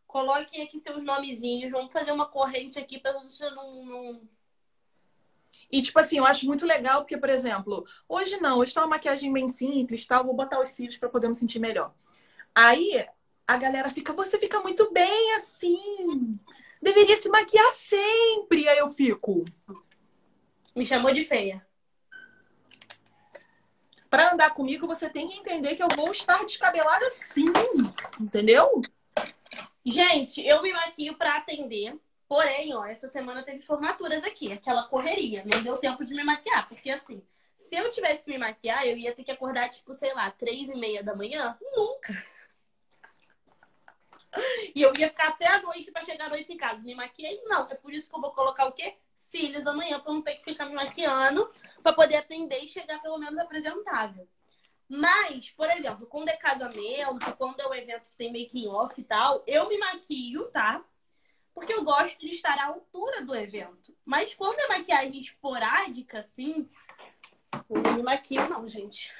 Coloquem 0.07 0.63
aqui 0.63 0.79
seus 0.79 1.03
nomezinhos. 1.03 1.71
Vamos 1.71 1.91
fazer 1.91 2.11
uma 2.11 2.25
corrente 2.25 2.79
aqui 2.79 2.99
para 2.99 3.13
você 3.13 3.49
não, 3.51 3.85
não 3.85 4.21
e, 5.73 5.81
tipo 5.81 5.97
assim, 5.97 6.19
eu 6.19 6.25
acho 6.25 6.45
muito 6.45 6.67
legal, 6.67 7.01
porque, 7.01 7.17
por 7.17 7.31
exemplo, 7.31 7.83
hoje 8.07 8.39
não, 8.39 8.59
hoje 8.59 8.75
tá 8.75 8.81
uma 8.81 8.89
maquiagem 8.89 9.33
bem 9.33 9.49
simples, 9.49 10.05
tal, 10.05 10.23
vou 10.23 10.35
botar 10.35 10.61
os 10.61 10.69
cílios 10.69 10.97
para 10.97 11.09
poder 11.09 11.27
me 11.27 11.33
sentir 11.33 11.57
melhor. 11.57 11.91
Aí 12.53 13.03
a 13.47 13.57
galera 13.57 13.89
fica, 13.89 14.13
você 14.13 14.37
fica 14.37 14.59
muito 14.59 14.93
bem 14.93 15.33
assim. 15.33 16.39
Deveria 16.79 17.17
se 17.17 17.27
maquiar 17.27 17.73
sempre. 17.73 18.69
Aí 18.69 18.77
eu 18.77 18.87
fico. 18.87 19.45
Me 20.75 20.85
chamou 20.85 21.11
de 21.11 21.25
feia. 21.25 21.65
Para 24.11 24.31
andar 24.31 24.51
comigo, 24.51 24.85
você 24.85 25.09
tem 25.09 25.27
que 25.27 25.39
entender 25.39 25.75
que 25.75 25.81
eu 25.81 25.89
vou 25.95 26.11
estar 26.11 26.45
descabelada 26.45 27.09
sim. 27.09 27.51
Entendeu? 28.21 28.79
Gente, 29.83 30.39
eu 30.45 30.61
me 30.61 30.71
maquio 30.71 31.17
para 31.17 31.37
atender 31.37 31.99
Porém, 32.27 32.73
ó, 32.73 32.85
essa 32.85 33.07
semana 33.07 33.43
teve 33.43 33.61
formaturas 33.61 34.23
aqui, 34.23 34.51
aquela 34.51 34.83
correria. 34.87 35.43
Não 35.45 35.61
deu 35.61 35.77
tempo 35.77 36.03
de 36.03 36.15
me 36.15 36.23
maquiar, 36.23 36.67
porque 36.67 36.89
assim, 36.89 37.21
se 37.57 37.75
eu 37.75 37.89
tivesse 37.89 38.23
que 38.23 38.31
me 38.31 38.37
maquiar, 38.37 38.85
eu 38.85 38.97
ia 38.97 39.13
ter 39.13 39.23
que 39.23 39.31
acordar, 39.31 39.69
tipo, 39.69 39.93
sei 39.93 40.13
lá, 40.13 40.29
três 40.31 40.69
e 40.69 40.75
meia 40.75 41.03
da 41.03 41.15
manhã? 41.15 41.57
Nunca. 41.75 42.13
E 44.73 44.81
eu 44.81 44.91
ia 44.97 45.09
ficar 45.09 45.29
até 45.29 45.47
a 45.47 45.61
noite 45.61 45.91
para 45.91 46.01
chegar 46.01 46.25
à 46.25 46.29
noite 46.29 46.51
em 46.51 46.57
casa. 46.57 46.81
Me 46.81 46.95
maquiei? 46.95 47.41
Não. 47.43 47.69
É 47.69 47.75
por 47.75 47.93
isso 47.93 48.09
que 48.09 48.15
eu 48.15 48.21
vou 48.21 48.31
colocar 48.31 48.65
o 48.65 48.71
quê? 48.71 48.95
Cílios 49.15 49.67
amanhã, 49.67 49.99
pra 49.99 50.11
não 50.11 50.21
ter 50.21 50.35
que 50.35 50.43
ficar 50.43 50.65
me 50.65 50.73
maquiando, 50.73 51.49
para 51.81 51.93
poder 51.93 52.17
atender 52.17 52.63
e 52.63 52.67
chegar 52.67 53.01
pelo 53.01 53.17
menos 53.17 53.37
apresentável. 53.37 54.27
Mas, 54.89 55.49
por 55.51 55.69
exemplo, 55.69 56.05
quando 56.07 56.29
é 56.29 56.35
casamento, 56.35 57.35
quando 57.37 57.59
é 57.59 57.67
um 57.67 57.73
evento 57.73 58.05
que 58.09 58.17
tem 58.17 58.31
making 58.31 58.67
off 58.67 58.99
e 58.99 59.03
tal, 59.03 59.43
eu 59.47 59.67
me 59.69 59.77
maquio, 59.77 60.45
tá? 60.51 60.83
Porque 61.53 61.73
eu 61.73 61.83
gosto 61.83 62.19
de 62.19 62.27
estar 62.27 62.57
à 62.57 62.67
altura 62.67 63.23
do 63.23 63.35
evento. 63.35 63.95
Mas 64.05 64.33
quando 64.33 64.59
é 64.59 64.67
maquiagem 64.67 65.19
esporádica, 65.19 66.19
assim, 66.19 66.69
eu 67.69 67.81
não 67.81 67.95
me 67.95 68.03
maquio, 68.03 68.49
não, 68.49 68.67
gente. 68.67 69.11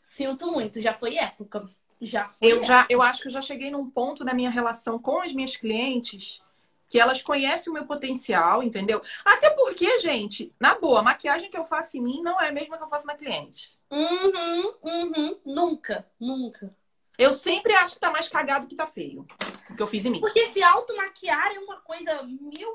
Sinto 0.00 0.50
muito, 0.50 0.80
já 0.80 0.94
foi 0.94 1.16
época. 1.16 1.68
Já 2.00 2.28
foi 2.28 2.48
eu 2.48 2.56
época. 2.56 2.66
já 2.66 2.86
Eu 2.88 3.00
acho 3.00 3.22
que 3.22 3.28
eu 3.28 3.32
já 3.32 3.42
cheguei 3.42 3.70
num 3.70 3.88
ponto 3.88 4.24
na 4.24 4.34
minha 4.34 4.50
relação 4.50 4.98
com 4.98 5.20
as 5.20 5.32
minhas 5.32 5.56
clientes 5.56 6.42
que 6.88 7.00
elas 7.00 7.22
conhecem 7.22 7.70
o 7.70 7.74
meu 7.74 7.86
potencial, 7.86 8.62
entendeu? 8.62 9.00
Até 9.24 9.48
porque, 9.48 9.98
gente, 10.00 10.52
na 10.60 10.74
boa, 10.74 11.00
a 11.00 11.02
maquiagem 11.02 11.50
que 11.50 11.56
eu 11.56 11.64
faço 11.64 11.96
em 11.96 12.02
mim 12.02 12.20
não 12.20 12.38
é 12.38 12.50
a 12.50 12.52
mesma 12.52 12.76
que 12.76 12.84
eu 12.84 12.88
faço 12.88 13.06
na 13.06 13.14
cliente. 13.14 13.78
Uhum, 13.90 14.74
uhum. 14.82 15.40
Nunca, 15.42 16.06
nunca. 16.20 16.74
Eu 17.16 17.32
sempre 17.32 17.72
acho 17.72 17.94
que 17.94 18.00
tá 18.00 18.10
mais 18.10 18.28
cagado 18.28 18.66
que 18.66 18.74
tá 18.74 18.86
feio. 18.86 19.26
O 19.72 19.76
que 19.76 19.82
eu 19.82 19.86
fiz 19.86 20.04
em 20.04 20.10
mim. 20.10 20.20
Porque 20.20 20.46
se 20.48 20.62
automaquiar 20.62 21.54
é 21.54 21.58
uma 21.58 21.80
coisa 21.80 22.22
mil 22.22 22.68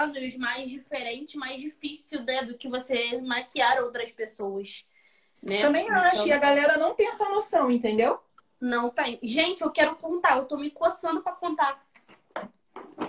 anos 0.00 0.36
mais 0.36 0.70
diferente, 0.70 1.36
mais 1.36 1.60
difícil 1.60 2.22
né, 2.22 2.44
do 2.44 2.56
que 2.56 2.68
você 2.68 3.20
maquiar 3.20 3.82
outras 3.82 4.12
pessoas. 4.12 4.84
Né? 5.42 5.60
Também 5.60 5.84
então... 5.84 5.96
acho. 5.98 6.26
E 6.26 6.32
a 6.32 6.38
galera 6.38 6.76
não 6.76 6.94
tem 6.94 7.08
essa 7.08 7.28
noção, 7.28 7.70
entendeu? 7.70 8.20
Não 8.60 8.90
tem. 8.90 9.18
Gente, 9.22 9.62
eu 9.62 9.70
quero 9.70 9.96
contar. 9.96 10.38
Eu 10.38 10.46
tô 10.46 10.56
me 10.56 10.70
coçando 10.70 11.22
pra 11.22 11.32
contar. 11.32 11.84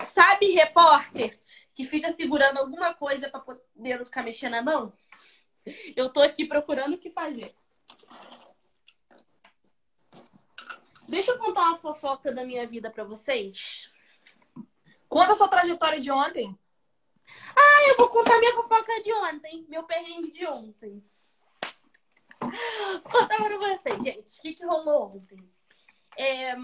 Sabe, 0.05 0.51
repórter, 0.51 1.39
que 1.73 1.86
fica 1.86 2.11
segurando 2.13 2.57
alguma 2.57 2.93
coisa 2.93 3.30
pra 3.30 3.39
poder 3.39 3.97
não 3.97 4.05
ficar 4.05 4.23
mexendo 4.23 4.55
a 4.55 4.61
mão? 4.61 4.93
Eu 5.95 6.09
tô 6.09 6.21
aqui 6.21 6.45
procurando 6.45 6.93
o 6.93 6.97
que 6.97 7.09
fazer. 7.09 7.53
Deixa 11.10 11.32
eu 11.32 11.39
contar 11.39 11.64
uma 11.64 11.78
fofoca 11.78 12.32
da 12.32 12.45
minha 12.45 12.68
vida 12.68 12.91
para 12.91 13.03
vocês. 13.03 13.91
Conta 15.07 15.34
a 15.34 15.36
sua 15.36 15.47
trajetória 15.47 15.99
de 15.99 16.12
ontem. 16.12 16.55
Ah, 17.55 17.89
eu 17.89 17.97
vou 17.97 18.10
contar 18.10 18.38
minha 18.38 18.53
fofoca 18.53 19.01
de 19.01 19.12
ontem. 19.12 19.66
Meu 19.68 19.82
perrengue 19.84 20.30
de 20.30 20.45
ontem. 20.45 21.03
Vou 22.39 23.01
contar 23.12 23.38
pra 23.38 23.57
vocês, 23.57 24.03
gente. 24.03 24.38
O 24.38 24.41
que, 24.43 24.53
que 24.53 24.64
rolou 24.64 25.16
ontem? 25.16 25.51
É, 26.16 26.55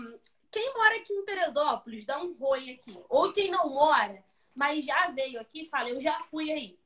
quem 0.52 0.74
mora 0.76 0.96
aqui 0.98 1.12
em 1.12 1.26
Teresópolis, 1.26 2.06
dá 2.06 2.22
um 2.22 2.34
roi 2.34 2.70
aqui. 2.70 2.96
Ou 3.10 3.34
quem 3.34 3.50
não 3.50 3.68
mora, 3.74 4.24
mas 4.56 4.86
já 4.86 5.08
veio 5.08 5.42
aqui, 5.42 5.68
fala, 5.70 5.90
eu 5.90 6.00
já 6.00 6.20
fui 6.22 6.52
aí. 6.52 6.80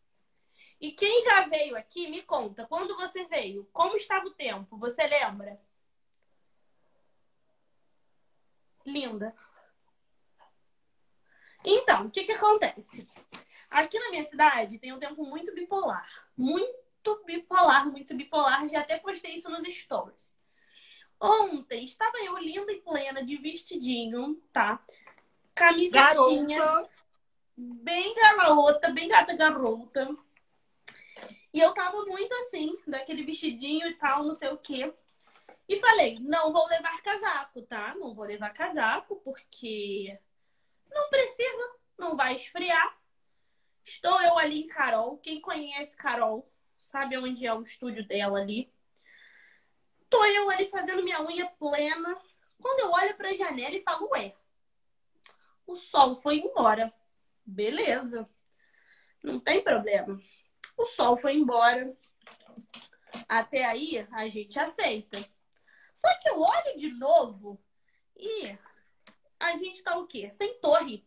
E 0.79 0.93
quem 0.93 1.21
já 1.23 1.45
veio 1.45 1.75
aqui, 1.75 2.09
me 2.09 2.21
conta, 2.21 2.65
quando 2.67 2.95
você 2.95 3.25
veio, 3.25 3.67
como 3.73 3.97
estava 3.97 4.27
o 4.27 4.33
tempo? 4.33 4.77
Você 4.77 5.05
lembra? 5.05 5.59
Linda. 8.89 9.33
Então, 11.63 12.05
o 12.05 12.11
que 12.11 12.23
que 12.23 12.31
acontece? 12.31 13.07
Aqui 13.69 13.99
na 13.99 14.09
minha 14.09 14.23
cidade 14.23 14.79
tem 14.79 14.93
um 14.93 14.99
tempo 14.99 15.23
muito 15.25 15.53
bipolar. 15.53 16.07
Muito 16.35 17.23
bipolar, 17.25 17.89
muito 17.89 18.15
bipolar. 18.15 18.67
Já 18.67 18.81
até 18.81 18.97
postei 18.97 19.35
isso 19.35 19.49
nos 19.49 19.63
stories. 19.63 20.33
Ontem 21.19 21.83
estava 21.83 22.17
eu 22.19 22.37
linda 22.37 22.71
e 22.71 22.81
plena 22.81 23.23
de 23.23 23.35
vestidinho, 23.37 24.41
tá? 24.53 24.83
Camisetinha. 25.53 26.87
Bem 27.57 28.15
garota, 28.15 28.89
bem 28.91 29.09
gata 29.09 29.35
garota. 29.35 30.15
E 31.53 31.59
eu 31.59 31.73
tava 31.73 32.05
muito 32.05 32.33
assim, 32.35 32.77
daquele 32.87 33.23
vestidinho 33.23 33.87
e 33.87 33.95
tal, 33.95 34.23
não 34.23 34.33
sei 34.33 34.49
o 34.49 34.57
quê. 34.57 34.93
E 35.69 35.79
falei, 35.79 36.17
não 36.19 36.51
vou 36.51 36.67
levar 36.67 36.99
casaco, 37.03 37.61
tá? 37.61 37.93
Não 37.93 38.15
vou 38.15 38.25
levar 38.25 38.49
casaco 38.49 39.17
porque 39.17 40.19
não 40.89 41.07
precisa, 41.09 41.75
não 41.95 42.17
vai 42.17 42.33
esfriar. 42.33 42.99
Estou 43.85 44.19
eu 44.23 44.39
ali 44.39 44.63
em 44.63 44.67
Carol. 44.67 45.19
Quem 45.19 45.39
conhece 45.39 45.95
Carol 45.95 46.51
sabe 46.75 47.15
onde 47.19 47.45
é 47.45 47.53
o 47.53 47.61
estúdio 47.61 48.03
dela 48.03 48.39
ali. 48.39 48.73
Tô 50.09 50.25
eu 50.25 50.49
ali 50.49 50.67
fazendo 50.69 51.03
minha 51.03 51.21
unha 51.21 51.47
plena. 51.59 52.19
Quando 52.59 52.79
eu 52.79 52.91
olho 52.91 53.15
pra 53.15 53.33
janela 53.33 53.75
e 53.75 53.83
falo, 53.83 54.09
ué, 54.09 54.35
o 55.67 55.75
sol 55.75 56.15
foi 56.15 56.39
embora. 56.39 56.91
Beleza. 57.45 58.27
Não 59.23 59.39
tem 59.39 59.63
problema. 59.63 60.19
O 60.75 60.85
sol 60.85 61.15
foi 61.15 61.35
embora. 61.35 61.95
Até 63.27 63.65
aí 63.65 64.07
a 64.11 64.27
gente 64.27 64.59
aceita. 64.59 65.19
Só 65.99 66.07
que 66.17 66.29
eu 66.29 66.39
olho 66.39 66.77
de 66.77 66.93
novo 66.93 67.61
e 68.15 68.57
a 69.37 69.53
gente 69.57 69.83
tá 69.83 69.97
o 69.97 70.07
quê? 70.07 70.29
Sem 70.29 70.57
torre. 70.61 71.05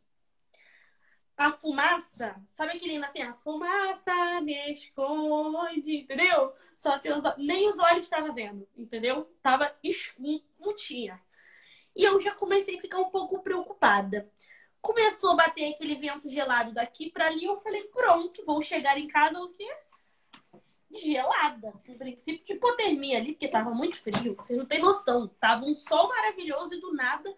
A 1.35 1.51
fumaça, 1.51 2.37
sabe 2.53 2.73
aquele 2.73 3.03
assim, 3.03 3.23
a 3.23 3.33
fumaça 3.33 4.13
me 4.43 4.71
esconde, 4.71 5.97
entendeu? 5.97 6.53
Só 6.77 6.99
que 6.99 7.11
os, 7.11 7.25
nem 7.39 7.71
os 7.71 7.79
olhos 7.79 8.05
estavam 8.05 8.35
vendo, 8.35 8.69
entendeu? 8.77 9.35
Tava 9.43 9.75
não 10.61 10.77
tinha. 10.77 11.19
E 11.97 12.05
eu 12.05 12.21
já 12.21 12.35
comecei 12.35 12.77
a 12.77 12.81
ficar 12.81 12.99
um 12.99 13.09
pouco 13.09 13.43
preocupada. 13.43 14.31
Começou 14.83 15.31
a 15.31 15.37
bater 15.37 15.73
aquele 15.73 15.95
vento 15.95 16.29
gelado 16.29 16.75
daqui 16.75 17.09
para 17.09 17.29
ali, 17.29 17.47
eu 17.47 17.57
falei, 17.57 17.85
pronto, 17.85 18.45
vou 18.45 18.61
chegar 18.61 18.99
em 18.99 19.09
casa 19.09 19.41
o 19.41 19.49
quê? 19.55 19.75
Gelada. 20.99 21.73
Um 21.89 21.99
princípio 21.99 22.45
de 22.45 22.53
hipotermia 22.55 23.19
ali, 23.19 23.33
porque 23.33 23.49
tava 23.49 23.71
muito 23.71 23.97
frio. 24.01 24.35
Vocês 24.37 24.59
não 24.59 24.67
têm 24.67 24.81
noção. 24.81 25.29
Tava 25.41 25.65
um 25.65 25.75
sol 25.75 26.09
maravilhoso 26.09 26.75
e 26.75 26.81
do 26.81 26.93
nada 26.95 27.35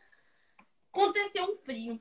aconteceu 0.95 1.45
um 1.45 1.57
frio. 1.57 2.01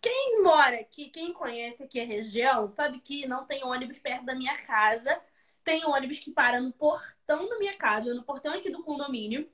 Quem 0.00 0.42
mora 0.42 0.80
aqui, 0.80 1.10
quem 1.10 1.32
conhece 1.32 1.82
aqui 1.82 2.00
a 2.00 2.04
região, 2.04 2.68
sabe 2.68 3.00
que 3.00 3.26
não 3.26 3.46
tem 3.46 3.64
ônibus 3.64 3.98
perto 3.98 4.24
da 4.24 4.34
minha 4.34 4.56
casa. 4.62 5.20
Tem 5.64 5.84
ônibus 5.84 6.18
que 6.18 6.30
para 6.30 6.60
no 6.60 6.72
portão 6.72 7.48
da 7.48 7.58
minha 7.58 7.76
casa, 7.76 8.14
no 8.14 8.22
portão 8.24 8.52
aqui 8.52 8.70
do 8.70 8.82
condomínio. 8.82 9.48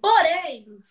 Porém, 0.00 0.82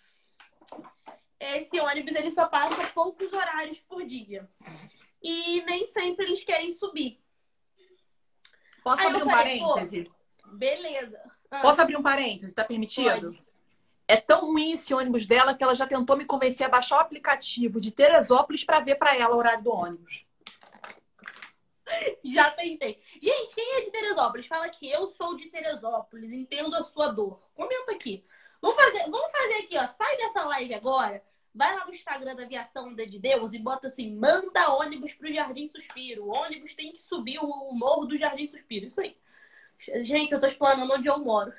esse 1.40 1.80
ônibus 1.80 2.16
ele 2.16 2.32
só 2.32 2.48
passa 2.48 2.88
poucos 2.94 3.32
horários 3.32 3.82
por 3.82 4.06
dia. 4.06 4.50
E 5.22 5.62
nem 5.64 5.86
sempre 5.88 6.26
eles 6.26 6.44
querem 6.44 6.74
subir. 6.74 7.22
Posso 8.88 9.02
Aí 9.02 9.08
abrir 9.08 9.24
um 9.24 9.30
falei, 9.30 9.60
parêntese? 9.60 10.12
Beleza. 10.54 11.22
Ah, 11.52 11.62
Posso 11.62 11.82
abrir 11.82 11.98
um 11.98 12.02
parêntese? 12.02 12.56
Tá 12.56 12.64
permitido? 12.64 13.32
Pode. 13.32 13.44
É 14.08 14.16
tão 14.16 14.46
ruim 14.46 14.72
esse 14.72 14.94
ônibus 14.94 15.26
dela 15.26 15.54
que 15.54 15.62
ela 15.62 15.76
já 15.76 15.86
tentou 15.86 16.16
me 16.16 16.24
convencer 16.24 16.66
a 16.66 16.70
baixar 16.70 16.96
o 16.96 17.02
aplicativo 17.02 17.82
de 17.82 17.92
Teresópolis 17.92 18.64
para 18.64 18.80
ver 18.80 18.96
para 18.96 19.14
ela 19.14 19.36
o 19.36 19.38
horário 19.38 19.62
do 19.62 19.74
ônibus. 19.74 20.26
Já 22.24 22.50
tentei. 22.52 22.98
Gente, 23.22 23.54
quem 23.54 23.76
é 23.76 23.82
de 23.82 23.92
Teresópolis? 23.92 24.48
Fala 24.48 24.70
que 24.70 24.90
eu 24.90 25.10
sou 25.10 25.36
de 25.36 25.50
Teresópolis, 25.50 26.32
entendo 26.32 26.74
a 26.74 26.82
sua 26.82 27.10
dor. 27.10 27.40
Comenta 27.54 27.92
aqui. 27.92 28.24
Vamos 28.62 28.82
fazer, 28.82 29.02
vamos 29.10 29.32
fazer 29.34 29.54
aqui, 29.56 29.78
ó. 29.78 29.86
Sai 29.86 30.16
dessa 30.16 30.46
live 30.46 30.74
agora. 30.76 31.22
Vai 31.58 31.76
lá 31.76 31.86
no 31.86 31.92
Instagram 31.92 32.36
da 32.36 32.44
Aviação 32.44 32.90
Onda 32.90 33.06
de 33.08 33.18
Deus 33.18 33.52
e 33.52 33.58
bota 33.58 33.88
assim: 33.88 34.16
manda 34.16 34.72
ônibus 34.76 35.14
pro 35.16 35.32
Jardim 35.32 35.68
Suspiro. 35.68 36.26
O 36.26 36.30
ônibus 36.30 36.76
tem 36.76 36.92
que 36.92 37.00
subir 37.00 37.40
o 37.40 37.74
morro 37.74 38.06
do 38.06 38.16
Jardim 38.16 38.46
Suspiro. 38.46 38.86
Isso 38.86 39.02
aí. 39.02 39.18
Gente, 40.02 40.34
eu 40.34 40.40
tô 40.40 40.46
explanando 40.46 40.94
onde 40.94 41.10
eu 41.10 41.18
moro. 41.18 41.52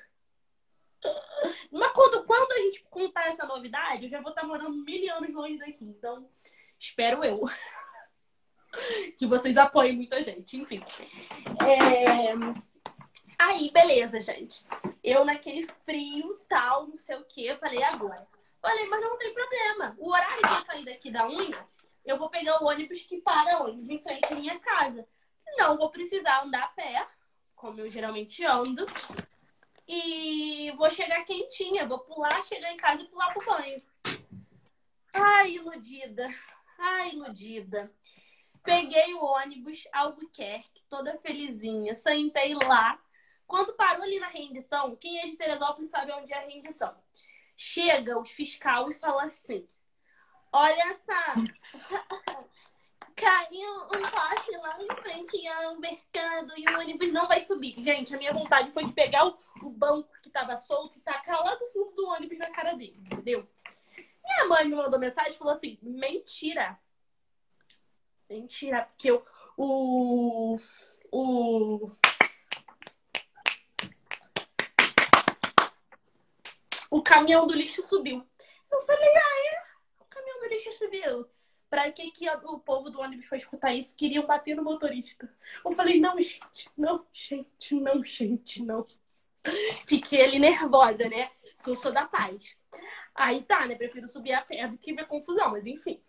Mas 1.70 1.90
quando, 1.90 2.24
quando 2.24 2.52
a 2.52 2.58
gente 2.60 2.84
contar 2.84 3.26
essa 3.26 3.44
novidade, 3.44 4.04
eu 4.04 4.08
já 4.08 4.20
vou 4.20 4.30
estar 4.30 4.44
morando 4.44 4.84
mil 4.84 5.14
anos 5.14 5.34
longe 5.34 5.58
daqui. 5.58 5.84
Então, 5.84 6.28
espero 6.78 7.24
eu. 7.24 7.42
que 9.18 9.26
vocês 9.26 9.56
apoiem 9.56 9.96
muita 9.96 10.22
gente. 10.22 10.56
Enfim. 10.56 10.80
É... 11.60 12.34
Aí, 13.36 13.70
beleza, 13.72 14.20
gente. 14.20 14.64
Eu 15.02 15.24
naquele 15.24 15.66
frio, 15.84 16.40
tal, 16.48 16.86
não 16.86 16.96
sei 16.96 17.16
o 17.16 17.24
que, 17.24 17.56
falei 17.56 17.82
agora. 17.82 18.26
Falei, 18.60 18.86
mas 18.86 19.00
não 19.00 19.16
tem 19.16 19.32
problema. 19.32 19.94
O 19.98 20.10
horário 20.10 20.42
que 20.42 20.48
eu 20.48 20.66
sair 20.66 20.84
daqui 20.84 21.10
da 21.10 21.28
unha, 21.28 21.68
eu 22.04 22.16
vou 22.16 22.28
pegar 22.28 22.62
o 22.62 22.66
ônibus 22.66 23.02
que 23.02 23.20
para 23.20 23.62
onde? 23.62 23.92
Em 23.92 24.02
frente 24.02 24.32
à 24.32 24.36
minha 24.36 24.58
casa. 24.58 25.06
Não 25.56 25.76
vou 25.76 25.90
precisar 25.90 26.42
andar 26.42 26.64
a 26.64 26.68
pé, 26.68 27.06
como 27.54 27.80
eu 27.80 27.88
geralmente 27.88 28.44
ando. 28.44 28.86
E 29.86 30.70
vou 30.76 30.90
chegar 30.90 31.24
quentinha. 31.24 31.86
Vou 31.86 32.00
pular, 32.00 32.44
chegar 32.46 32.72
em 32.72 32.76
casa 32.76 33.02
e 33.02 33.08
pular 33.08 33.32
pro 33.32 33.46
banho. 33.46 33.82
Ai, 35.12 35.52
iludida. 35.52 36.28
Ai, 36.78 37.10
iludida. 37.10 37.90
Peguei 38.62 39.14
o 39.14 39.24
ônibus 39.24 39.88
Albuquerque, 39.92 40.82
toda 40.88 41.18
felizinha. 41.18 41.94
Sentei 41.94 42.54
lá. 42.54 43.00
Quando 43.46 43.72
parou 43.72 44.02
ali 44.02 44.20
na 44.20 44.28
rendição, 44.28 44.94
quem 44.96 45.20
é 45.20 45.26
de 45.26 45.36
Teresópolis 45.36 45.88
sabe 45.88 46.12
onde 46.12 46.32
é 46.32 46.36
a 46.36 46.46
rendição. 46.46 46.94
Chega 47.60 48.16
o 48.16 48.24
fiscal 48.24 48.88
e 48.88 48.94
fala 48.94 49.24
assim: 49.24 49.68
Olha 50.52 50.96
só, 51.04 51.34
caiu 53.16 53.82
um 53.82 54.00
poste 54.00 54.56
lá 54.58 54.80
em 54.80 55.02
frente 55.02 55.48
ao 55.48 55.76
mercado 55.76 56.52
e 56.56 56.64
o 56.70 56.78
ônibus 56.78 57.12
não 57.12 57.26
vai 57.26 57.40
subir. 57.40 57.74
Gente, 57.80 58.14
a 58.14 58.16
minha 58.16 58.32
vontade 58.32 58.70
foi 58.70 58.84
de 58.84 58.92
pegar 58.92 59.26
o, 59.26 59.36
o 59.64 59.70
banco 59.70 60.08
que 60.22 60.30
tava 60.30 60.56
solto 60.58 60.98
e 60.98 61.00
tacar 61.00 61.44
lá 61.44 61.56
do 61.56 61.66
fundo 61.72 61.96
do 61.96 62.06
ônibus 62.06 62.38
na 62.38 62.48
cara 62.48 62.74
dele, 62.74 62.96
entendeu? 62.96 63.44
Minha 64.22 64.46
mãe 64.46 64.64
me 64.68 64.76
mandou 64.76 65.00
mensagem 65.00 65.32
e 65.32 65.36
falou 65.36 65.52
assim: 65.52 65.76
Mentira. 65.82 66.78
Mentira, 68.30 68.82
porque 68.82 69.10
eu, 69.10 69.26
o. 69.56 70.60
O. 71.10 71.90
O 76.90 77.02
caminhão 77.02 77.46
do 77.46 77.54
lixo 77.54 77.86
subiu. 77.86 78.24
Eu 78.70 78.80
falei, 78.82 79.08
ah, 79.08 79.54
é? 79.54 79.62
O 80.00 80.04
caminhão 80.06 80.40
do 80.40 80.48
lixo 80.48 80.72
subiu. 80.72 81.26
Pra 81.70 81.90
que, 81.92 82.10
que 82.10 82.28
o 82.30 82.58
povo 82.58 82.88
do 82.88 83.00
ônibus 83.00 83.26
foi 83.26 83.36
escutar 83.36 83.74
isso? 83.74 83.94
Queriam 83.94 84.26
bater 84.26 84.56
no 84.56 84.64
motorista. 84.64 85.30
Eu 85.62 85.72
falei, 85.72 86.00
não, 86.00 86.18
gente, 86.18 86.70
não, 86.76 87.06
gente, 87.12 87.74
não, 87.74 88.02
gente, 88.02 88.64
não. 88.64 88.84
Fiquei 89.86 90.24
ali 90.24 90.38
nervosa, 90.38 91.08
né? 91.08 91.30
Porque 91.56 91.70
eu 91.70 91.76
sou 91.76 91.92
da 91.92 92.06
paz. 92.06 92.56
Aí 93.14 93.42
tá, 93.42 93.66
né? 93.66 93.74
Prefiro 93.74 94.08
subir 94.08 94.32
a 94.32 94.40
pé 94.40 94.66
do 94.66 94.78
que 94.78 94.94
ver 94.94 95.06
confusão, 95.06 95.50
mas 95.50 95.66
enfim. 95.66 96.00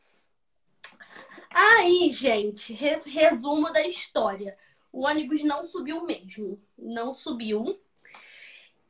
Aí, 1.49 2.09
gente, 2.09 2.71
re- 2.71 3.01
resumo 3.05 3.71
da 3.73 3.85
história. 3.85 4.57
O 4.91 5.05
ônibus 5.05 5.43
não 5.43 5.65
subiu 5.65 6.05
mesmo. 6.05 6.61
Não 6.77 7.13
subiu. 7.13 7.79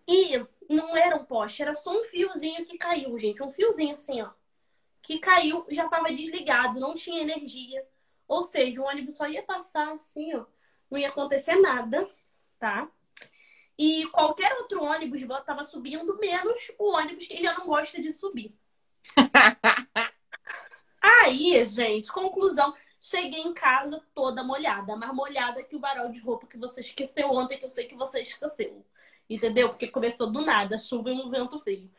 E 0.07 0.45
não 0.69 0.95
era 0.95 1.15
um 1.15 1.25
poste, 1.25 1.63
era 1.63 1.73
só 1.73 1.91
um 1.91 2.03
fiozinho 2.05 2.63
que 2.65 2.77
caiu, 2.77 3.17
gente. 3.17 3.41
Um 3.41 3.51
fiozinho 3.51 3.95
assim, 3.95 4.21
ó. 4.21 4.29
Que 5.01 5.17
caiu, 5.17 5.65
já 5.69 5.87
tava 5.87 6.13
desligado, 6.13 6.79
não 6.79 6.95
tinha 6.95 7.21
energia. 7.21 7.85
Ou 8.27 8.43
seja, 8.43 8.79
o 8.79 8.85
ônibus 8.85 9.17
só 9.17 9.27
ia 9.27 9.41
passar 9.41 9.91
assim, 9.93 10.35
ó. 10.35 10.45
Não 10.89 10.99
ia 10.99 11.09
acontecer 11.09 11.55
nada, 11.55 12.07
tá? 12.59 12.87
E 13.77 14.05
qualquer 14.07 14.53
outro 14.57 14.83
ônibus 14.83 15.21
tava 15.45 15.63
subindo, 15.63 16.17
menos 16.17 16.71
o 16.77 16.91
ônibus 16.91 17.25
que 17.25 17.41
já 17.41 17.53
não 17.53 17.67
gosta 17.67 18.01
de 18.01 18.11
subir. 18.11 18.53
Aí, 21.01 21.65
gente, 21.65 22.11
conclusão. 22.11 22.73
Cheguei 22.99 23.39
em 23.39 23.53
casa 23.53 24.03
toda 24.13 24.43
molhada, 24.43 24.97
mais 24.97 25.13
molhada 25.13 25.63
que 25.63 25.75
o 25.75 25.79
varal 25.79 26.11
de 26.11 26.19
roupa 26.19 26.45
que 26.45 26.57
você 26.57 26.81
esqueceu 26.81 27.31
ontem, 27.31 27.57
que 27.57 27.63
eu 27.63 27.69
sei 27.69 27.87
que 27.87 27.95
você 27.95 28.19
esqueceu. 28.19 28.85
Entendeu? 29.29 29.69
Porque 29.69 29.87
começou 29.87 30.31
do 30.31 30.41
nada, 30.41 30.77
chuva 30.77 31.09
e 31.09 31.13
um 31.13 31.29
vento 31.29 31.59
frio. 31.59 31.89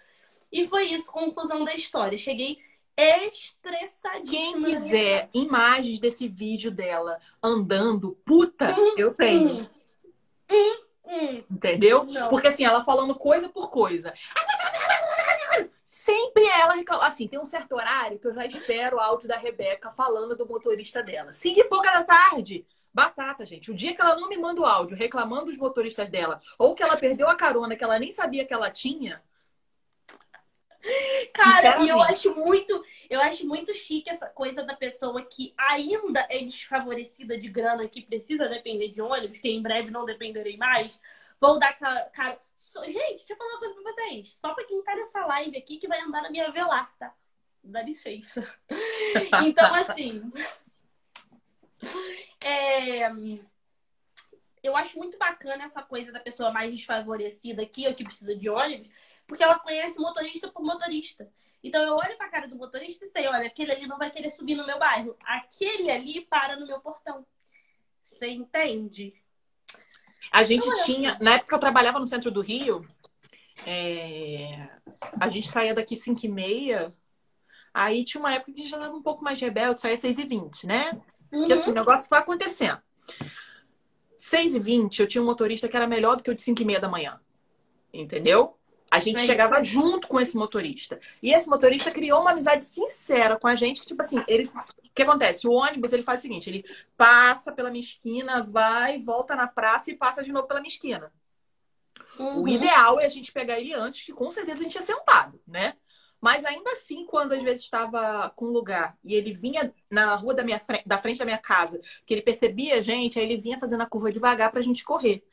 E 0.50 0.66
foi 0.66 0.84
isso, 0.86 1.10
conclusão 1.10 1.64
da 1.64 1.74
história. 1.74 2.18
Cheguei 2.18 2.58
estressadíssima. 2.96 4.30
Quem 4.30 4.60
quiser 4.60 5.30
imagens 5.32 6.00
desse 6.00 6.28
vídeo 6.28 6.70
dela 6.70 7.18
andando 7.42 8.12
puta, 8.24 8.74
eu 8.96 9.14
tenho. 9.14 9.68
Hum, 10.50 10.76
hum. 11.06 11.44
Entendeu? 11.50 12.04
Não. 12.04 12.28
Porque 12.28 12.48
assim, 12.48 12.64
ela 12.64 12.84
falando 12.84 13.14
coisa 13.14 13.48
por 13.48 13.70
coisa. 13.70 14.12
Sempre 15.84 16.46
ela 16.46 16.74
reclama. 16.74 17.06
Assim, 17.06 17.28
tem 17.28 17.38
um 17.38 17.44
certo 17.44 17.74
horário 17.74 18.18
que 18.18 18.26
eu 18.26 18.34
já 18.34 18.44
espero 18.46 18.96
o 18.96 19.00
áudio 19.00 19.28
da 19.28 19.36
Rebeca 19.36 19.90
falando 19.92 20.36
do 20.36 20.46
motorista 20.46 21.02
dela. 21.02 21.32
Cinco 21.32 21.60
e 21.60 21.64
pouca 21.64 21.92
da 21.92 22.04
tarde. 22.04 22.66
Batata, 22.92 23.46
gente. 23.46 23.70
O 23.70 23.74
dia 23.74 23.94
que 23.94 24.00
ela 24.00 24.16
não 24.16 24.28
me 24.28 24.36
manda 24.36 24.60
o 24.60 24.66
áudio 24.66 24.96
reclamando 24.96 25.46
dos 25.46 25.58
motoristas 25.58 26.08
dela, 26.08 26.40
ou 26.58 26.74
que 26.74 26.82
ela 26.82 26.96
perdeu 26.96 27.28
a 27.28 27.36
carona 27.36 27.76
que 27.76 27.84
ela 27.84 27.98
nem 27.98 28.10
sabia 28.10 28.44
que 28.44 28.52
ela 28.54 28.70
tinha, 28.70 29.22
Cara, 31.32 31.82
e 31.82 31.88
eu 31.88 32.00
acho 32.00 32.34
muito, 32.34 32.84
eu 33.08 33.20
acho 33.20 33.46
muito 33.46 33.72
chique 33.74 34.10
essa 34.10 34.26
coisa 34.28 34.62
da 34.62 34.74
pessoa 34.74 35.22
que 35.22 35.54
ainda 35.56 36.26
é 36.30 36.38
desfavorecida 36.40 37.36
de 37.38 37.48
grana, 37.48 37.88
que 37.88 38.02
precisa 38.02 38.48
depender 38.48 38.88
de 38.88 39.00
ônibus, 39.02 39.38
que 39.38 39.48
em 39.48 39.62
breve 39.62 39.90
não 39.90 40.04
dependerei 40.04 40.56
mais. 40.56 41.00
Vou 41.40 41.58
dar 41.58 41.72
ca- 41.74 42.08
cara. 42.12 42.38
Gente, 42.86 43.16
deixa 43.16 43.32
eu 43.32 43.36
falar 43.36 43.50
uma 43.50 43.58
coisa 43.58 43.74
pra 43.74 43.92
vocês. 43.92 44.34
Só 44.34 44.54
pra 44.54 44.64
quem 44.64 44.82
tá 44.82 44.94
nessa 44.94 45.24
live 45.26 45.56
aqui 45.56 45.78
que 45.78 45.88
vai 45.88 46.00
andar 46.00 46.22
na 46.22 46.30
minha 46.30 46.50
velar, 46.50 46.94
tá? 46.98 47.14
Dá 47.62 47.82
licença. 47.82 48.46
Então, 49.44 49.74
assim. 49.74 50.30
É, 52.40 53.10
Eu 54.62 54.76
acho 54.76 54.98
muito 54.98 55.18
bacana 55.18 55.64
essa 55.64 55.82
coisa 55.82 56.12
da 56.12 56.20
pessoa 56.20 56.50
mais 56.50 56.70
desfavorecida 56.70 57.62
aqui, 57.62 57.86
ou 57.86 57.94
que 57.94 58.04
precisa 58.04 58.36
de 58.36 58.48
ônibus, 58.48 58.88
porque 59.26 59.42
ela 59.42 59.58
conhece 59.58 59.98
motorista 59.98 60.48
por 60.48 60.62
motorista. 60.62 61.30
Então 61.62 61.82
eu 61.82 61.94
olho 61.94 62.16
pra 62.16 62.30
cara 62.30 62.48
do 62.48 62.56
motorista 62.56 63.04
e 63.04 63.08
sei, 63.08 63.26
olha, 63.26 63.46
aquele 63.46 63.72
ali 63.72 63.86
não 63.86 63.98
vai 63.98 64.10
querer 64.10 64.30
subir 64.30 64.54
no 64.54 64.66
meu 64.66 64.78
bairro. 64.78 65.16
Aquele 65.22 65.90
ali 65.90 66.22
para 66.22 66.58
no 66.58 66.66
meu 66.66 66.80
portão. 66.80 67.26
Você 68.04 68.28
entende? 68.28 69.14
A 70.32 70.42
gente 70.42 70.68
Olha 70.68 70.84
tinha, 70.84 71.18
na 71.20 71.34
época 71.34 71.48
que 71.48 71.54
eu 71.54 71.58
trabalhava 71.58 71.98
no 71.98 72.06
centro 72.06 72.30
do 72.30 72.40
Rio, 72.40 72.86
é, 73.66 74.68
a 75.18 75.28
gente 75.28 75.48
saía 75.48 75.74
daqui 75.74 75.96
5 75.96 76.24
e 76.24 76.28
meia, 76.28 76.94
aí 77.74 78.04
tinha 78.04 78.20
uma 78.20 78.34
época 78.34 78.52
que 78.52 78.60
a 78.60 78.62
gente 78.62 78.70
já 78.70 78.76
estava 78.76 78.96
um 78.96 79.02
pouco 79.02 79.24
mais 79.24 79.40
rebelde, 79.40 79.80
saía 79.80 79.96
6 79.96 80.18
e 80.18 80.24
20, 80.24 80.66
né? 80.66 81.00
Que 81.30 81.52
assim, 81.52 81.70
o 81.70 81.74
negócio 81.74 82.08
foi 82.08 82.18
acontecendo. 82.18 82.78
6 84.16 84.54
e 84.54 84.58
20 84.58 85.00
eu 85.00 85.08
tinha 85.08 85.22
um 85.22 85.26
motorista 85.26 85.68
que 85.68 85.76
era 85.76 85.86
melhor 85.86 86.16
do 86.16 86.22
que 86.22 86.30
o 86.30 86.34
de 86.34 86.42
5 86.42 86.60
e 86.60 86.64
meia 86.64 86.80
da 86.80 86.88
manhã. 86.88 87.20
Entendeu? 87.92 88.56
A 88.90 88.98
gente 88.98 89.22
chegava 89.22 89.62
junto 89.62 90.08
com 90.08 90.20
esse 90.20 90.36
motorista. 90.36 90.98
E 91.22 91.32
esse 91.32 91.48
motorista 91.48 91.92
criou 91.92 92.20
uma 92.20 92.32
amizade 92.32 92.64
sincera 92.64 93.38
com 93.38 93.46
a 93.46 93.54
gente, 93.54 93.80
que, 93.80 93.86
tipo 93.86 94.02
assim, 94.02 94.22
ele. 94.26 94.46
O 94.48 94.92
que 94.92 95.02
acontece? 95.02 95.46
O 95.46 95.52
ônibus 95.52 95.92
ele 95.92 96.02
faz 96.02 96.18
o 96.18 96.22
seguinte: 96.22 96.50
ele 96.50 96.64
passa 96.96 97.52
pela 97.52 97.70
minha 97.70 97.80
esquina, 97.80 98.42
vai, 98.42 99.00
volta 99.00 99.36
na 99.36 99.46
praça 99.46 99.90
e 99.90 99.96
passa 99.96 100.24
de 100.24 100.32
novo 100.32 100.48
pela 100.48 100.60
minha 100.60 100.72
esquina. 100.72 101.12
Uhum. 102.18 102.42
O 102.42 102.48
ideal 102.48 102.98
é 102.98 103.06
a 103.06 103.08
gente 103.08 103.30
pegar 103.30 103.60
ele 103.60 103.72
antes, 103.72 104.04
que 104.04 104.12
com 104.12 104.28
certeza 104.30 104.58
a 104.58 104.62
gente 104.64 104.74
ia 104.74 104.82
sentado, 104.82 105.40
né? 105.46 105.74
Mas 106.20 106.44
ainda 106.44 106.72
assim, 106.72 107.06
quando 107.06 107.32
às 107.32 107.42
vezes 107.42 107.62
estava 107.62 108.30
com 108.36 108.46
lugar 108.46 108.96
e 109.02 109.14
ele 109.14 109.32
vinha 109.32 109.72
na 109.90 110.14
rua 110.14 110.34
da, 110.34 110.44
minha 110.44 110.60
frente, 110.60 110.86
da 110.86 110.98
frente 110.98 111.18
da 111.18 111.24
minha 111.24 111.38
casa, 111.38 111.80
que 112.04 112.12
ele 112.12 112.22
percebia 112.22 112.76
a 112.76 112.82
gente, 112.82 113.18
aí 113.18 113.24
ele 113.24 113.40
vinha 113.40 113.58
fazendo 113.58 113.82
a 113.82 113.86
curva 113.86 114.12
devagar 114.12 114.50
pra 114.50 114.60
gente 114.60 114.84
correr. 114.84 115.24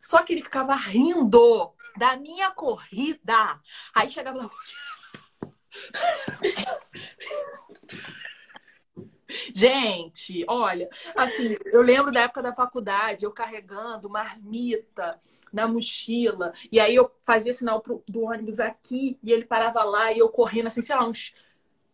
Só 0.00 0.22
que 0.22 0.32
ele 0.32 0.42
ficava 0.42 0.74
rindo 0.74 1.74
da 1.98 2.16
minha 2.16 2.50
corrida. 2.50 3.60
Aí 3.94 4.10
chegava 4.10 4.38
lá. 4.38 4.50
Gente, 9.54 10.44
olha, 10.48 10.88
assim, 11.16 11.56
eu 11.66 11.82
lembro 11.82 12.12
da 12.12 12.22
época 12.22 12.42
da 12.42 12.54
faculdade, 12.54 13.24
eu 13.24 13.32
carregando 13.32 14.08
marmita 14.10 15.20
na 15.52 15.66
mochila, 15.66 16.52
e 16.70 16.78
aí 16.78 16.94
eu 16.94 17.10
fazia 17.24 17.52
sinal 17.52 17.80
pro, 17.80 18.02
do 18.08 18.22
ônibus 18.22 18.60
aqui, 18.60 19.18
e 19.22 19.32
ele 19.32 19.44
parava 19.44 19.82
lá, 19.82 20.12
e 20.12 20.18
eu 20.18 20.28
correndo 20.28 20.68
assim, 20.68 20.82
sei 20.82 20.94
lá, 20.94 21.06
uns 21.06 21.34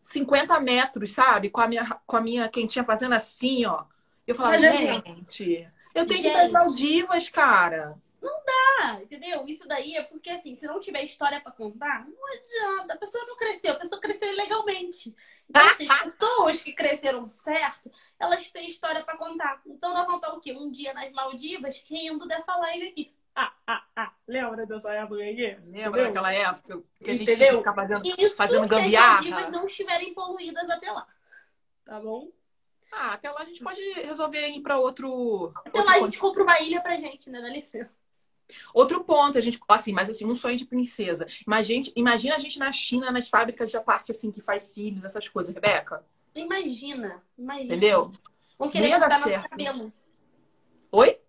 50 0.02 0.60
metros, 0.60 1.12
sabe? 1.12 1.50
Com 1.50 1.60
a 1.60 1.66
minha, 1.66 2.00
com 2.06 2.16
a 2.16 2.20
minha 2.20 2.48
quentinha 2.48 2.84
fazendo 2.84 3.14
assim, 3.14 3.64
ó. 3.64 3.84
Eu 4.26 4.34
falava, 4.34 4.56
Mas, 4.56 4.64
assim, 4.64 4.92
gente, 4.92 5.68
eu 5.94 6.06
tenho 6.06 6.22
Gente, 6.22 6.32
que 6.32 6.36
dar 6.36 6.50
Maldivas, 6.50 7.28
cara. 7.28 7.96
Não 8.26 8.42
dá, 8.44 9.00
entendeu? 9.00 9.44
Isso 9.46 9.68
daí 9.68 9.94
é 9.94 10.02
porque, 10.02 10.30
assim, 10.30 10.56
se 10.56 10.66
não 10.66 10.80
tiver 10.80 11.04
história 11.04 11.40
para 11.40 11.52
contar, 11.52 12.04
não 12.08 12.26
adianta. 12.26 12.94
A 12.94 12.98
pessoa 12.98 13.24
não 13.24 13.36
cresceu, 13.36 13.72
a 13.72 13.76
pessoa 13.76 14.00
cresceu 14.00 14.32
ilegalmente. 14.32 15.14
Então, 15.48 15.64
assim, 15.68 15.86
as 15.88 16.12
pessoas 16.12 16.62
que 16.62 16.72
cresceram 16.72 17.28
certo, 17.28 17.88
elas 18.18 18.50
têm 18.50 18.66
história 18.66 19.04
para 19.04 19.16
contar. 19.16 19.62
Então, 19.64 19.94
nós 19.94 20.06
contar 20.06 20.32
o 20.32 20.40
quê? 20.40 20.52
Um 20.52 20.72
dia 20.72 20.92
nas 20.92 21.12
Maldivas, 21.12 21.80
rindo 21.88 22.26
dessa 22.26 22.56
live 22.56 22.88
aqui. 22.88 23.14
Ah, 23.34 23.52
ah, 23.66 23.84
ah. 23.94 24.12
Lembra 24.26 24.66
dessa 24.66 24.92
época 24.92 25.22
aí? 25.22 25.56
Lembra 25.66 26.06
daquela 26.06 26.32
época 26.32 26.82
que 26.98 27.10
a 27.10 27.14
gente 27.14 27.30
Entendeu? 27.30 27.58
ficava 27.58 27.82
fazendo, 27.82 28.02
Isso 28.18 28.34
fazendo 28.34 28.66
gambiarra? 28.66 29.22
se 29.22 29.28
as 29.28 29.30
Maldivas 29.30 29.52
não 29.52 29.66
estiverem 29.66 30.14
poluídas 30.14 30.68
até 30.68 30.90
lá. 30.90 31.06
Tá 31.84 32.00
bom? 32.00 32.28
Ah, 32.90 33.12
até 33.12 33.30
lá 33.30 33.42
a 33.42 33.44
gente 33.44 33.62
pode 33.62 33.80
resolver 33.92 34.48
ir 34.48 34.62
para 34.62 34.78
outro. 34.78 35.52
Até 35.54 35.78
outro 35.78 35.84
lá 35.84 35.96
a 35.96 36.00
gente 36.00 36.18
compra 36.18 36.42
uma 36.42 36.58
ilha 36.60 36.80
pra 36.80 36.96
gente, 36.96 37.30
né? 37.30 37.40
Dá 37.40 37.48
licença. 37.48 37.95
Outro 38.72 39.04
ponto, 39.04 39.38
a 39.38 39.40
gente, 39.40 39.58
assim, 39.68 39.92
mas 39.92 40.08
assim, 40.08 40.26
um 40.26 40.34
sonho 40.34 40.56
de 40.56 40.64
princesa. 40.64 41.26
Imagina, 41.46 41.86
imagina 41.96 42.36
a 42.36 42.38
gente 42.38 42.58
na 42.58 42.70
China, 42.72 43.10
nas 43.10 43.28
fábricas 43.28 43.70
de 43.70 43.80
parte 43.80 44.12
assim, 44.12 44.30
que 44.30 44.40
faz 44.40 44.64
cílios, 44.64 45.04
essas 45.04 45.28
coisas, 45.28 45.54
Rebeca. 45.54 46.04
Imagina, 46.34 47.22
imagina. 47.38 47.74
Entendeu? 47.74 48.12
Vamos 48.58 48.72
querer 48.72 48.90
cortar 48.90 49.08
nosso 49.08 49.28
certo. 49.28 49.48
cabelo. 49.48 49.92
Oi? 50.92 51.20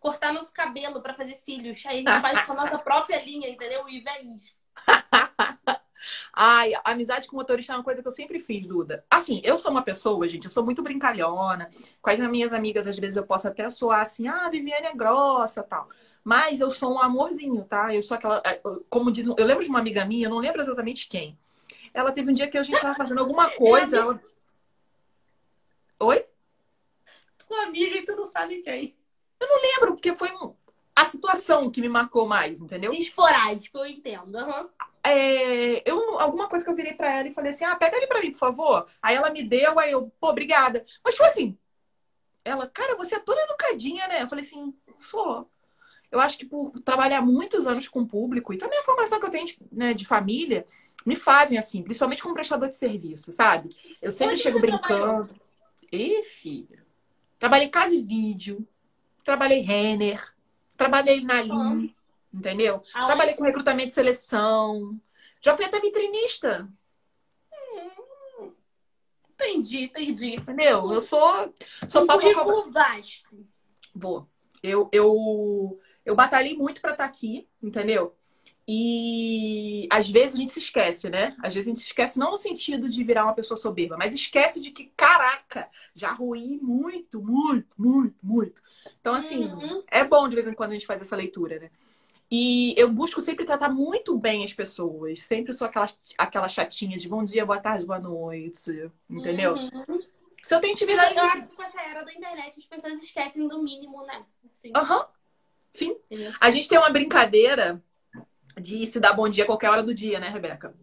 Cortar 0.00 0.32
nosso 0.32 0.52
cabelo 0.52 1.00
para 1.00 1.14
fazer 1.14 1.34
cílios. 1.34 1.84
Aí 1.86 2.06
a 2.06 2.12
gente 2.12 2.22
faz 2.22 2.42
com 2.42 2.52
a 2.52 2.56
nossa 2.56 2.78
própria 2.78 3.22
linha, 3.22 3.48
entendeu? 3.48 3.88
E 3.88 4.00
vende. 4.00 4.56
Ai, 6.32 6.72
amizade 6.84 7.26
com 7.26 7.36
motorista 7.36 7.72
é 7.72 7.76
uma 7.76 7.82
coisa 7.82 8.00
que 8.00 8.08
eu 8.08 8.12
sempre 8.12 8.38
fiz, 8.38 8.66
Duda. 8.66 9.04
Assim, 9.10 9.40
eu 9.44 9.58
sou 9.58 9.70
uma 9.70 9.82
pessoa, 9.82 10.28
gente, 10.28 10.44
eu 10.44 10.50
sou 10.50 10.64
muito 10.64 10.82
brincalhona. 10.82 11.68
Com 12.00 12.10
as 12.10 12.18
minhas 12.18 12.52
amigas, 12.52 12.86
às 12.86 12.96
vezes 12.96 13.16
eu 13.16 13.26
posso 13.26 13.48
até 13.48 13.68
soar 13.68 14.00
assim, 14.00 14.28
ah, 14.28 14.48
Viviane 14.48 14.86
é 14.86 14.94
grossa 14.94 15.62
tal. 15.62 15.88
Mas 16.28 16.60
eu 16.60 16.70
sou 16.70 16.92
um 16.92 17.00
amorzinho, 17.00 17.64
tá? 17.64 17.94
Eu 17.94 18.02
sou 18.02 18.14
aquela. 18.14 18.42
É, 18.44 18.60
como 18.90 19.10
diz. 19.10 19.26
Eu 19.26 19.46
lembro 19.46 19.64
de 19.64 19.70
uma 19.70 19.78
amiga 19.78 20.04
minha, 20.04 20.26
eu 20.26 20.30
não 20.30 20.38
lembro 20.38 20.60
exatamente 20.60 21.08
quem. 21.08 21.38
Ela 21.94 22.12
teve 22.12 22.30
um 22.30 22.34
dia 22.34 22.46
que 22.46 22.58
a 22.58 22.62
gente 22.62 22.74
estava 22.74 22.94
fazendo 22.94 23.20
alguma 23.20 23.48
coisa. 23.56 23.96
Ela... 23.96 24.20
Oi? 26.00 26.26
Tua 27.46 27.62
amiga 27.62 27.96
e 27.96 28.04
tu 28.04 28.14
não 28.14 28.26
sabe 28.26 28.60
quem. 28.60 28.94
Eu 29.40 29.48
não 29.48 29.62
lembro, 29.62 29.94
porque 29.94 30.14
foi 30.14 30.30
um... 30.32 30.54
a 30.94 31.06
situação 31.06 31.70
que 31.70 31.80
me 31.80 31.88
marcou 31.88 32.28
mais, 32.28 32.60
entendeu? 32.60 32.92
Esporádico, 32.92 33.78
eu 33.78 33.86
entendo. 33.86 34.36
Uhum 34.36 34.68
é, 35.02 35.88
eu, 35.88 36.18
alguma 36.18 36.48
coisa 36.48 36.62
que 36.62 36.70
eu 36.70 36.76
virei 36.76 36.92
para 36.92 37.10
ela 37.20 37.28
e 37.28 37.32
falei 37.32 37.50
assim: 37.50 37.64
ah, 37.64 37.74
pega 37.74 37.96
ele 37.96 38.06
para 38.06 38.20
mim, 38.20 38.32
por 38.32 38.38
favor. 38.38 38.86
Aí 39.00 39.16
ela 39.16 39.30
me 39.30 39.42
deu, 39.42 39.78
aí 39.78 39.92
eu, 39.92 40.12
pô, 40.20 40.28
obrigada. 40.28 40.84
Mas 41.02 41.16
foi 41.16 41.26
assim. 41.26 41.58
Ela, 42.44 42.66
cara, 42.68 42.96
você 42.96 43.14
é 43.14 43.18
toda 43.18 43.40
educadinha, 43.42 44.06
né? 44.08 44.22
Eu 44.22 44.28
falei 44.28 44.44
assim: 44.44 44.74
sou. 44.98 45.50
Eu 46.10 46.20
acho 46.20 46.38
que 46.38 46.46
por 46.46 46.72
trabalhar 46.80 47.20
muitos 47.20 47.66
anos 47.66 47.88
com 47.88 48.00
o 48.00 48.06
público 48.06 48.52
e 48.52 48.58
também 48.58 48.78
a 48.78 48.82
formação 48.82 49.20
que 49.20 49.26
eu 49.26 49.30
tenho 49.30 49.46
de, 49.46 49.58
né, 49.70 49.92
de 49.92 50.06
família, 50.06 50.66
me 51.04 51.16
fazem 51.16 51.58
assim, 51.58 51.82
principalmente 51.82 52.22
como 52.22 52.34
prestador 52.34 52.68
de 52.68 52.76
serviço, 52.76 53.32
sabe? 53.32 53.68
Eu 54.00 54.10
sempre 54.12 54.34
Onde 54.34 54.42
chego 54.42 54.60
brincando. 54.60 55.30
Ih, 55.92 56.22
filha. 56.24 56.86
Trabalhei 57.38 57.68
casa 57.68 57.94
e 57.94 58.02
vídeo, 58.02 58.66
trabalhei 59.24 59.60
Renner, 59.60 60.34
trabalhei 60.76 61.22
na 61.22 61.40
Lean, 61.40 61.88
Entendeu? 62.32 62.82
Aonde? 62.94 63.06
Trabalhei 63.06 63.34
com 63.34 63.44
recrutamento 63.44 63.88
e 63.88 63.92
seleção. 63.92 65.00
Já 65.40 65.56
fui 65.56 65.64
até 65.64 65.80
vitrinista. 65.80 66.68
Hum, 67.52 68.52
entendi, 69.32 69.84
entendi. 69.84 70.34
Entendeu? 70.34 70.92
Eu 70.92 71.00
sou. 71.00 71.54
sou 71.86 72.02
um 72.02 72.70
vasto. 72.70 73.46
Vou. 73.94 74.28
Eu, 74.62 74.88
eu, 74.92 75.80
eu 76.08 76.16
batalhei 76.16 76.56
muito 76.56 76.80
para 76.80 76.92
estar 76.92 77.04
tá 77.04 77.10
aqui, 77.10 77.46
entendeu? 77.62 78.16
E 78.66 79.86
às 79.90 80.10
vezes 80.10 80.34
a 80.34 80.38
gente 80.38 80.52
se 80.52 80.58
esquece, 80.58 81.10
né? 81.10 81.36
Às 81.42 81.52
vezes 81.52 81.68
a 81.68 81.70
gente 81.70 81.80
se 81.80 81.86
esquece 81.86 82.18
não 82.18 82.30
no 82.30 82.36
sentido 82.38 82.88
de 82.88 83.04
virar 83.04 83.24
uma 83.24 83.34
pessoa 83.34 83.56
soberba, 83.56 83.96
mas 83.98 84.14
esquece 84.14 84.60
de 84.60 84.70
que, 84.70 84.90
caraca, 84.96 85.68
já 85.94 86.10
ruí 86.12 86.58
muito, 86.62 87.20
muito, 87.22 87.68
muito, 87.78 88.16
muito. 88.22 88.62
Então, 89.00 89.14
assim, 89.14 89.44
uhum. 89.44 89.82
é 89.90 90.02
bom 90.02 90.28
de 90.28 90.34
vez 90.34 90.46
em 90.46 90.54
quando 90.54 90.70
a 90.70 90.74
gente 90.74 90.86
faz 90.86 91.00
essa 91.00 91.16
leitura, 91.16 91.58
né? 91.58 91.70
E 92.30 92.74
eu 92.76 92.90
busco 92.90 93.20
sempre 93.20 93.44
tratar 93.44 93.70
muito 93.70 94.16
bem 94.18 94.44
as 94.44 94.52
pessoas. 94.52 95.22
Sempre 95.22 95.52
sou 95.54 95.66
aquela, 95.66 95.86
aquela 96.18 96.48
chatinha 96.48 96.96
de 96.96 97.08
bom 97.08 97.24
dia, 97.24 97.46
boa 97.46 97.60
tarde, 97.60 97.86
boa 97.86 97.98
noite. 97.98 98.90
Entendeu? 99.08 99.54
Uhum. 99.54 99.98
Se 100.46 100.54
eu 100.54 100.60
tenho 100.60 100.72
intimidade. 100.72 101.16
Eu 101.16 101.24
acho 101.24 101.48
que 101.48 101.56
com 101.56 101.62
essa 101.62 101.80
era 101.80 102.02
da 102.02 102.12
internet 102.12 102.58
as 102.58 102.66
pessoas 102.66 103.02
esquecem 103.02 103.48
do 103.48 103.62
mínimo, 103.62 104.04
né? 104.04 104.24
Assim. 104.52 104.72
Aham. 104.74 105.00
Uhum. 105.00 105.17
Sim. 105.70 105.96
Entendeu? 106.10 106.32
A 106.40 106.50
gente 106.50 106.68
tem 106.68 106.78
uma 106.78 106.90
brincadeira 106.90 107.82
de 108.60 108.86
se 108.86 108.98
dar 108.98 109.12
bom 109.12 109.28
dia 109.28 109.44
a 109.44 109.46
qualquer 109.46 109.70
hora 109.70 109.82
do 109.82 109.94
dia, 109.94 110.18
né, 110.18 110.28
Rebeca? 110.28 110.74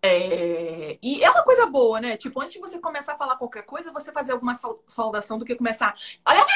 É... 0.00 0.98
E 1.02 1.22
é 1.22 1.30
uma 1.30 1.42
coisa 1.42 1.66
boa, 1.66 2.00
né? 2.00 2.16
Tipo, 2.16 2.40
antes 2.40 2.54
de 2.54 2.60
você 2.60 2.78
começar 2.78 3.14
a 3.14 3.18
falar 3.18 3.36
qualquer 3.36 3.62
coisa, 3.62 3.92
você 3.92 4.12
fazer 4.12 4.32
alguma 4.32 4.54
saudação 4.86 5.38
do 5.38 5.44
que 5.44 5.56
começar. 5.56 5.94
Olha! 6.24 6.46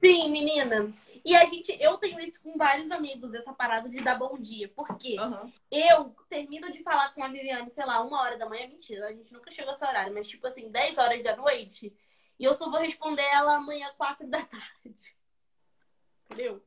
Sim, 0.00 0.30
menina. 0.30 0.92
E 1.24 1.34
a 1.34 1.44
gente, 1.44 1.76
eu 1.80 1.98
tenho 1.98 2.18
isso 2.20 2.40
com 2.40 2.56
vários 2.56 2.90
amigos, 2.90 3.34
essa 3.34 3.52
parada 3.52 3.88
de 3.88 4.00
dar 4.00 4.16
bom 4.16 4.38
dia. 4.38 4.68
Por 4.68 4.96
quê? 4.96 5.16
Uhum. 5.18 5.52
Eu 5.70 6.14
termino 6.28 6.70
de 6.70 6.82
falar 6.82 7.12
com 7.12 7.22
a 7.22 7.28
Viviane, 7.28 7.70
sei 7.70 7.84
lá, 7.84 8.00
uma 8.00 8.22
hora 8.22 8.38
da 8.38 8.48
manhã, 8.48 8.66
mentira, 8.68 9.08
a 9.08 9.12
gente 9.12 9.32
nunca 9.34 9.50
chega 9.50 9.70
a 9.70 9.74
esse 9.74 9.84
horário, 9.84 10.14
mas 10.14 10.28
tipo 10.28 10.46
assim, 10.46 10.70
10 10.70 10.96
horas 10.96 11.22
da 11.22 11.36
noite, 11.36 11.92
e 12.38 12.44
eu 12.44 12.54
só 12.54 12.70
vou 12.70 12.78
responder 12.78 13.24
ela 13.24 13.56
amanhã, 13.56 13.90
4 13.98 14.26
da 14.26 14.40
tarde. 14.46 15.17
Entendeu? 16.30 16.62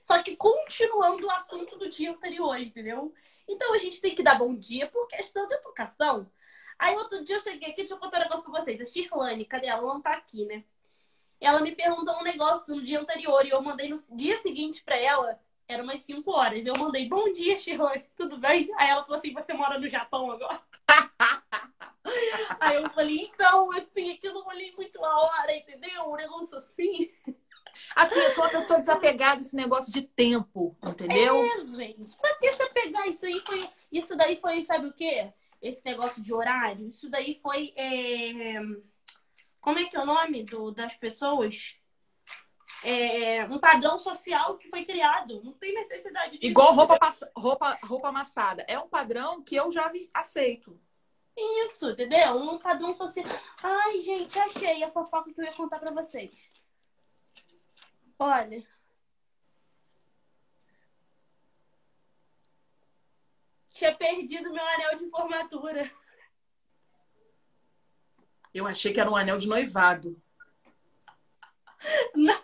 Só 0.00 0.22
que 0.22 0.36
continuando 0.36 1.26
o 1.26 1.30
assunto 1.30 1.76
do 1.76 1.88
dia 1.88 2.10
anterior, 2.10 2.56
entendeu? 2.58 3.12
Então 3.48 3.74
a 3.74 3.78
gente 3.78 4.00
tem 4.00 4.14
que 4.14 4.22
dar 4.22 4.38
bom 4.38 4.54
dia 4.54 4.86
por 4.86 5.06
questão 5.08 5.46
de 5.46 5.54
educação. 5.54 6.30
Aí 6.78 6.94
outro 6.94 7.24
dia 7.24 7.36
eu 7.36 7.40
cheguei 7.40 7.68
aqui, 7.68 7.78
deixa 7.78 7.94
eu 7.94 7.98
contar 7.98 8.18
um 8.18 8.22
negócio 8.22 8.44
pra 8.44 8.60
vocês. 8.60 8.80
A 8.80 8.84
Shirlane, 8.84 9.44
cadê 9.44 9.66
ela? 9.66 9.80
Ela 9.80 9.94
não 9.94 10.02
tá 10.02 10.12
aqui, 10.12 10.44
né? 10.44 10.64
ela 11.40 11.60
me 11.60 11.72
perguntou 11.72 12.14
um 12.18 12.22
negócio 12.22 12.74
no 12.74 12.82
dia 12.82 13.00
anterior 13.00 13.44
e 13.44 13.50
eu 13.50 13.60
mandei 13.60 13.88
no 13.88 13.96
dia 14.16 14.38
seguinte 14.38 14.82
para 14.82 14.96
ela. 14.96 15.38
Era 15.68 15.82
umas 15.82 16.00
5 16.02 16.30
horas. 16.30 16.64
Eu 16.64 16.74
mandei, 16.78 17.08
bom 17.08 17.30
dia, 17.32 17.56
Shirley, 17.56 18.02
tudo 18.16 18.38
bem? 18.38 18.70
Aí 18.76 18.88
ela 18.88 19.02
falou 19.02 19.18
assim, 19.18 19.32
você 19.32 19.52
mora 19.52 19.78
no 19.78 19.88
Japão 19.88 20.30
agora? 20.30 20.62
Aí 22.60 22.76
eu 22.76 22.88
falei, 22.90 23.16
então, 23.22 23.70
assim, 23.72 24.16
que 24.16 24.28
eu 24.28 24.34
não 24.34 24.46
olhei 24.46 24.72
muito 24.72 25.04
a 25.04 25.20
hora, 25.20 25.56
entendeu? 25.56 26.04
Um 26.04 26.16
negócio 26.16 26.56
assim. 26.56 27.10
Assim, 27.94 28.18
eu 28.18 28.30
sou 28.30 28.44
uma 28.44 28.50
pessoa 28.50 28.78
desapegada 28.78 29.36
desse 29.36 29.56
negócio 29.56 29.92
de 29.92 30.02
tempo, 30.02 30.76
entendeu? 30.84 31.44
É, 31.44 31.66
gente. 31.66 32.16
Pra 32.16 32.34
ter 32.34 32.50
desapegar, 32.52 33.08
isso 33.08 33.26
aí 33.26 33.40
foi. 33.46 33.68
Isso 33.90 34.16
daí 34.16 34.36
foi, 34.40 34.62
sabe 34.62 34.86
o 34.86 34.92
quê? 34.92 35.32
Esse 35.60 35.82
negócio 35.84 36.22
de 36.22 36.32
horário, 36.34 36.86
isso 36.86 37.08
daí 37.08 37.38
foi. 37.42 37.72
É 37.76 38.60
como 39.66 39.80
é 39.80 39.84
que 39.86 39.96
é 39.96 40.00
o 40.00 40.06
nome 40.06 40.44
do, 40.44 40.70
das 40.70 40.94
pessoas? 40.94 41.76
É, 42.84 43.44
um 43.46 43.58
padrão 43.58 43.98
social 43.98 44.56
que 44.56 44.68
foi 44.68 44.84
criado. 44.84 45.42
Não 45.42 45.52
tem 45.54 45.74
necessidade 45.74 46.38
de. 46.38 46.46
Igual 46.46 46.72
roupa, 46.72 46.96
roupa, 47.34 47.76
roupa 47.82 48.08
amassada. 48.08 48.64
É 48.68 48.78
um 48.78 48.88
padrão 48.88 49.42
que 49.42 49.56
eu 49.56 49.68
já 49.72 49.90
aceito. 50.14 50.80
Isso, 51.36 51.90
entendeu? 51.90 52.36
Um 52.36 52.60
padrão 52.60 52.94
social. 52.94 53.24
Ai, 53.60 54.00
gente, 54.02 54.38
achei 54.38 54.84
a 54.84 54.88
fofoca 54.92 55.32
que 55.32 55.40
eu 55.40 55.44
ia 55.44 55.52
contar 55.52 55.80
pra 55.80 55.90
vocês. 55.90 56.48
Olha. 58.18 58.66
Tinha 63.70 63.94
perdido 63.94 64.52
meu 64.52 64.64
anel 64.64 64.98
de 64.98 65.10
formatura. 65.10 65.90
Eu 68.54 68.66
achei 68.66 68.92
que 68.92 68.98
era 68.98 69.10
um 69.10 69.16
anel 69.16 69.36
de 69.36 69.46
noivado. 69.46 70.20
Não. 72.14 72.42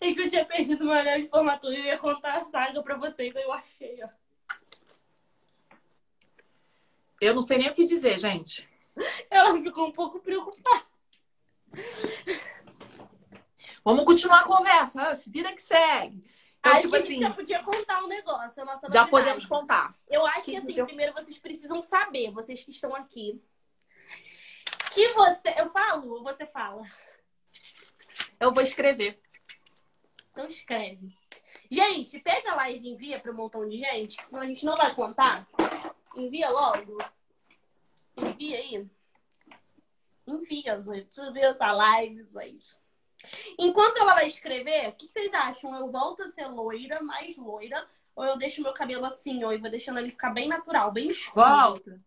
É 0.00 0.14
que 0.14 0.20
eu 0.20 0.30
tinha 0.30 0.44
perdido 0.44 0.84
meu 0.84 0.94
anel 0.94 1.20
de 1.20 1.28
formatura 1.28 1.74
e 1.74 1.86
ia 1.86 1.98
contar 1.98 2.36
a 2.36 2.44
saga 2.44 2.80
pra 2.82 2.96
vocês, 2.96 3.34
aí 3.34 3.42
eu 3.42 3.52
achei, 3.52 4.00
ó. 4.04 4.08
Eu 7.20 7.34
não 7.34 7.42
sei 7.42 7.58
nem 7.58 7.68
o 7.68 7.74
que 7.74 7.84
dizer, 7.84 8.18
gente. 8.18 8.66
Ela 9.28 9.60
ficou 9.60 9.88
um 9.88 9.92
pouco 9.92 10.20
preocupada. 10.20 10.86
Vamos 13.84 14.04
continuar 14.04 14.40
a 14.40 14.44
conversa. 14.44 15.02
Ah, 15.02 15.16
se 15.16 15.30
vida 15.30 15.52
que 15.52 15.62
segue. 15.62 16.24
Então, 16.58 16.72
acho 16.72 16.82
tipo 16.82 16.96
que 16.96 16.96
a 16.96 17.06
gente 17.06 17.14
assim, 17.14 17.20
já 17.20 17.34
podia 17.34 17.62
contar 17.62 18.04
um 18.04 18.06
negócio, 18.06 18.62
a 18.62 18.66
nossa 18.66 18.86
novidade. 18.86 18.92
Já 18.92 19.06
podemos 19.06 19.46
contar. 19.46 19.92
Eu 20.08 20.26
acho 20.26 20.42
que, 20.42 20.56
assim, 20.56 20.84
primeiro 20.84 21.14
vocês 21.14 21.38
precisam 21.38 21.80
saber, 21.80 22.30
vocês 22.32 22.62
que 22.62 22.70
estão 22.70 22.94
aqui, 22.94 23.42
que 24.90 25.08
você. 25.14 25.54
Eu 25.56 25.68
falo 25.70 26.12
ou 26.12 26.22
você 26.22 26.44
fala? 26.46 26.82
Eu 28.38 28.52
vou 28.52 28.62
escrever. 28.62 29.20
Então 30.30 30.46
escreve. 30.46 31.14
Gente, 31.70 32.18
pega 32.18 32.52
a 32.52 32.56
live 32.56 32.86
e 32.86 32.90
envia 32.92 33.20
para 33.20 33.30
um 33.30 33.36
montão 33.36 33.66
de 33.68 33.78
gente, 33.78 34.16
que 34.16 34.26
senão 34.26 34.42
a 34.42 34.46
gente 34.46 34.64
não 34.64 34.76
vai 34.76 34.94
contar. 34.94 35.46
Envia 36.16 36.50
logo. 36.50 36.98
Envia 38.16 38.58
aí. 38.58 38.86
Envia, 40.26 40.78
gente. 40.80 41.32
Ver 41.32 41.44
essa 41.44 41.72
live, 41.72 42.24
gente. 42.24 42.79
Enquanto 43.58 43.98
ela 43.98 44.14
vai 44.14 44.26
escrever, 44.26 44.88
o 44.88 44.92
que 44.92 45.08
vocês 45.08 45.32
acham? 45.34 45.74
Eu 45.74 45.90
volto 45.90 46.22
a 46.22 46.28
ser 46.28 46.46
loira, 46.46 47.02
mais 47.02 47.36
loira, 47.36 47.86
ou 48.14 48.24
eu 48.24 48.38
deixo 48.38 48.62
meu 48.62 48.72
cabelo 48.72 49.04
assim, 49.04 49.44
ou 49.44 49.52
eu 49.52 49.60
vou 49.60 49.70
deixando 49.70 49.98
ele 49.98 50.10
ficar 50.10 50.30
bem 50.30 50.48
natural, 50.48 50.90
bem 50.92 51.08
escuro? 51.08 51.46
Volta. 51.46 52.00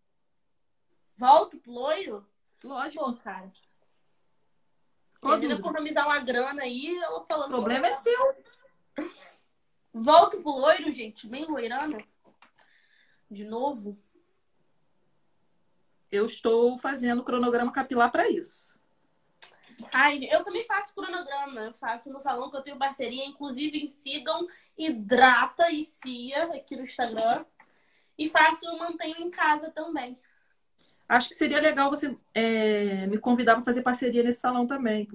Volto 1.16 1.58
pro 1.58 1.72
loiro? 1.72 2.26
Lógico. 2.62 3.04
Pô, 3.04 3.14
cara. 3.14 3.52
Querendo 5.20 5.52
economizar 5.52 6.06
uma 6.06 6.18
grana 6.18 6.62
aí, 6.62 6.96
ela 6.98 7.24
falando. 7.24 7.46
O 7.46 7.56
problema 7.56 7.86
é 7.86 7.92
seu. 7.92 8.36
Volto 9.92 10.42
pro 10.42 10.50
loiro, 10.50 10.90
gente, 10.90 11.26
bem 11.26 11.46
loirana. 11.46 11.98
De 13.30 13.44
novo. 13.44 13.96
Eu 16.10 16.26
estou 16.26 16.76
fazendo 16.78 17.24
cronograma 17.24 17.72
capilar 17.72 18.10
para 18.10 18.28
isso. 18.28 18.73
Ai, 19.92 20.28
eu 20.30 20.42
também 20.42 20.64
faço 20.64 20.94
cronograma. 20.94 21.60
Eu 21.60 21.74
faço 21.74 22.10
no 22.10 22.20
salão 22.20 22.50
que 22.50 22.56
eu 22.56 22.62
tenho 22.62 22.78
parceria. 22.78 23.24
Inclusive, 23.24 23.88
sigam 23.88 24.46
Hidrata 24.76 25.70
e 25.70 25.82
Cia 25.82 26.44
aqui 26.54 26.76
no 26.76 26.84
Instagram. 26.84 27.44
E 28.16 28.28
faço, 28.28 28.64
eu 28.66 28.78
mantenho 28.78 29.18
em 29.18 29.30
casa 29.30 29.70
também. 29.70 30.18
Acho 31.08 31.28
que 31.28 31.34
seria 31.34 31.60
legal 31.60 31.90
você 31.90 32.16
é, 32.32 33.06
me 33.06 33.18
convidar 33.18 33.54
para 33.54 33.64
fazer 33.64 33.82
parceria 33.82 34.22
nesse 34.22 34.40
salão 34.40 34.66
também. 34.66 35.08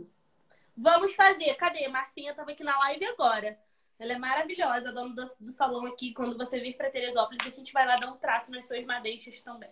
Vamos 0.78 1.14
fazer. 1.16 1.54
Cadê? 1.56 1.88
Marcinha 1.88 2.32
estava 2.32 2.52
aqui 2.52 2.64
na 2.64 2.78
live 2.78 3.06
agora. 3.06 3.58
Ela 3.98 4.14
é 4.14 4.18
maravilhosa, 4.18 4.94
dona 4.94 5.14
do, 5.14 5.26
do, 5.42 5.52
salão 5.52 5.86
aqui. 5.86 6.14
Quando 6.14 6.38
você 6.38 6.60
vir 6.60 6.78
para 6.78 6.90
Teresópolis, 6.90 7.46
a 7.46 7.50
gente 7.50 7.74
vai 7.74 7.86
lá 7.86 7.96
dar 7.96 8.10
um 8.10 8.16
trato 8.16 8.50
nas 8.50 8.66
suas 8.66 8.86
madeixas 8.86 9.42
também. 9.42 9.70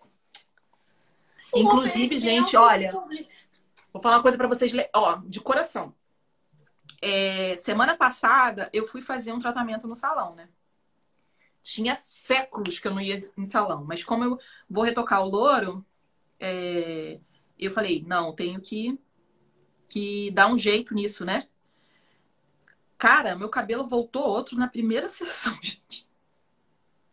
Inclusive, 1.56 2.20
gente, 2.20 2.58
olha, 2.58 2.92
vou 3.98 4.04
falar 4.04 4.18
uma 4.18 4.22
coisa 4.22 4.38
para 4.38 4.48
vocês, 4.48 4.72
ó, 4.94 5.16
de 5.26 5.42
coração. 5.42 5.94
É, 7.02 7.56
semana 7.58 7.96
passada 7.96 8.70
eu 8.74 8.88
fui 8.88 9.02
fazer 9.02 9.32
um 9.32 9.40
tratamento 9.40 9.88
no 9.88 9.96
salão, 9.96 10.36
né? 10.36 10.50
Tinha 11.62 11.94
séculos 11.96 12.80
que 12.80 12.88
eu 12.88 12.94
não 12.94 13.02
ia 13.02 13.20
em 13.38 13.46
salão, 13.46 13.84
mas 13.84 14.04
como 14.04 14.24
eu 14.24 14.40
vou 14.70 14.84
retocar 14.84 15.22
o 15.22 15.30
louro, 15.30 15.86
é, 16.40 17.20
eu 17.60 17.72
falei, 17.72 18.04
não, 18.08 18.34
tenho 18.34 18.62
que, 18.62 18.98
que 19.88 20.32
dar 20.32 20.48
um 20.48 20.58
jeito 20.58 20.94
nisso, 20.94 21.26
né? 21.26 21.48
Cara, 22.98 23.36
meu 23.36 23.50
cabelo 23.50 23.88
voltou 23.88 24.24
outro 24.24 24.58
na 24.58 24.68
primeira 24.68 25.08
sessão, 25.10 25.58
gente. 25.62 26.08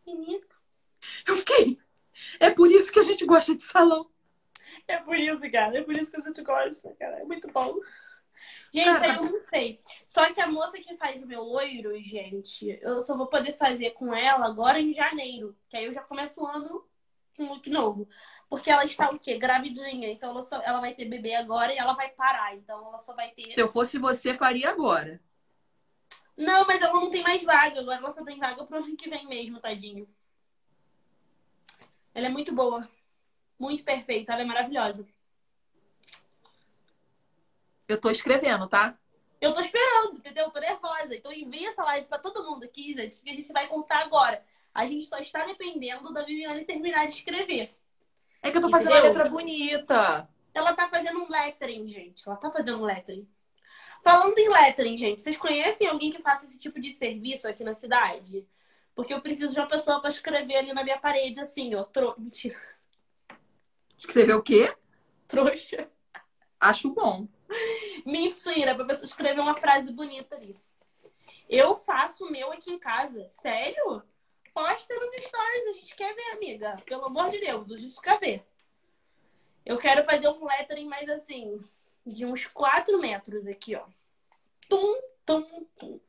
Menino. 0.07 0.47
Eu 1.27 1.37
fiquei. 1.37 1.79
É 2.39 2.51
por 2.51 2.71
isso 2.71 2.93
que 2.93 2.99
a 2.99 3.03
gente 3.03 3.25
gosta 3.27 3.55
de 3.55 3.63
salão. 3.63 4.09
É 4.89 4.99
por 4.99 5.17
isso, 5.17 5.51
cara. 5.51 5.79
É 5.79 5.83
por 5.83 5.97
isso 5.97 6.11
que 6.11 6.19
a 6.19 6.21
gente 6.21 6.43
gosta, 6.43 6.95
cara. 6.99 7.21
É 7.21 7.25
muito 7.25 7.51
bom. 7.51 7.75
Gente, 8.73 9.05
aí 9.05 9.17
eu 9.17 9.23
não 9.23 9.41
sei. 9.41 9.81
Só 10.05 10.33
que 10.33 10.41
a 10.41 10.47
moça 10.47 10.79
que 10.79 10.97
faz 10.97 11.23
o 11.23 11.27
meu 11.27 11.43
loiro, 11.43 11.99
gente, 12.03 12.79
eu 12.83 13.03
só 13.03 13.17
vou 13.17 13.27
poder 13.27 13.57
fazer 13.57 13.93
com 13.93 14.15
ela 14.15 14.47
agora 14.47 14.81
em 14.81 14.93
janeiro. 14.93 15.57
Que 15.69 15.77
aí 15.77 15.85
eu 15.85 15.93
já 15.93 16.03
começo 16.03 16.41
o 16.41 16.47
ano 16.47 16.85
com 17.37 17.47
look 17.47 17.69
novo. 17.71 18.09
Porque 18.49 18.71
ela 18.71 18.85
está 18.85 19.11
o 19.11 19.19
quê? 19.19 19.39
Gravidinha. 19.39 20.11
Então 20.11 20.31
ela, 20.31 20.43
só, 20.43 20.61
ela 20.63 20.81
vai 20.81 20.95
ter 20.95 21.07
bebê 21.07 21.35
agora 21.35 21.73
e 21.73 21.79
ela 21.79 21.95
vai 21.95 22.11
parar. 22.11 22.55
Então 22.55 22.87
ela 22.87 22.99
só 22.99 23.15
vai 23.15 23.31
ter. 23.31 23.55
Se 23.55 23.61
eu 23.61 23.69
fosse 23.69 23.99
você, 23.99 24.35
faria 24.35 24.71
agora. 24.71 25.21
Não, 26.37 26.67
mas 26.67 26.83
ela 26.83 26.95
não 26.95 27.11
tem 27.11 27.23
mais 27.23 27.43
vaga. 27.45 27.81
Agora 27.81 27.99
ela 27.99 28.11
só 28.11 28.25
tem 28.25 28.39
vaga 28.39 28.65
pro 28.65 28.79
ano 28.79 28.97
que 28.97 29.09
vem 29.09 29.27
mesmo, 29.27 29.61
tadinho. 29.61 30.09
Ela 32.13 32.27
é 32.27 32.31
muito 32.31 32.53
boa. 32.53 32.89
Muito 33.59 33.85
perfeita. 33.85 34.33
Ela 34.33 34.43
é 34.43 34.45
maravilhosa. 34.45 35.07
Eu 37.87 38.01
tô 38.01 38.11
escrevendo, 38.11 38.67
tá? 38.67 38.99
Eu 39.41 39.53
tô 39.53 39.61
esperando, 39.61 40.17
entendeu? 40.17 40.45
Eu 40.45 40.51
tô 40.51 40.59
nervosa. 40.59 41.15
Então 41.15 41.33
envia 41.33 41.69
essa 41.69 41.85
live 41.85 42.07
pra 42.07 42.19
todo 42.19 42.43
mundo 42.43 42.65
aqui, 42.65 42.95
gente, 42.95 43.21
que 43.21 43.31
a 43.31 43.35
gente 43.35 43.53
vai 43.53 43.69
contar 43.69 43.99
agora. 43.99 44.43
A 44.73 44.87
gente 44.87 45.07
só 45.07 45.19
está 45.19 45.45
dependendo 45.45 46.13
da 46.13 46.25
Viviane 46.25 46.65
terminar 46.65 47.07
de 47.07 47.15
escrever. 47.15 47.77
É 48.43 48.51
que 48.51 48.57
eu 48.57 48.63
tô 48.63 48.71
fazendo 48.71 48.93
Entendeu? 48.93 49.11
uma 49.11 49.19
letra 49.19 49.31
bonita. 49.31 50.29
Ela 50.53 50.75
tá 50.75 50.89
fazendo 50.89 51.23
um 51.23 51.31
lettering, 51.31 51.89
gente. 51.89 52.27
Ela 52.27 52.37
tá 52.37 52.51
fazendo 52.51 52.79
um 52.79 52.85
lettering. 52.85 53.29
Falando 54.03 54.39
em 54.39 54.49
lettering, 54.49 54.99
gente, 54.99 55.23
vocês 55.23 55.37
conhecem 55.37 55.89
alguém 55.89 56.11
que 56.11 56.21
faça 56.21 56.45
esse 56.45 56.61
tipo 56.61 56.79
de 56.81 56.91
serviço 56.91 57.49
aqui 57.49 57.65
na 57.65 57.75
cidade? 57.75 58.47
Porque 58.95 59.15
eu 59.15 59.21
preciso 59.21 59.53
de 59.53 59.59
uma 59.59 59.67
pessoa 59.67 60.01
para 60.01 60.11
escrever 60.11 60.57
ali 60.57 60.73
na 60.73 60.85
minha 60.85 60.99
parede, 60.99 61.41
assim, 61.41 61.75
ó. 61.75 61.85
Tro... 61.85 62.15
Mentira. 62.21 62.57
Escrever 64.07 64.35
o 64.35 64.43
quê? 64.43 64.75
Trouxa. 65.27 65.89
Acho 66.61 66.91
bom. 66.91 67.27
Mentira, 68.05 68.75
pra 68.75 68.85
pessoa 68.85 69.07
escrever 69.07 69.41
uma 69.41 69.55
frase 69.55 69.93
bonita 69.93 70.37
ali. 70.37 70.61
Eu 71.49 71.77
faço 71.77 72.27
o 72.27 72.31
meu 72.31 72.53
aqui 72.53 72.71
em 72.73 72.79
casa. 72.79 73.27
Sério? 73.29 74.03
posta 74.55 74.95
nos 74.95 75.13
stories. 75.13 75.67
A 75.69 75.73
gente 75.73 75.95
quer 75.97 76.15
ver, 76.15 76.31
amiga. 76.33 76.79
Pelo 76.87 77.07
amor 77.07 77.29
de 77.29 77.41
Deus, 77.41 77.71
a 77.71 77.77
gente 77.77 78.01
quer 78.01 78.21
ver. 78.21 78.47
Eu 79.67 79.77
quero 79.79 80.05
fazer 80.05 80.29
um 80.29 80.45
lettering 80.45 80.87
mais 80.87 81.09
assim, 81.09 81.61
de 82.07 82.25
uns 82.25 82.47
4 82.47 82.99
metros 83.01 83.49
aqui, 83.49 83.75
ó. 83.75 83.85
Tum, 84.69 85.01
tum, 85.27 85.67
tum. 85.79 86.01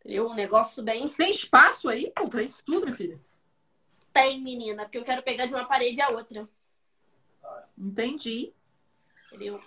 Entendeu? 0.00 0.26
Um 0.26 0.34
negócio 0.34 0.82
bem. 0.82 1.06
Tem 1.08 1.30
espaço 1.30 1.88
aí 1.88 2.10
pô, 2.10 2.28
pra 2.28 2.42
isso 2.42 2.62
tudo, 2.64 2.86
minha 2.86 2.96
filha? 2.96 3.20
Tem, 4.16 4.40
menina, 4.40 4.84
porque 4.84 4.96
eu 4.96 5.04
quero 5.04 5.22
pegar 5.22 5.44
de 5.44 5.52
uma 5.52 5.66
parede 5.66 6.00
a 6.00 6.08
outra. 6.08 6.48
Entendi. 7.76 8.50
Entendeu? 9.26 9.62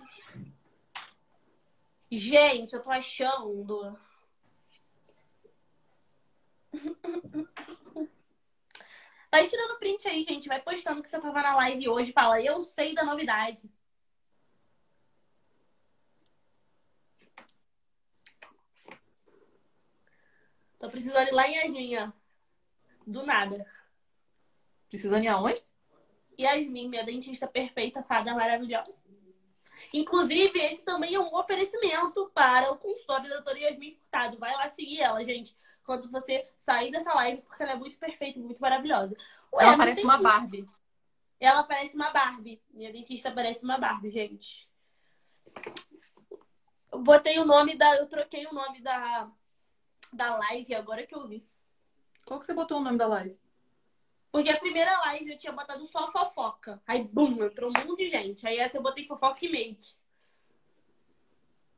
Gente, 2.12 2.74
eu 2.74 2.82
tô 2.82 2.89
achando 2.89 3.95
Vai 9.32 9.45
tirando 9.45 9.78
print 9.78 10.08
aí, 10.08 10.24
gente. 10.24 10.47
Vai 10.47 10.60
postando 10.60 11.04
que 11.04 11.08
você 11.08 11.22
tava 11.22 11.43
na 11.43 11.54
live 11.54 11.88
hoje. 11.88 12.12
Fala, 12.12 12.41
eu 12.41 12.64
sei 12.64 12.95
da 12.95 13.04
novidade. 13.04 13.70
Tô 20.80 20.89
precisando 20.89 21.28
ir 21.28 21.34
lá 21.34 21.47
em 21.47 21.54
Yasmin, 21.54 22.12
Do 23.06 23.24
nada. 23.24 23.78
Precisando 24.89 25.23
ir 25.23 25.27
aonde? 25.27 25.61
Yasmin, 26.39 26.89
minha 26.89 27.03
dentista 27.03 27.47
perfeita, 27.47 28.03
fada 28.03 28.33
maravilhosa. 28.33 29.03
Inclusive, 29.93 30.59
esse 30.59 30.83
também 30.83 31.15
é 31.15 31.19
um 31.19 31.35
oferecimento 31.35 32.29
para 32.33 32.71
o 32.71 32.77
consultório 32.77 33.29
da 33.29 33.35
doutora 33.35 33.59
Yasmin 33.59 33.95
Furtado. 33.95 34.37
Vai 34.37 34.53
lá 34.53 34.69
seguir 34.69 35.01
ela, 35.01 35.23
gente 35.23 35.55
quando 35.89 36.07
você 36.11 36.47
sair 36.55 36.91
dessa 36.91 37.11
live, 37.15 37.41
porque 37.41 37.63
ela 37.63 37.71
é 37.71 37.75
muito 37.75 37.97
perfeita, 37.97 38.39
muito 38.39 38.59
maravilhosa. 38.59 39.17
Ué, 39.51 39.63
ela 39.65 39.75
parece 39.75 40.03
uma 40.03 40.21
Barbie. 40.21 40.69
Ela 41.39 41.63
parece 41.63 41.95
uma 41.95 42.11
Barbie. 42.11 42.61
Minha 42.69 42.93
dentista 42.93 43.31
parece 43.31 43.63
uma 43.63 43.79
Barbie, 43.79 44.11
gente. 44.11 44.69
Eu 46.91 46.99
botei 46.99 47.39
o 47.39 47.45
nome 47.45 47.75
da. 47.75 47.95
Eu 47.95 48.05
troquei 48.07 48.45
o 48.45 48.53
nome 48.53 48.81
da, 48.81 49.31
da 50.13 50.37
live 50.37 50.75
agora 50.75 51.07
que 51.07 51.15
eu 51.15 51.27
vi. 51.27 51.43
Qual 52.23 52.39
que 52.39 52.45
você 52.45 52.53
botou 52.53 52.77
o 52.77 52.83
nome 52.83 52.99
da 52.99 53.07
live? 53.07 53.35
Porque 54.32 54.49
a 54.49 54.59
primeira 54.59 54.95
live 54.99 55.32
eu 55.32 55.38
tinha 55.38 55.51
botado 55.51 55.86
só 55.86 56.11
fofoca. 56.11 56.82
Aí, 56.86 57.03
bum, 57.03 57.43
entrou 57.43 57.71
um 57.71 57.88
monte 57.88 58.03
de 58.03 58.07
gente. 58.07 58.47
Aí 58.47 58.57
essa 58.57 58.77
eu 58.77 58.82
botei 58.82 59.05
fofoca 59.05 59.43
e 59.45 59.49
make 59.49 59.99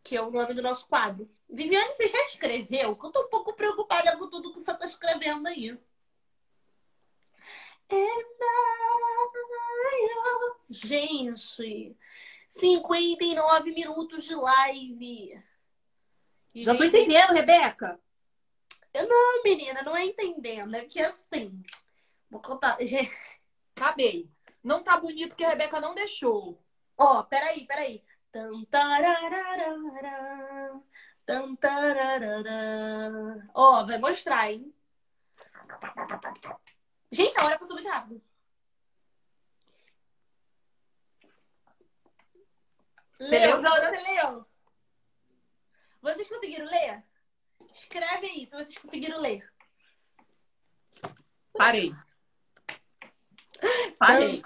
que 0.03 0.15
é 0.15 0.21
o 0.21 0.31
nome 0.31 0.53
do 0.53 0.61
nosso 0.61 0.87
quadro. 0.87 1.29
Viviane, 1.49 1.93
você 1.93 2.07
já 2.07 2.21
escreveu? 2.23 2.97
Eu 3.01 3.11
tô 3.11 3.21
um 3.21 3.29
pouco 3.29 3.53
preocupada 3.53 4.17
com 4.17 4.29
tudo 4.29 4.51
que 4.51 4.59
você 4.59 4.73
tá 4.73 4.85
escrevendo 4.85 5.47
aí. 5.47 5.77
Gente, 10.69 11.95
59 12.47 13.71
minutos 13.71 14.23
de 14.23 14.35
live. 14.35 15.43
Já 16.55 16.75
tô 16.75 16.83
entendendo, 16.83 17.33
Rebeca. 17.33 17.99
Eu 18.93 19.07
não, 19.07 19.43
menina, 19.43 19.81
não 19.83 19.95
é 19.95 20.05
entendendo. 20.05 20.75
É 20.75 20.85
que 20.85 20.99
assim. 20.99 21.63
Vou 22.31 22.41
contar. 22.41 22.77
Acabei. 23.75 24.31
Não 24.63 24.81
tá 24.81 24.97
bonito 24.97 25.29
porque 25.29 25.43
a 25.43 25.49
Rebeca 25.49 25.81
não 25.81 25.93
deixou. 25.93 26.63
Ó, 26.97 27.19
oh, 27.19 27.23
peraí, 27.25 27.67
peraí. 27.67 28.03
Ó, 33.53 33.81
oh, 33.81 33.85
vai 33.85 33.97
mostrar, 33.97 34.51
hein? 34.51 34.73
Gente, 37.11 37.37
a 37.37 37.45
hora 37.45 37.59
passou 37.59 37.75
muito 37.75 37.89
rápido. 37.89 38.21
Você 43.19 43.39
leu, 43.39 43.59
Você 43.59 44.01
leu? 44.01 44.47
Vocês 46.01 46.27
conseguiram 46.29 46.65
ler? 46.65 47.03
Escreve 47.73 48.27
aí 48.27 48.45
se 48.45 48.51
vocês 48.51 48.77
conseguiram 48.77 49.19
ler. 49.19 49.51
Parei. 51.53 51.93
Parei. 53.97 54.41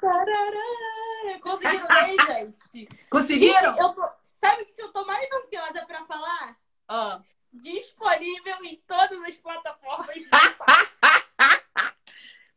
Conseguiram 1.42 1.88
ler, 1.88 2.16
gente? 2.28 2.90
Conseguiram? 3.10 3.72
Gente, 3.72 3.80
eu 3.80 3.94
tô... 3.94 4.10
Sabe 4.34 4.64
o 4.64 4.66
que 4.66 4.82
eu 4.82 4.92
tô 4.92 5.06
mais 5.06 5.28
ansiosa 5.32 5.86
pra 5.86 6.06
falar? 6.06 6.58
Ah. 6.88 7.22
Disponível 7.52 8.64
em 8.64 8.76
todas 8.86 9.22
as 9.24 9.36
plataformas. 9.38 10.16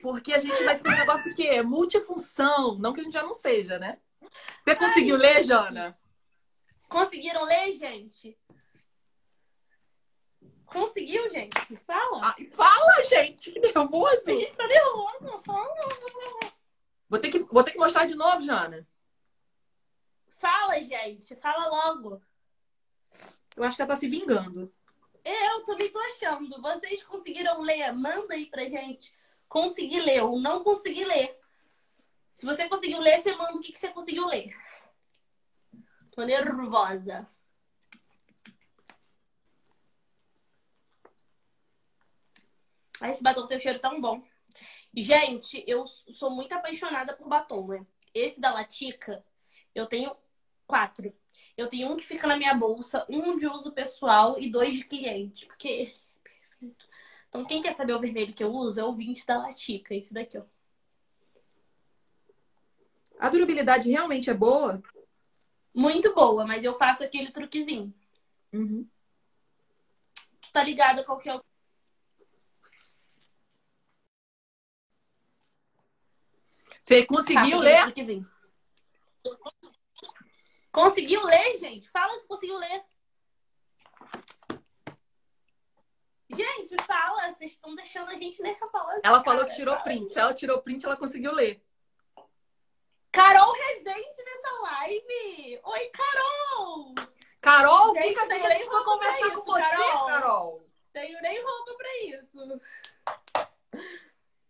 Porque 0.01 0.33
a 0.33 0.39
gente 0.39 0.63
vai 0.65 0.77
ser 0.77 0.89
um 0.89 0.97
negócio 0.97 1.35
que 1.35 1.47
é 1.47 1.63
multifunção, 1.63 2.79
não 2.79 2.93
que 2.93 3.01
a 3.01 3.05
gente 3.05 3.13
já 3.13 3.23
não 3.23 3.35
seja, 3.35 3.79
né? 3.79 3.99
Você 4.61 4.75
conseguiu 4.77 5.17
Ai, 5.17 5.23
ler, 5.23 5.43
Jana? 5.43 5.99
Conseguiram 6.89 7.45
ler, 7.45 7.73
gente? 7.73 8.39
Conseguiu, 10.71 11.29
gente? 11.31 11.77
Fala. 11.87 12.29
Ah, 12.29 12.37
fala, 12.51 13.05
gente. 13.05 13.53
Que 13.53 13.61
nervoso. 13.61 14.31
A 14.31 14.35
gente 14.35 14.55
tá 14.55 14.67
nervoso. 14.67 15.41
Fala. 15.45 15.75
Vou 17.09 17.19
ter, 17.19 17.31
que, 17.31 17.39
vou 17.39 17.65
ter 17.65 17.73
que 17.73 17.79
mostrar 17.79 18.07
de 18.07 18.15
novo, 18.15 18.43
Jana. 18.43 18.87
Fala, 20.39 20.79
gente. 20.81 21.35
Fala 21.37 21.69
logo. 21.69 22.23
Eu 23.57 23.65
acho 23.65 23.77
que 23.77 23.83
ela 23.83 23.91
tá 23.91 23.97
se 23.97 24.09
vingando. 24.09 24.73
Eu 25.25 25.65
também 25.65 25.91
tô 25.91 25.99
achando. 25.99 26.61
Vocês 26.61 27.03
conseguiram 27.03 27.61
ler? 27.61 27.93
Manda 27.93 28.35
aí 28.35 28.47
pra 28.47 28.69
gente. 28.69 29.15
Consegui 29.49 30.01
ler 30.01 30.23
ou 30.23 30.39
não 30.39 30.63
consegui 30.63 31.05
ler. 31.05 31.39
Se 32.31 32.45
você 32.45 32.69
conseguiu 32.69 33.01
ler, 33.01 33.21
você 33.21 33.35
manda 33.35 33.57
o 33.57 33.61
que, 33.61 33.73
que 33.73 33.79
você 33.79 33.89
conseguiu 33.89 34.27
ler. 34.27 34.55
Tô 36.13 36.23
nervosa. 36.23 37.29
Ai, 43.01 43.11
esse 43.11 43.23
batom 43.23 43.47
tem 43.47 43.57
um 43.57 43.61
cheiro 43.61 43.79
tão 43.79 44.01
bom. 44.01 44.23
Gente, 44.95 45.63
eu 45.67 45.85
sou 45.87 46.31
muito 46.31 46.53
apaixonada 46.53 47.15
por 47.15 47.29
batom, 47.29 47.69
né? 47.69 47.87
Esse 48.15 48.41
da 48.41 48.53
Latica, 48.53 49.25
eu 49.75 49.87
tenho 49.87 50.17
quatro. 50.67 51.13
Eu 51.57 51.69
tenho 51.69 51.93
um 51.93 51.97
que 51.97 52.07
fica 52.07 52.27
na 52.27 52.37
minha 52.37 52.55
bolsa, 52.55 53.07
um 53.09 53.37
de 53.37 53.47
uso 53.47 53.73
pessoal 53.73 54.39
e 54.39 54.51
dois 54.51 54.75
de 54.75 54.85
cliente. 54.85 55.47
Porque 55.47 55.69
ele 55.69 55.91
é 55.91 56.23
perfeito. 56.23 56.89
Então, 57.29 57.45
quem 57.45 57.61
quer 57.61 57.77
saber 57.77 57.95
o 57.95 58.01
vermelho 58.01 58.33
que 58.33 58.43
eu 58.43 58.53
uso 58.53 58.81
é 58.81 58.85
o 58.85 58.95
20 58.95 59.27
da 59.27 59.39
Latica, 59.39 59.95
esse 59.95 60.13
daqui, 60.15 60.39
ó. 60.39 60.45
A 63.19 63.29
durabilidade 63.29 63.91
realmente 63.91 64.31
é 64.31 64.35
boa? 64.35 64.81
Muito 65.75 66.15
boa, 66.15 66.47
mas 66.47 66.65
eu 66.65 66.79
faço 66.79 67.03
aquele 67.03 67.31
truquezinho. 67.31 67.93
Uhum. 68.53 68.87
Tu 70.41 70.53
tá 70.53 70.63
ligada 70.63 71.05
qual 71.05 71.19
que 71.19 71.29
é 71.29 71.35
o. 71.35 71.45
Você 76.89 77.05
conseguiu 77.05 77.59
ler? 77.59 77.83
Truquezinho. 77.83 78.31
Conseguiu 80.73 81.23
ler, 81.23 81.59
gente? 81.59 81.87
Fala 81.91 82.19
se 82.19 82.27
conseguiu 82.27 82.57
ler. 82.57 82.83
Gente, 86.31 86.83
fala, 86.85 87.31
vocês 87.35 87.53
estão 87.53 87.75
deixando 87.75 88.09
a 88.09 88.15
gente 88.15 88.41
nervosa. 88.41 89.03
Ela 89.05 89.23
falou 89.23 89.45
que 89.45 89.55
tirou 89.55 89.77
print. 89.81 90.11
Se 90.11 90.19
ela 90.19 90.33
tirou 90.33 90.63
print, 90.63 90.87
ela 90.87 90.97
conseguiu 90.97 91.33
ler. 91.35 91.63
Carol 93.13 93.53
Rezende 93.53 94.25
nessa 94.25 94.51
live! 94.63 95.61
Oi, 95.65 95.91
Carol! 95.91 96.95
Carol, 97.43 97.95
Gente, 97.97 98.09
fica 98.09 98.23
aqui, 98.23 98.47
a 98.47 98.51
gente 98.51 98.71
vai 98.71 98.85
conversar 98.85 99.27
isso, 99.27 99.35
com 99.35 99.45
você, 99.45 99.61
Carol. 99.61 100.07
Carol. 100.07 100.69
Tenho 100.95 101.21
nem 101.21 101.43
roupa 101.45 101.75
pra 101.75 102.03
isso. 102.05 102.61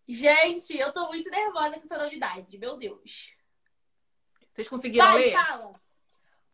Gente, 0.08 0.74
eu 0.74 0.90
tô 0.90 1.06
muito 1.08 1.28
nervosa 1.28 1.78
com 1.78 1.84
essa 1.84 1.98
novidade, 1.98 2.56
meu 2.56 2.78
Deus. 2.78 3.34
Vocês 4.54 4.66
conseguiram 4.66 5.04
Vai, 5.04 5.18
ler? 5.18 5.32
fala. 5.32 5.78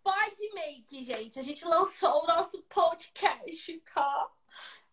Pode 0.03 0.53
make, 0.53 1.03
gente. 1.05 1.39
A 1.39 1.43
gente 1.43 1.65
lançou 1.65 2.25
o 2.25 2.27
nosso 2.27 2.61
podcast, 2.65 3.81
tá? 3.95 4.29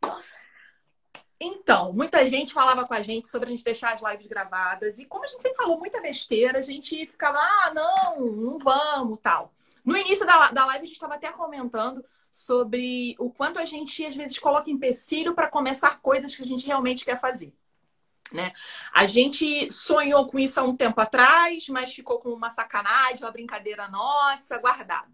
Nossa. 0.03 0.35
Então, 1.39 1.91
muita 1.91 2.23
gente 2.27 2.53
falava 2.53 2.85
com 2.85 2.93
a 2.93 3.01
gente 3.01 3.27
sobre 3.27 3.47
a 3.47 3.51
gente 3.51 3.63
deixar 3.63 3.95
as 3.95 4.03
lives 4.03 4.27
gravadas. 4.27 4.99
E 4.99 5.05
como 5.05 5.23
a 5.23 5.27
gente 5.27 5.41
sempre 5.41 5.57
falou 5.57 5.79
muita 5.79 5.99
besteira, 5.99 6.59
a 6.59 6.61
gente 6.61 7.07
ficava, 7.07 7.39
ah, 7.39 7.73
não, 7.73 8.27
não 8.27 8.59
vamos, 8.59 9.19
tal. 9.23 9.51
No 9.83 9.97
início 9.97 10.23
da, 10.23 10.51
da 10.51 10.67
live, 10.67 10.83
a 10.83 10.85
gente 10.85 10.93
estava 10.93 11.15
até 11.15 11.31
comentando 11.31 12.05
sobre 12.31 13.15
o 13.17 13.31
quanto 13.31 13.57
a 13.57 13.65
gente, 13.65 14.05
às 14.05 14.15
vezes, 14.15 14.37
coloca 14.37 14.69
empecilho 14.69 15.33
para 15.33 15.49
começar 15.49 15.99
coisas 15.99 16.35
que 16.35 16.43
a 16.43 16.47
gente 16.47 16.67
realmente 16.67 17.03
quer 17.03 17.19
fazer. 17.19 17.51
Né? 18.31 18.53
A 18.93 19.05
gente 19.05 19.71
sonhou 19.71 20.27
com 20.27 20.39
isso 20.39 20.59
há 20.59 20.63
um 20.63 20.75
tempo 20.75 20.99
atrás, 21.01 21.67
mas 21.67 21.93
ficou 21.93 22.19
com 22.19 22.29
uma 22.29 22.49
sacanagem, 22.49 23.23
uma 23.25 23.31
brincadeira 23.31 23.89
nossa, 23.89 24.57
guardado. 24.57 25.11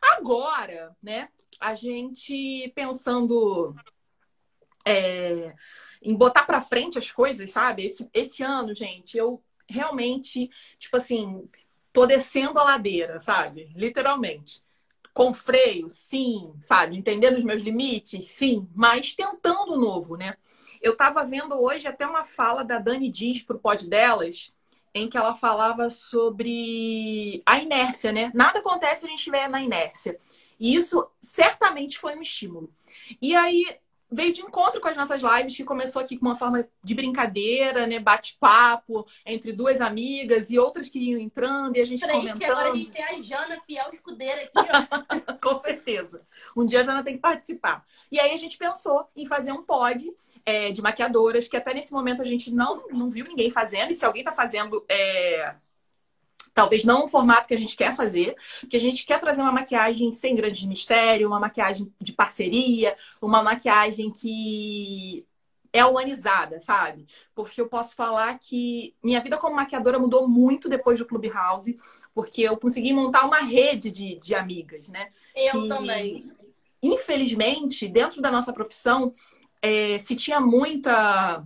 Agora, 0.00 0.94
né, 1.02 1.28
a 1.58 1.74
gente 1.74 2.70
pensando 2.74 3.74
é, 4.84 5.54
em 6.02 6.14
botar 6.14 6.44
para 6.44 6.60
frente 6.60 6.98
as 6.98 7.10
coisas, 7.10 7.50
sabe? 7.50 7.84
Esse, 7.84 8.08
esse 8.12 8.42
ano, 8.42 8.74
gente, 8.74 9.16
eu 9.16 9.42
realmente, 9.68 10.50
tipo 10.78 10.96
assim, 10.96 11.48
tô 11.92 12.06
descendo 12.06 12.58
a 12.58 12.64
ladeira, 12.64 13.20
sabe? 13.20 13.70
Literalmente. 13.74 14.62
Com 15.12 15.34
freio, 15.34 15.90
sim, 15.90 16.54
sabe? 16.60 16.96
Entendendo 16.96 17.38
os 17.38 17.44
meus 17.44 17.60
limites, 17.60 18.24
sim, 18.26 18.68
mas 18.74 19.12
tentando 19.12 19.76
novo, 19.76 20.16
né? 20.16 20.36
Eu 20.82 20.96
tava 20.96 21.24
vendo 21.24 21.54
hoje 21.54 21.86
até 21.86 22.06
uma 22.06 22.24
fala 22.24 22.64
da 22.64 22.78
Dani 22.78 23.10
Dias 23.10 23.42
pro 23.42 23.58
pod 23.58 23.88
delas, 23.88 24.52
em 24.94 25.08
que 25.08 25.16
ela 25.16 25.34
falava 25.34 25.90
sobre 25.90 27.42
a 27.44 27.58
inércia, 27.58 28.12
né? 28.12 28.30
Nada 28.34 28.58
acontece 28.58 29.00
se 29.00 29.06
a 29.06 29.08
gente 29.08 29.18
estiver 29.18 29.48
na 29.48 29.60
inércia. 29.60 30.18
E 30.58 30.74
isso 30.74 31.06
certamente 31.20 31.98
foi 31.98 32.16
um 32.16 32.22
estímulo. 32.22 32.72
E 33.22 33.34
aí 33.36 33.64
veio 34.10 34.32
de 34.32 34.40
encontro 34.40 34.80
com 34.80 34.88
as 34.88 34.96
nossas 34.96 35.22
lives, 35.22 35.56
que 35.56 35.64
começou 35.64 36.00
aqui 36.00 36.16
com 36.16 36.26
uma 36.26 36.36
forma 36.36 36.66
de 36.82 36.94
brincadeira, 36.94 37.86
né? 37.86 37.98
Bate-papo 37.98 39.06
entre 39.24 39.52
duas 39.52 39.80
amigas 39.80 40.50
e 40.50 40.58
outras 40.58 40.88
que 40.88 40.98
iam 40.98 41.20
entrando 41.20 41.76
e 41.76 41.80
a 41.80 41.84
gente 41.84 42.00
Peraí, 42.00 42.16
comentando. 42.16 42.38
Que 42.38 42.44
agora 42.44 42.70
a 42.70 42.74
gente 42.74 42.90
tem 42.90 43.04
a 43.04 43.20
Jana, 43.20 43.60
fiel 43.66 43.88
escudeira 43.92 44.42
aqui, 44.42 44.68
ó. 44.70 45.34
com 45.48 45.58
certeza. 45.58 46.22
Um 46.56 46.64
dia 46.64 46.80
a 46.80 46.82
Jana 46.82 47.04
tem 47.04 47.14
que 47.14 47.20
participar. 47.20 47.84
E 48.10 48.18
aí 48.18 48.32
a 48.32 48.38
gente 48.38 48.56
pensou 48.56 49.06
em 49.14 49.26
fazer 49.26 49.52
um 49.52 49.62
pod 49.62 50.10
é, 50.44 50.70
de 50.70 50.82
maquiadoras, 50.82 51.48
que 51.48 51.56
até 51.56 51.74
nesse 51.74 51.92
momento 51.92 52.22
a 52.22 52.24
gente 52.24 52.52
não, 52.52 52.88
não 52.88 53.10
viu 53.10 53.24
ninguém 53.24 53.50
fazendo. 53.50 53.90
E 53.90 53.94
se 53.94 54.04
alguém 54.04 54.22
está 54.22 54.32
fazendo, 54.32 54.84
é, 54.88 55.54
Talvez 56.58 56.82
não 56.82 57.04
o 57.04 57.08
formato 57.08 57.46
que 57.46 57.54
a 57.54 57.58
gente 57.58 57.76
quer 57.76 57.94
fazer, 57.94 58.34
porque 58.58 58.76
a 58.76 58.80
gente 58.80 59.06
quer 59.06 59.20
trazer 59.20 59.40
uma 59.40 59.52
maquiagem 59.52 60.10
sem 60.10 60.34
grande 60.34 60.66
mistério, 60.66 61.28
uma 61.28 61.38
maquiagem 61.38 61.94
de 62.00 62.12
parceria, 62.12 62.96
uma 63.22 63.44
maquiagem 63.44 64.10
que 64.10 65.24
é 65.72 65.84
humanizada, 65.84 66.58
sabe? 66.58 67.06
Porque 67.32 67.60
eu 67.60 67.68
posso 67.68 67.94
falar 67.94 68.36
que 68.40 68.92
minha 69.00 69.20
vida 69.20 69.38
como 69.38 69.54
maquiadora 69.54 70.00
mudou 70.00 70.26
muito 70.26 70.68
depois 70.68 70.98
do 70.98 71.06
Clubhouse, 71.06 71.78
porque 72.12 72.42
eu 72.42 72.56
consegui 72.56 72.92
montar 72.92 73.24
uma 73.24 73.38
rede 73.38 73.92
de, 73.92 74.16
de 74.16 74.34
amigas, 74.34 74.88
né? 74.88 75.10
Eu 75.36 75.62
que, 75.62 75.68
também. 75.68 76.26
Infelizmente, 76.82 77.86
dentro 77.86 78.20
da 78.20 78.32
nossa 78.32 78.52
profissão, 78.52 79.14
é, 79.62 79.98
se 79.98 80.14
tinha 80.16 80.40
muita 80.40 81.44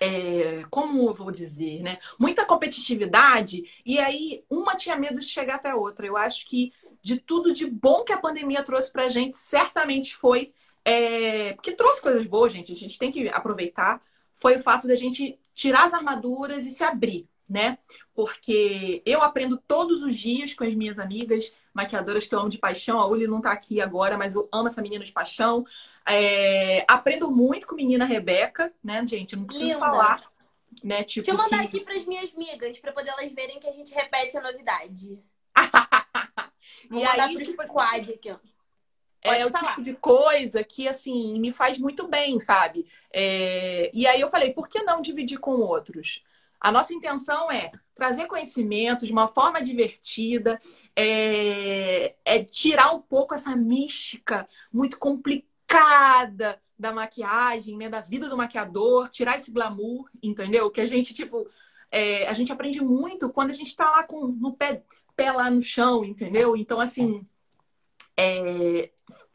é, 0.00 0.64
como 0.70 1.08
eu 1.08 1.14
vou 1.14 1.30
dizer, 1.30 1.82
né? 1.82 1.98
Muita 2.18 2.44
competitividade, 2.44 3.64
e 3.84 3.98
aí 3.98 4.44
uma 4.48 4.76
tinha 4.76 4.96
medo 4.96 5.18
de 5.18 5.26
chegar 5.26 5.56
até 5.56 5.70
a 5.70 5.76
outra. 5.76 6.06
Eu 6.06 6.16
acho 6.16 6.46
que 6.46 6.72
de 7.02 7.16
tudo 7.18 7.52
de 7.52 7.66
bom 7.66 8.04
que 8.04 8.12
a 8.12 8.18
pandemia 8.18 8.62
trouxe 8.62 8.92
pra 8.92 9.08
gente, 9.08 9.36
certamente 9.36 10.16
foi. 10.16 10.52
É, 10.84 11.52
porque 11.54 11.72
trouxe 11.72 12.00
coisas 12.00 12.26
boas, 12.26 12.52
gente, 12.52 12.72
a 12.72 12.76
gente 12.76 12.98
tem 12.98 13.10
que 13.10 13.28
aproveitar. 13.28 14.00
Foi 14.36 14.56
o 14.56 14.62
fato 14.62 14.86
da 14.86 14.96
gente 14.96 15.38
tirar 15.52 15.86
as 15.86 15.94
armaduras 15.94 16.64
e 16.66 16.70
se 16.70 16.84
abrir, 16.84 17.28
né? 17.48 17.78
Porque 18.14 19.02
eu 19.06 19.22
aprendo 19.22 19.56
todos 19.56 20.02
os 20.02 20.14
dias 20.14 20.52
com 20.52 20.64
as 20.64 20.74
minhas 20.74 20.98
amigas 20.98 21.56
maquiadoras 21.72 22.26
que 22.26 22.34
eu 22.34 22.40
amo 22.40 22.50
de 22.50 22.58
paixão. 22.58 23.00
A 23.00 23.06
Uli 23.06 23.26
não 23.26 23.40
tá 23.40 23.52
aqui 23.52 23.80
agora, 23.80 24.18
mas 24.18 24.34
eu 24.34 24.48
amo 24.52 24.66
essa 24.66 24.82
menina 24.82 25.04
de 25.04 25.12
paixão. 25.12 25.64
É... 26.06 26.84
Aprendo 26.86 27.30
muito 27.30 27.66
com 27.66 27.74
a 27.74 27.76
menina 27.76 28.04
Rebeca, 28.04 28.72
né, 28.82 29.04
gente? 29.06 29.36
Não 29.36 29.44
preciso 29.44 29.66
Linda. 29.66 29.80
falar. 29.80 30.22
Né, 30.84 31.02
tipo 31.02 31.24
Deixa 31.24 31.40
eu 31.40 31.42
mandar 31.42 31.62
que... 31.62 31.76
aqui 31.76 31.80
para 31.80 31.96
as 31.96 32.04
minhas 32.04 32.32
amigas, 32.34 32.78
para 32.78 32.92
poder 32.92 33.08
elas 33.08 33.32
verem 33.32 33.58
que 33.58 33.66
a 33.66 33.72
gente 33.72 33.92
repete 33.92 34.36
a 34.36 34.42
novidade. 34.42 35.18
Vou 36.88 37.02
e 37.02 37.04
aí, 37.04 37.36
tipo, 37.38 37.66
quad 37.66 38.12
aqui, 38.12 38.30
ó. 38.30 38.36
Pode 39.20 39.42
é 39.42 39.50
falar. 39.50 39.64
o 39.64 39.68
tipo 39.70 39.82
de 39.82 39.94
coisa 39.94 40.62
que, 40.62 40.86
assim, 40.86 41.40
me 41.40 41.52
faz 41.52 41.78
muito 41.78 42.06
bem, 42.06 42.38
sabe? 42.38 42.86
É... 43.12 43.90
E 43.92 44.06
aí 44.06 44.20
eu 44.20 44.28
falei, 44.28 44.52
por 44.52 44.68
que 44.68 44.82
não 44.82 45.00
dividir 45.00 45.38
com 45.38 45.52
outros? 45.52 46.22
A 46.60 46.72
nossa 46.72 46.92
intenção 46.92 47.50
é 47.50 47.70
trazer 47.94 48.26
conhecimento 48.26 49.06
de 49.06 49.12
uma 49.12 49.28
forma 49.28 49.62
divertida, 49.62 50.60
é, 50.94 52.14
é 52.24 52.44
tirar 52.44 52.92
um 52.94 53.00
pouco 53.00 53.34
essa 53.34 53.54
mística 53.56 54.48
muito 54.72 54.98
complicada 54.98 56.60
da 56.78 56.92
maquiagem, 56.92 57.76
né, 57.76 57.88
da 57.88 58.00
vida 58.00 58.28
do 58.28 58.36
maquiador, 58.36 59.08
tirar 59.08 59.36
esse 59.36 59.50
glamour, 59.50 60.08
entendeu? 60.22 60.70
Que 60.70 60.80
a 60.80 60.86
gente, 60.86 61.12
tipo, 61.12 61.48
é, 61.90 62.26
a 62.28 62.32
gente 62.32 62.52
aprende 62.52 62.80
muito 62.80 63.30
quando 63.30 63.50
a 63.50 63.54
gente 63.54 63.74
tá 63.74 63.90
lá 63.90 64.04
com 64.04 64.28
no 64.28 64.52
pé, 64.54 64.82
pé 65.16 65.32
lá 65.32 65.50
no 65.50 65.60
chão, 65.60 66.04
entendeu? 66.04 66.56
Então, 66.56 66.80
assim, 66.80 67.26
é, 68.16 68.90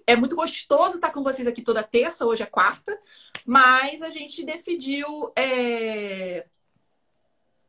é 0.07 0.15
muito 0.15 0.36
gostoso 0.36 0.95
estar 0.95 1.11
com 1.11 1.24
vocês 1.24 1.47
aqui 1.47 1.61
toda 1.61 1.84
terça, 1.84 2.26
hoje 2.26 2.43
é 2.43 2.45
quarta, 2.45 2.97
mas 3.45 4.01
a 4.01 4.09
gente 4.09 4.45
decidiu 4.45 5.32
é, 5.36 6.45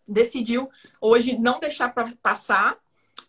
decidiu 0.06 0.70
hoje 1.00 1.38
não 1.38 1.58
deixar 1.58 1.92
para 1.92 2.12
passar. 2.22 2.78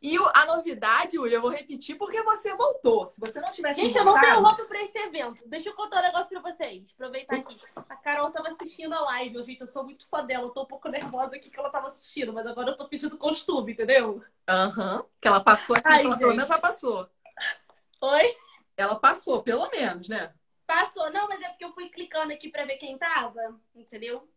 E 0.02 0.18
a 0.18 0.46
novidade, 0.46 1.16
Julia, 1.16 1.38
eu 1.38 1.42
vou 1.42 1.50
repetir 1.50 1.98
porque 1.98 2.22
você 2.24 2.56
voltou. 2.56 3.08
Se 3.08 3.20
você 3.20 3.40
não 3.40 3.52
tivesse 3.52 3.80
Gente, 3.82 3.94
voltado... 3.94 4.10
eu 4.10 4.14
não 4.14 4.22
tenho 4.22 4.42
roupa 4.42 4.66
para 4.66 4.84
esse 4.84 4.98
evento. 4.98 5.48
Deixa 5.48 5.70
eu 5.70 5.74
contar 5.74 6.00
um 6.00 6.04
negócio 6.04 6.30
para 6.30 6.52
vocês. 6.52 6.92
Aproveitar 6.94 7.38
aqui. 7.38 7.58
A 7.76 7.96
Carol 7.96 8.32
tava 8.32 8.50
assistindo 8.50 8.94
a 8.94 9.02
live. 9.02 9.42
Gente, 9.44 9.62
eu 9.62 9.68
sou 9.68 9.84
muito 9.84 10.08
fã 10.08 10.26
dela. 10.26 10.46
Eu 10.46 10.50
tô 10.50 10.64
um 10.64 10.68
pouco 10.68 10.90
nervosa 10.90 11.36
aqui 11.36 11.50
que 11.50 11.60
ela 11.60 11.70
tava 11.70 11.88
assistindo, 11.88 12.34
mas 12.34 12.46
agora 12.46 12.72
eu 12.72 12.78
tô 12.78 12.88
pedindo 12.88 13.18
costume, 13.18 13.74
entendeu? 13.74 14.24
Aham. 14.48 14.98
Uhum. 14.98 15.06
Que 15.22 15.28
ela 15.28 15.40
passou 15.40 15.76
aqui, 15.76 15.88
Ai, 15.88 16.18
pelo 16.18 16.36
menos 16.36 16.50
ela 16.50 16.60
passou. 16.60 17.10
Oi? 18.02 18.36
Ela 18.78 18.96
passou, 18.96 19.42
pelo 19.42 19.70
menos, 19.70 20.10
né? 20.10 20.34
Passou. 20.68 21.12
Não, 21.12 21.28
mas 21.28 21.42
é 21.42 21.50
porque 21.50 21.66
eu 21.66 21.74
fui 21.74 21.90
clicando 21.90 22.34
aqui 22.34 22.50
para 22.50 22.66
ver 22.66 22.78
quem 22.78 22.98
tava, 22.98 23.60
entendeu? 23.76 24.28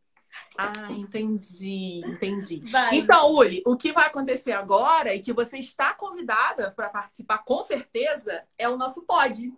Ah, 0.56 0.90
entendi, 0.90 2.02
entendi. 2.04 2.58
Vai. 2.70 2.96
Então, 2.96 3.30
Uli, 3.30 3.62
o 3.66 3.76
que 3.76 3.92
vai 3.92 4.06
acontecer 4.06 4.52
agora 4.52 5.14
e 5.14 5.20
que 5.20 5.32
você 5.32 5.58
está 5.58 5.94
convidada 5.94 6.72
para 6.72 6.88
participar 6.88 7.38
com 7.38 7.62
certeza 7.62 8.44
é 8.58 8.68
o 8.68 8.76
nosso 8.76 9.04
pod. 9.04 9.52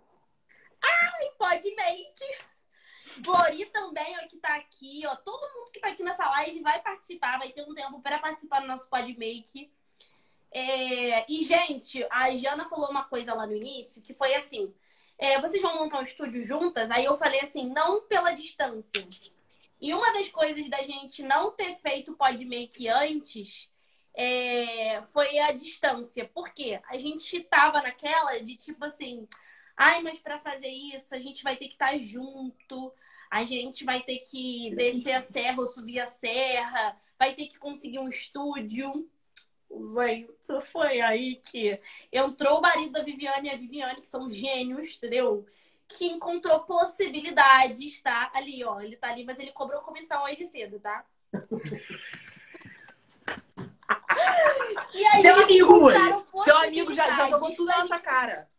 Ai, 0.83 1.29
pod 1.37 1.75
make. 1.75 2.51
Flori 3.23 3.65
também, 3.67 4.15
ó, 4.23 4.27
que 4.27 4.37
tá 4.37 4.55
aqui, 4.55 5.03
ó. 5.05 5.15
Todo 5.15 5.41
mundo 5.41 5.71
que 5.71 5.79
tá 5.79 5.89
aqui 5.89 6.03
nessa 6.03 6.29
live 6.29 6.61
vai 6.61 6.81
participar, 6.81 7.37
vai 7.37 7.51
ter 7.51 7.63
um 7.63 7.73
tempo 7.73 8.01
para 8.01 8.19
participar 8.19 8.61
do 8.61 8.67
nosso 8.67 8.87
pod 8.87 9.17
make. 9.17 9.71
É... 10.51 11.31
E, 11.31 11.43
gente, 11.43 12.05
a 12.09 12.35
Jana 12.37 12.69
falou 12.69 12.89
uma 12.89 13.03
coisa 13.03 13.33
lá 13.33 13.45
no 13.45 13.55
início 13.55 14.01
que 14.01 14.13
foi 14.13 14.33
assim: 14.35 14.73
é, 15.17 15.39
vocês 15.39 15.61
vão 15.61 15.77
montar 15.77 15.99
um 15.99 16.03
estúdio 16.03 16.43
juntas? 16.43 16.89
Aí 16.91 17.05
eu 17.05 17.15
falei 17.15 17.41
assim, 17.41 17.69
não 17.69 18.07
pela 18.07 18.31
distância 18.31 19.05
e 19.81 19.93
uma 19.93 20.13
das 20.13 20.29
coisas 20.29 20.69
da 20.69 20.83
gente 20.83 21.23
não 21.23 21.51
ter 21.51 21.75
feito 21.79 22.13
Podmake 22.13 22.87
antes 22.87 23.71
é, 24.13 25.01
foi 25.03 25.39
a 25.39 25.51
distância. 25.51 26.25
Por 26.27 26.53
quê? 26.53 26.79
A 26.87 26.99
gente 26.99 27.41
tava 27.45 27.81
naquela 27.81 28.39
de 28.39 28.55
tipo 28.55 28.85
assim, 28.85 29.27
ai, 29.75 30.03
mas 30.03 30.19
para 30.19 30.39
fazer 30.39 30.67
isso 30.67 31.15
a 31.15 31.19
gente 31.19 31.43
vai 31.43 31.57
ter 31.57 31.67
que 31.67 31.73
estar 31.73 31.91
tá 31.91 31.97
junto, 31.97 32.93
a 33.31 33.43
gente 33.43 33.83
vai 33.83 34.03
ter 34.03 34.19
que 34.19 34.73
descer 34.75 35.13
a 35.13 35.21
serra 35.21 35.61
ou 35.61 35.67
subir 35.67 35.99
a 35.99 36.07
serra, 36.07 36.95
vai 37.17 37.33
ter 37.33 37.47
que 37.47 37.57
conseguir 37.57 37.97
um 37.97 38.09
estúdio. 38.09 39.09
Gente, 39.95 40.61
foi 40.71 41.01
aí 41.01 41.37
que 41.37 41.79
entrou 42.11 42.59
o 42.59 42.61
marido 42.61 42.91
da 42.91 43.03
Viviane 43.03 43.47
e 43.47 43.51
a 43.51 43.57
Viviane, 43.57 44.01
que 44.01 44.07
são 44.07 44.29
gênios, 44.29 44.97
entendeu? 44.97 45.45
Que 45.91 46.05
encontrou 46.05 46.61
possibilidades, 46.61 48.01
tá? 48.01 48.31
Ali, 48.33 48.63
ó. 48.63 48.79
Ele 48.81 48.95
tá 48.95 49.09
ali, 49.09 49.23
mas 49.23 49.39
ele 49.39 49.51
cobrou 49.51 49.81
comissão 49.81 50.23
hoje 50.23 50.45
cedo, 50.45 50.79
tá? 50.79 51.05
e 54.93 55.21
seu 55.21 55.35
amigo, 55.43 55.91
seu 56.43 56.57
amigo 56.57 56.93
já, 56.93 57.11
já 57.11 57.27
jogou 57.27 57.53
tudo 57.55 57.65
na 57.65 57.79
nossa 57.79 57.99
cara. 57.99 58.49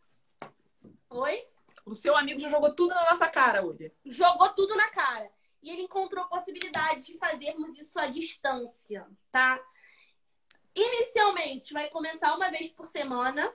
Oi? 1.09 1.47
O 1.85 1.93
seu 1.93 2.15
amigo 2.15 2.39
já 2.39 2.49
jogou 2.49 2.73
tudo 2.73 2.93
na 2.93 3.11
nossa 3.11 3.27
cara, 3.27 3.65
Uli. 3.65 3.93
Jogou 4.05 4.49
tudo 4.49 4.75
na 4.75 4.89
cara. 4.89 5.29
E 5.61 5.69
ele 5.69 5.83
encontrou 5.83 6.25
possibilidade 6.25 7.05
de 7.07 7.17
fazermos 7.17 7.77
isso 7.77 7.99
à 7.99 8.07
distância, 8.07 9.05
tá? 9.31 9.59
Inicialmente 10.75 11.73
vai 11.73 11.89
começar 11.89 12.35
uma 12.35 12.49
vez 12.49 12.69
por 12.69 12.85
semana, 12.85 13.53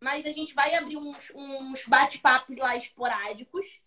mas 0.00 0.26
a 0.26 0.30
gente 0.30 0.54
vai 0.54 0.74
abrir 0.74 0.96
uns, 0.96 1.32
uns 1.34 1.84
bate-papos 1.86 2.56
lá 2.56 2.76
esporádicos. 2.76 3.80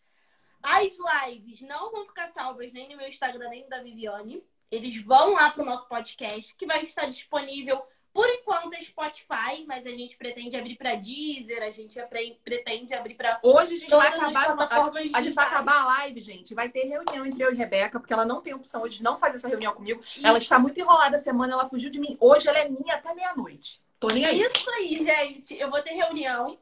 As 0.62 0.95
lives 1.26 1.62
não 1.62 1.91
vão 1.91 2.05
ficar 2.05 2.28
salvas 2.30 2.72
nem 2.72 2.89
no 2.89 2.97
meu 2.97 3.07
Instagram, 3.07 3.49
nem 3.49 3.64
no 3.64 3.70
da 3.70 3.82
Viviane. 3.82 4.43
Eles 4.70 5.01
vão 5.01 5.34
lá 5.34 5.49
para 5.51 5.64
o 5.64 5.66
nosso 5.66 5.88
podcast, 5.88 6.55
que 6.55 6.66
vai 6.66 6.82
estar 6.84 7.05
disponível 7.05 7.82
por 8.14 8.28
enquanto 8.28 8.74
é 8.74 8.82
Spotify, 8.82 9.66
mas 9.66 9.86
a 9.86 9.89
gente 9.89 10.18
pretende 10.18 10.57
abrir 10.57 10.76
para 10.76 10.95
Deezer, 10.95 11.64
a 11.64 11.70
gente 11.70 11.97
pretende 12.43 12.93
abrir 12.93 13.16
para 13.16 13.39
Hoje 13.41 13.76
a 13.76 13.78
gente 13.78 13.89
vai 13.89 14.07
acabar 14.07 14.49
a, 14.49 15.18
a, 15.18 15.22
gente 15.22 15.34
vai 15.34 15.45
acabar 15.45 15.82
a 15.82 15.86
live, 15.86 16.20
gente. 16.20 16.53
Vai 16.53 16.68
ter 16.68 16.88
reunião 16.88 17.26
entre 17.26 17.41
eu 17.41 17.53
e 17.53 17.55
Rebeca, 17.55 17.99
porque 17.99 18.12
ela 18.12 18.26
não 18.26 18.41
tem 18.41 18.53
opção 18.53 18.82
hoje 18.82 18.97
de 18.97 19.03
não 19.03 19.18
fazer 19.18 19.38
essa 19.38 19.47
reunião 19.47 19.74
comigo. 19.74 20.01
Isso. 20.01 20.26
Ela 20.26 20.38
está 20.38 20.59
muito 20.59 20.78
enrolada 20.78 21.16
a 21.16 21.20
semana, 21.20 21.53
ela 21.53 21.66
fugiu 21.66 21.89
de 21.89 21.99
mim. 21.99 22.18
Hoje 22.20 22.49
ela 22.49 22.59
é 22.59 22.68
minha 22.68 22.95
até 22.95 23.14
meia-noite. 23.14 23.82
Tô 24.02 24.08
nem 24.08 24.26
aí. 24.26 24.41
Isso 24.41 24.70
aí, 24.72 24.97
gente. 24.97 25.58
Eu 25.58 25.70
vou 25.70 25.80
ter 25.80 25.91
reunião. 25.91 26.58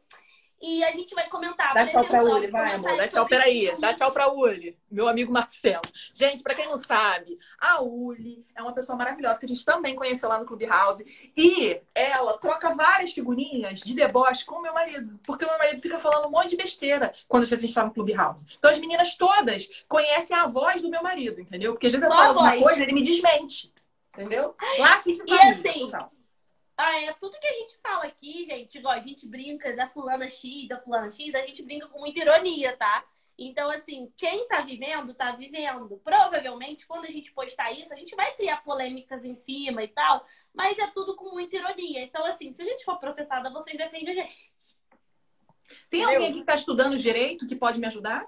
E 0.62 0.84
a 0.84 0.92
gente 0.92 1.16
vai 1.16 1.30
comentar. 1.30 1.74
Dá 1.74 1.88
tchau 1.88 2.04
pra 2.04 2.22
Uli, 2.22 2.48
vai, 2.48 2.74
amor. 2.74 2.98
Dá 2.98 3.08
tchau, 3.08 3.26
peraí. 3.26 3.74
Dá 3.80 3.94
tchau 3.94 4.12
pra 4.12 4.30
Uli, 4.30 4.78
meu 4.92 5.08
amigo 5.08 5.32
Marcelo. 5.32 5.82
Gente, 6.14 6.44
pra 6.44 6.54
quem 6.54 6.66
não 6.66 6.76
sabe, 6.76 7.40
a 7.58 7.82
Uli 7.82 8.46
é 8.54 8.62
uma 8.62 8.74
pessoa 8.74 8.98
maravilhosa 8.98 9.40
que 9.40 9.46
a 9.46 9.48
gente 9.48 9.64
também 9.64 9.96
conheceu 9.96 10.28
lá 10.28 10.38
no 10.38 10.46
Clubhouse. 10.46 11.32
E 11.38 11.80
ela 11.96 12.38
troca 12.40 12.76
várias 12.76 13.14
figurinhas 13.14 13.80
de 13.80 13.96
deboche 13.96 14.44
com 14.44 14.56
o 14.56 14.62
meu 14.62 14.74
marido. 14.74 15.18
Porque 15.26 15.46
o 15.46 15.48
meu 15.48 15.58
marido 15.58 15.82
fica 15.82 15.98
falando 15.98 16.28
um 16.28 16.32
monte 16.32 16.50
de 16.50 16.58
besteira 16.58 17.14
quando 17.26 17.44
às 17.44 17.50
vezes 17.50 17.64
a 17.64 17.68
gente 17.68 17.76
tá 17.76 17.86
no 17.86 17.94
Clubhouse. 17.94 18.46
Então 18.58 18.70
as 18.70 18.80
meninas 18.80 19.16
todas 19.16 19.66
conhecem 19.88 20.36
a 20.36 20.46
voz 20.46 20.82
do 20.82 20.90
meu 20.90 21.02
marido, 21.02 21.40
entendeu? 21.40 21.72
Porque 21.72 21.88
às 21.88 21.94
vezes 21.94 22.06
eu 22.06 22.14
falo 22.14 22.38
alguma 22.38 22.60
coisa 22.60 22.84
ele 22.84 22.96
me 22.96 23.02
desmente. 23.02 23.74
Entendeu? 24.14 24.54
Lá 24.78 24.96
assiste 24.96 25.24
E 25.26 25.40
assim. 25.40 25.90
Total. 25.90 26.18
Ah, 26.82 26.98
é 27.02 27.12
tudo 27.12 27.38
que 27.38 27.46
a 27.46 27.52
gente 27.52 27.78
fala 27.84 28.06
aqui, 28.06 28.46
gente, 28.46 28.78
igual 28.78 28.94
a 28.94 29.02
gente 29.02 29.28
brinca 29.28 29.76
da 29.76 29.90
fulana 29.90 30.30
X, 30.30 30.66
da 30.66 30.80
fulana 30.80 31.12
X, 31.12 31.36
a 31.36 31.46
gente 31.46 31.62
brinca 31.62 31.90
com 31.90 32.00
muita 32.00 32.20
ironia, 32.20 32.74
tá? 32.78 33.06
Então, 33.38 33.70
assim, 33.70 34.14
quem 34.16 34.48
tá 34.48 34.62
vivendo, 34.62 35.14
tá 35.14 35.34
vivendo. 35.34 36.00
Provavelmente, 36.02 36.88
quando 36.88 37.04
a 37.04 37.10
gente 37.10 37.34
postar 37.34 37.70
isso, 37.74 37.93
a 37.93 37.97
gente 37.97 38.16
vai 38.16 38.34
criar 38.34 38.64
polêmicas 38.64 39.26
em 39.26 39.36
cima 39.36 39.84
e 39.84 39.89
tal, 39.89 40.26
mas 40.54 40.80
é 40.80 40.88
tudo 40.88 41.18
com 41.18 41.32
muita 41.32 41.58
ironia. 41.58 42.01
Então, 42.01 42.24
assim, 42.24 42.54
se 42.54 42.62
a 42.62 42.66
gente 42.66 42.86
for 42.86 42.97
processada, 42.97 43.50
vocês 43.50 43.78
defendem 43.78 44.18
a 44.18 44.24
gente. 44.24 44.54
Tem 45.89 46.01
Entendeu? 46.01 46.10
alguém 46.10 46.34
que 46.34 46.46
tá 46.46 46.56
estudando 46.56 46.97
direito 46.97 47.46
que 47.46 47.58
pode 47.58 47.78
me 47.78 47.88
ajudar? 47.88 48.26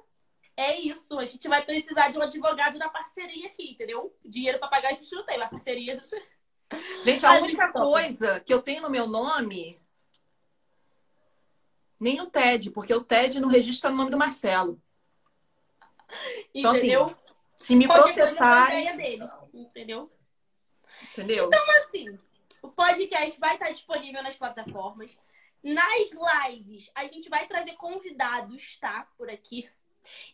É 0.58 0.78
isso, 0.78 1.18
a 1.18 1.24
gente 1.24 1.48
vai 1.48 1.64
precisar 1.64 2.10
de 2.10 2.18
um 2.18 2.22
advogado 2.22 2.78
na 2.78 2.90
parceria 2.90 3.48
aqui, 3.48 3.72
entendeu? 3.72 4.14
Dinheiro 4.26 4.60
para 4.60 4.68
pagar 4.68 4.90
a 4.90 4.94
gente 4.94 5.16
não 5.16 5.26
tem, 5.26 5.38
mas 5.38 5.50
parceria 5.50 5.94
a 5.94 5.96
gente 5.96 6.22
Gente, 7.04 7.26
a, 7.26 7.32
a 7.32 7.42
única 7.42 7.66
gente 7.66 7.74
coisa 7.74 8.40
que 8.40 8.54
eu 8.54 8.62
tenho 8.62 8.82
no 8.82 8.90
meu 8.90 9.08
nome. 9.08 9.80
Nem 12.00 12.20
o 12.20 12.26
TED, 12.26 12.72
porque 12.72 12.94
o 12.94 13.04
TED 13.04 13.40
não 13.40 13.48
registra 13.48 13.90
no 13.90 13.98
nome 13.98 14.12
do 14.12 14.18
Marcelo. 14.18 14.82
Então, 16.54 16.72
assim, 16.72 16.80
entendeu? 16.80 17.06
Assim, 17.06 17.16
se 17.60 17.76
me 17.76 17.88
processarem. 17.88 18.88
entendeu? 19.54 20.12
Entendeu? 21.12 21.48
Então, 21.48 21.66
assim, 21.84 22.20
o 22.62 22.70
podcast 22.70 23.40
vai 23.40 23.54
estar 23.54 23.70
disponível 23.72 24.22
nas 24.24 24.36
plataformas. 24.36 25.20
Nas 25.64 26.10
lives, 26.12 26.90
a 26.96 27.06
gente 27.06 27.30
vai 27.30 27.48
trazer 27.48 27.74
convidados, 27.74 28.78
tá? 28.78 29.08
Por 29.18 29.30
aqui. 29.30 29.70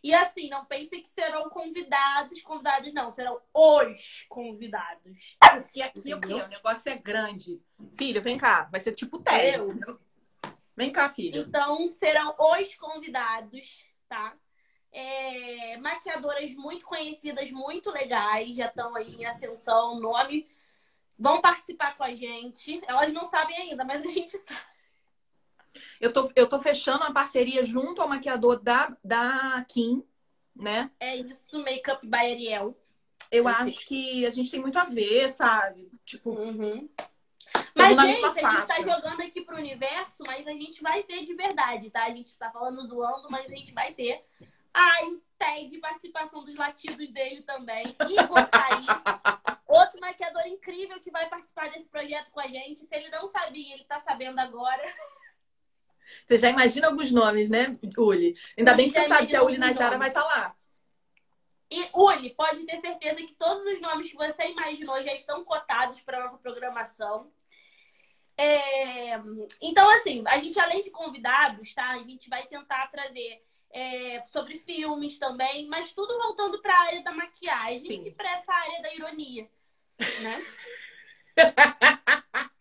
E 0.02 0.14
assim, 0.14 0.48
não 0.48 0.64
pensem 0.64 1.02
que 1.02 1.08
serão 1.08 1.48
convidados, 1.48 2.42
convidados 2.42 2.92
não, 2.92 3.10
serão 3.10 3.40
os 3.52 4.24
convidados. 4.28 5.36
Porque 5.38 5.82
aqui 5.82 6.14
o 6.14 6.20
quê? 6.20 6.34
O 6.34 6.48
negócio 6.48 6.90
é 6.90 6.96
grande. 6.96 7.60
Filho, 7.96 8.22
vem 8.22 8.38
cá, 8.38 8.68
vai 8.70 8.80
ser 8.80 8.92
tipo 8.92 9.18
TED. 9.20 9.58
Vem 10.76 10.92
cá, 10.92 11.08
filho. 11.10 11.42
Então, 11.42 11.86
serão 11.88 12.34
os 12.38 12.74
convidados, 12.76 13.90
tá? 14.08 14.36
é, 14.92 15.76
maquiadoras 15.78 16.54
muito 16.54 16.86
conhecidas, 16.86 17.50
muito 17.50 17.90
legais, 17.90 18.56
já 18.56 18.66
estão 18.66 18.94
aí 18.94 19.14
em 19.14 19.24
ascensão, 19.24 20.00
nome. 20.00 20.48
Vão 21.18 21.40
participar 21.40 21.96
com 21.96 22.04
a 22.04 22.14
gente. 22.14 22.80
Elas 22.86 23.12
não 23.12 23.26
sabem 23.26 23.56
ainda, 23.56 23.84
mas 23.84 24.04
a 24.04 24.08
gente 24.08 24.30
sabe. 24.38 24.60
Eu 26.00 26.12
tô, 26.12 26.30
eu 26.34 26.48
tô 26.48 26.58
fechando 26.60 26.98
uma 26.98 27.12
parceria 27.12 27.64
junto 27.64 28.00
ao 28.00 28.08
maquiador 28.08 28.60
da, 28.62 28.96
da 29.02 29.64
Kim, 29.68 30.04
né? 30.54 30.90
É 30.98 31.16
isso, 31.16 31.58
Makeup 31.58 32.06
by 32.06 32.16
Ariel. 32.16 32.76
Eu 33.30 33.46
acho 33.46 33.86
que 33.86 34.26
a 34.26 34.30
gente 34.30 34.50
tem 34.50 34.60
muito 34.60 34.78
a 34.78 34.84
ver, 34.84 35.28
sabe? 35.28 35.90
Tipo. 36.04 36.30
Uhum. 36.30 36.88
Mas, 37.74 37.98
gente, 38.00 38.24
a 38.24 38.32
gente 38.32 38.66
tá 38.66 38.82
jogando 38.82 39.20
aqui 39.20 39.42
pro 39.42 39.56
universo, 39.56 40.24
mas 40.26 40.46
a 40.46 40.52
gente 40.52 40.82
vai 40.82 41.02
ter 41.02 41.24
de 41.24 41.34
verdade, 41.34 41.90
tá? 41.90 42.04
A 42.04 42.10
gente 42.10 42.36
tá 42.36 42.50
falando 42.50 42.86
zoando, 42.86 43.30
mas 43.30 43.46
a 43.46 43.54
gente 43.54 43.72
vai 43.72 43.92
ter. 43.92 44.24
Ai, 44.74 45.18
TED, 45.38 45.78
participação 45.78 46.44
dos 46.44 46.56
latidos 46.56 47.08
dele 47.10 47.42
também. 47.42 47.96
Igor 48.08 48.46
tá 48.48 48.66
aí. 48.70 48.86
Outro 49.66 50.00
maquiador 50.00 50.46
incrível 50.46 50.98
que 51.00 51.10
vai 51.10 51.28
participar 51.28 51.70
desse 51.70 51.88
projeto 51.88 52.30
com 52.30 52.40
a 52.40 52.48
gente. 52.48 52.84
Se 52.84 52.94
ele 52.94 53.10
não 53.10 53.26
sabia, 53.28 53.74
ele 53.74 53.84
tá 53.84 53.98
sabendo 54.00 54.38
agora. 54.38 54.82
Você 56.26 56.38
já 56.38 56.50
imagina 56.50 56.88
alguns 56.88 57.10
nomes, 57.10 57.50
né, 57.50 57.72
Uli? 57.96 58.36
Ainda 58.56 58.74
bem 58.74 58.88
que 58.88 58.94
você 58.94 59.06
sabe 59.08 59.26
que 59.26 59.36
a 59.36 59.42
Uli 59.42 59.58
Najara 59.58 59.98
vai 59.98 60.08
estar 60.08 60.22
tá 60.22 60.28
lá. 60.28 60.56
E, 61.70 61.88
Uli, 61.92 62.34
pode 62.34 62.64
ter 62.64 62.80
certeza 62.80 63.16
que 63.16 63.34
todos 63.34 63.64
os 63.66 63.80
nomes 63.80 64.10
que 64.10 64.16
você 64.16 64.48
imaginou 64.48 65.02
já 65.02 65.14
estão 65.14 65.44
cotados 65.44 66.00
para 66.00 66.20
nossa 66.20 66.38
programação. 66.38 67.30
É... 68.36 69.20
Então, 69.60 69.90
assim, 69.90 70.24
a 70.26 70.38
gente, 70.38 70.58
além 70.58 70.82
de 70.82 70.90
convidados, 70.90 71.74
tá? 71.74 71.90
A 71.90 71.98
gente 71.98 72.30
vai 72.30 72.46
tentar 72.46 72.86
trazer 72.86 73.42
é, 73.70 74.24
sobre 74.26 74.56
filmes 74.56 75.18
também, 75.18 75.66
mas 75.66 75.92
tudo 75.92 76.16
voltando 76.18 76.60
para 76.62 76.72
a 76.74 76.86
área 76.86 77.02
da 77.02 77.12
maquiagem 77.12 77.86
Sim. 77.86 78.06
e 78.06 78.10
para 78.12 78.30
essa 78.32 78.52
área 78.52 78.82
da 78.82 78.94
ironia, 78.94 79.48
né? 80.22 80.42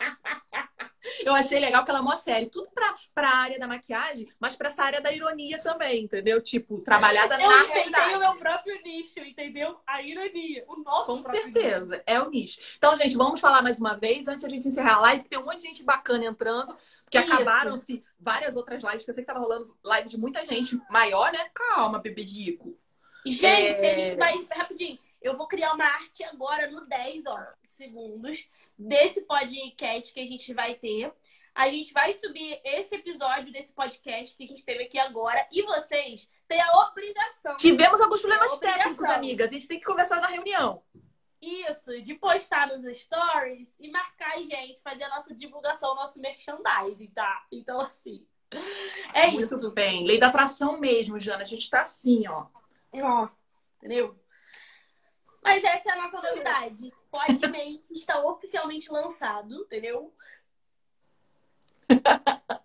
Eu 1.23 1.33
achei 1.33 1.59
legal 1.59 1.83
que 1.83 1.89
ela 1.89 1.99
é 1.99 2.01
uma 2.01 2.15
série, 2.15 2.47
tudo 2.47 2.69
pra, 2.73 2.95
pra 3.13 3.29
área 3.29 3.59
da 3.59 3.67
maquiagem, 3.67 4.27
mas 4.39 4.55
pra 4.55 4.67
essa 4.67 4.83
área 4.83 5.01
da 5.01 5.11
ironia 5.11 5.59
também, 5.59 6.03
entendeu? 6.03 6.41
Tipo, 6.41 6.79
trabalhada 6.79 7.35
eu 7.35 7.49
na 7.49 7.63
realidade. 7.63 8.15
o 8.15 8.19
meu 8.19 8.35
próprio 8.35 8.81
nicho, 8.83 9.19
entendeu? 9.19 9.79
A 9.85 10.01
ironia, 10.01 10.63
o 10.67 10.77
nosso 10.77 11.17
Com 11.17 11.23
certeza, 11.23 11.95
nicho. 11.95 12.03
é 12.05 12.21
o 12.21 12.29
nicho. 12.29 12.59
Então, 12.77 12.95
gente, 12.97 13.15
vamos 13.15 13.39
falar 13.39 13.61
mais 13.61 13.79
uma 13.79 13.95
vez, 13.95 14.27
antes 14.27 14.41
de 14.41 14.45
a 14.45 14.49
gente 14.49 14.67
encerrar 14.67 14.95
a 14.95 15.01
live, 15.01 15.27
tem 15.27 15.39
um 15.39 15.45
monte 15.45 15.61
de 15.61 15.67
gente 15.67 15.83
bacana 15.83 16.25
entrando, 16.25 16.75
porque 17.03 17.17
acabaram-se 17.17 18.03
várias 18.19 18.55
outras 18.55 18.83
lives, 18.83 19.03
que 19.03 19.09
eu 19.09 19.13
sei 19.13 19.23
que 19.23 19.27
tava 19.27 19.39
rolando 19.39 19.77
live 19.83 20.09
de 20.09 20.17
muita 20.17 20.45
gente 20.45 20.79
maior, 20.89 21.31
né? 21.31 21.49
Calma, 21.53 21.99
bebê 21.99 22.23
rico. 22.23 22.77
Gente, 23.25 23.85
é... 23.85 23.91
a 23.91 23.95
gente 23.95 24.15
vai, 24.15 24.47
rapidinho, 24.51 24.99
eu 25.21 25.35
vou 25.35 25.47
criar 25.47 25.73
uma 25.73 25.85
arte 25.85 26.23
agora 26.23 26.69
no 26.69 26.81
10, 26.87 27.25
ó, 27.25 27.37
segundos 27.65 28.47
desse 28.77 29.21
podcast 29.21 30.13
que 30.13 30.19
a 30.19 30.25
gente 30.25 30.53
vai 30.53 30.75
ter. 30.75 31.11
A 31.55 31.69
gente 31.69 31.91
vai 31.91 32.13
subir 32.13 32.61
esse 32.63 32.95
episódio 32.95 33.51
desse 33.51 33.73
podcast 33.73 34.35
que 34.35 34.43
a 34.43 34.47
gente 34.47 34.63
teve 34.63 34.83
aqui 34.83 34.99
agora 34.99 35.47
e 35.51 35.63
vocês 35.63 36.29
têm 36.47 36.61
a 36.61 36.71
obrigação. 36.87 37.55
Tivemos 37.55 37.99
alguns 37.99 38.21
problemas 38.21 38.59
técnicos, 38.59 39.05
amiga. 39.05 39.45
A 39.45 39.49
gente 39.49 39.67
tem 39.67 39.79
que 39.79 39.85
conversar 39.85 40.21
na 40.21 40.27
reunião. 40.27 40.83
Isso, 41.41 42.01
de 42.01 42.13
postar 42.15 42.67
nos 42.67 42.83
stories 42.97 43.75
e 43.79 43.89
marcar 43.89 44.35
a 44.35 44.43
gente, 44.43 44.81
fazer 44.81 45.03
a 45.03 45.09
nossa 45.09 45.33
divulgação, 45.33 45.95
nosso 45.95 46.19
merchandising, 46.19 47.07
tá? 47.07 47.45
Então, 47.51 47.79
assim. 47.81 48.25
É 49.13 49.31
Muito 49.31 49.45
isso. 49.45 49.53
Muito 49.55 49.71
bem. 49.71 50.05
Lei 50.05 50.19
da 50.19 50.27
atração 50.27 50.79
mesmo, 50.79 51.19
Jana. 51.19 51.41
A 51.41 51.45
gente 51.45 51.69
tá 51.69 51.81
assim, 51.81 52.27
ó. 52.27 52.47
Ó, 52.93 53.27
entendeu? 53.77 54.15
Mas 55.43 55.63
essa 55.63 55.89
é 55.89 55.91
a 55.93 56.01
nossa 56.01 56.21
novidade. 56.21 56.91
Podmake 57.17 57.83
está 57.91 58.23
oficialmente 58.23 58.91
lançado, 58.91 59.61
entendeu? 59.61 60.13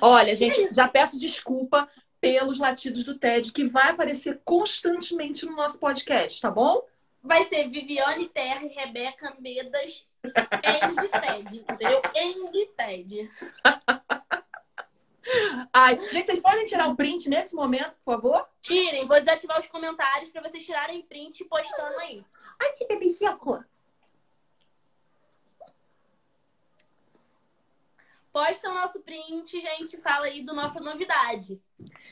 Olha, 0.00 0.36
gente, 0.36 0.72
já 0.74 0.88
peço 0.88 1.18
desculpa 1.18 1.88
pelos 2.20 2.58
latidos 2.58 3.04
do 3.04 3.18
TED, 3.18 3.52
que 3.52 3.66
vai 3.66 3.90
aparecer 3.90 4.40
constantemente 4.44 5.46
no 5.46 5.56
nosso 5.56 5.78
podcast, 5.78 6.40
tá 6.40 6.50
bom? 6.50 6.82
Vai 7.22 7.44
ser 7.44 7.68
Viviane 7.68 8.28
Terra 8.28 8.64
e 8.64 8.68
Rebeca 8.68 9.36
Medas 9.38 10.04
em 10.24 10.94
de 10.94 11.08
TED, 11.08 11.58
entendeu? 11.58 12.02
Em 12.14 12.50
de 12.50 12.66
TED. 12.66 13.30
Ai, 15.72 15.96
gente, 16.10 16.26
vocês 16.26 16.40
podem 16.40 16.64
tirar 16.64 16.88
o 16.88 16.96
print 16.96 17.28
nesse 17.28 17.54
momento, 17.54 17.92
por 18.04 18.14
favor? 18.14 18.48
Tirem, 18.62 19.06
vou 19.06 19.20
desativar 19.20 19.60
os 19.60 19.66
comentários 19.66 20.30
para 20.30 20.40
vocês 20.42 20.64
tirarem 20.64 21.02
print 21.02 21.40
e 21.40 21.44
postando 21.44 21.98
aí. 21.98 22.24
Ai, 22.60 22.72
que 22.72 22.86
bebê 22.86 23.12
Posta 28.38 28.70
o 28.70 28.74
nosso 28.74 29.00
print, 29.00 29.60
gente, 29.60 29.96
fala 29.96 30.26
aí 30.26 30.44
do 30.44 30.54
nossa 30.54 30.78
novidade. 30.78 31.60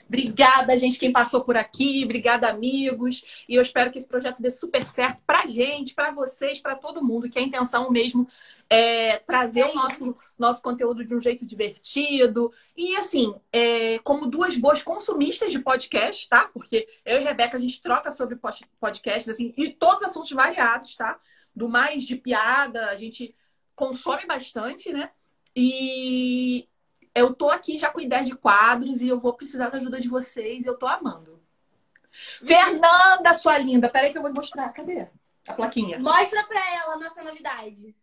Obrigada, 0.08 0.76
gente, 0.76 0.98
quem 0.98 1.12
passou 1.12 1.44
por 1.44 1.56
aqui. 1.56 2.02
Obrigada, 2.02 2.48
amigos. 2.48 3.44
E 3.48 3.54
eu 3.54 3.62
espero 3.62 3.92
que 3.92 3.98
esse 3.98 4.08
projeto 4.08 4.42
dê 4.42 4.50
super 4.50 4.84
certo 4.84 5.22
pra 5.24 5.46
gente, 5.46 5.94
pra 5.94 6.10
vocês, 6.10 6.58
pra 6.58 6.74
todo 6.74 7.04
mundo, 7.04 7.30
que 7.30 7.38
a 7.38 7.42
intenção 7.42 7.92
mesmo 7.92 8.28
é 8.68 9.18
trazer 9.20 9.60
é 9.60 9.70
o 9.70 9.74
nosso, 9.76 10.16
nosso 10.36 10.60
conteúdo 10.62 11.04
de 11.04 11.14
um 11.14 11.20
jeito 11.20 11.46
divertido. 11.46 12.52
E 12.76 12.96
assim, 12.96 13.32
é, 13.52 14.00
como 14.00 14.26
duas 14.26 14.56
boas 14.56 14.82
consumistas 14.82 15.52
de 15.52 15.60
podcast, 15.60 16.28
tá? 16.28 16.48
Porque 16.48 16.88
eu 17.04 17.20
e 17.20 17.24
a 17.24 17.28
Rebeca, 17.28 17.56
a 17.56 17.60
gente 17.60 17.80
troca 17.80 18.10
sobre 18.10 18.36
podcasts, 18.80 19.28
assim, 19.28 19.54
e 19.56 19.70
todos 19.70 20.02
assuntos 20.02 20.32
variados, 20.32 20.96
tá? 20.96 21.20
Do 21.54 21.68
mais 21.68 22.02
de 22.02 22.16
piada, 22.16 22.86
a 22.86 22.96
gente 22.96 23.32
consome 23.76 24.26
bastante, 24.26 24.92
né? 24.92 25.12
E 25.56 26.68
eu 27.14 27.34
tô 27.34 27.48
aqui 27.48 27.78
já 27.78 27.90
com 27.90 27.98
ideia 27.98 28.22
de 28.22 28.36
quadros 28.36 29.00
e 29.00 29.08
eu 29.08 29.18
vou 29.18 29.32
precisar 29.32 29.70
da 29.70 29.78
ajuda 29.78 29.98
de 29.98 30.06
vocês. 30.06 30.66
Eu 30.66 30.76
tô 30.76 30.86
amando. 30.86 31.42
Fernanda, 32.44 33.32
sua 33.32 33.56
linda. 33.56 33.88
Peraí 33.88 34.12
que 34.12 34.18
eu 34.18 34.22
vou 34.22 34.32
mostrar. 34.34 34.68
Cadê 34.74 35.08
a 35.48 35.54
plaquinha? 35.54 35.98
Mostra 35.98 36.44
pra 36.44 36.74
ela 36.74 36.94
a 36.94 36.98
nossa 36.98 37.24
novidade. 37.24 37.96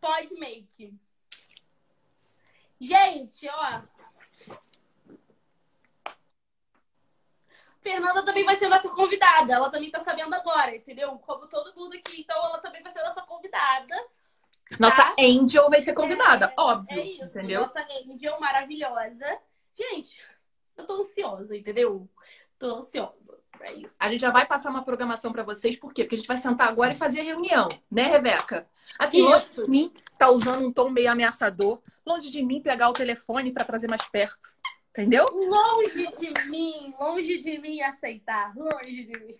Pode 0.00 0.34
make. 0.34 0.92
Gente, 2.80 3.48
ó. 3.48 3.82
Fernanda 7.80 8.24
também 8.24 8.44
vai 8.44 8.56
ser 8.56 8.68
nossa 8.68 8.88
convidada. 8.90 9.54
Ela 9.54 9.70
também 9.70 9.92
tá 9.92 10.00
sabendo 10.00 10.34
agora, 10.34 10.74
entendeu? 10.74 11.16
Como 11.20 11.46
todo 11.46 11.74
mundo 11.74 11.94
aqui. 11.94 12.22
Então, 12.22 12.36
ela 12.36 12.58
também 12.58 12.82
vai 12.82 12.92
ser 12.92 13.02
nossa 13.02 13.22
convidada. 13.22 13.94
Nossa 14.78 14.96
tá? 14.96 15.16
Angel 15.18 15.68
vai 15.68 15.80
ser 15.80 15.92
convidada, 15.92 16.46
é, 16.46 16.60
óbvio. 16.60 17.00
É 17.00 17.04
isso, 17.04 17.38
entendeu? 17.38 17.62
Nossa 17.62 17.80
Angel 17.80 18.40
maravilhosa. 18.40 19.38
Gente, 19.74 20.20
eu 20.76 20.84
tô 20.84 20.94
ansiosa, 21.00 21.56
entendeu? 21.56 22.08
Tô 22.58 22.76
ansiosa. 22.76 23.38
É 23.60 23.74
isso. 23.74 23.96
A 23.98 24.08
gente 24.08 24.20
já 24.20 24.30
vai 24.30 24.46
passar 24.46 24.70
uma 24.70 24.84
programação 24.84 25.32
para 25.32 25.42
vocês, 25.42 25.76
por 25.76 25.92
quê? 25.92 26.04
Porque 26.04 26.14
a 26.14 26.18
gente 26.18 26.28
vai 26.28 26.38
sentar 26.38 26.68
agora 26.68 26.92
e 26.92 26.96
fazer 26.96 27.22
reunião, 27.22 27.68
né, 27.90 28.04
Rebeca? 28.04 28.66
Assim, 28.98 29.22
longe 29.22 29.54
de 29.54 29.68
mim, 29.68 29.92
tá 30.18 30.30
usando 30.30 30.66
um 30.66 30.72
tom 30.72 30.88
meio 30.88 31.10
ameaçador. 31.10 31.80
Longe 32.04 32.30
de 32.30 32.42
mim 32.42 32.60
pegar 32.60 32.88
o 32.88 32.94
telefone 32.94 33.52
para 33.52 33.64
trazer 33.64 33.88
mais 33.88 34.06
perto. 34.08 34.52
Entendeu? 34.90 35.26
Longe 35.26 36.06
de 36.08 36.48
mim, 36.48 36.94
longe 36.98 37.38
de 37.38 37.58
mim 37.58 37.80
aceitar. 37.82 38.56
Longe 38.56 39.04
de 39.04 39.20
mim. 39.20 39.38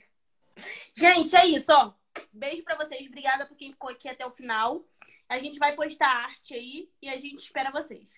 Gente, 0.94 1.34
é 1.34 1.46
isso, 1.46 1.72
ó. 1.72 1.92
Beijo 2.32 2.62
para 2.62 2.76
vocês. 2.76 3.06
Obrigada 3.06 3.46
por 3.46 3.56
quem 3.56 3.72
ficou 3.72 3.90
aqui 3.90 4.08
até 4.08 4.24
o 4.26 4.30
final. 4.30 4.84
A 5.30 5.38
gente 5.38 5.60
vai 5.60 5.76
postar 5.76 6.08
arte 6.08 6.54
aí 6.54 6.90
e 7.00 7.08
a 7.08 7.16
gente 7.16 7.38
espera 7.38 7.70
vocês. 7.70 8.08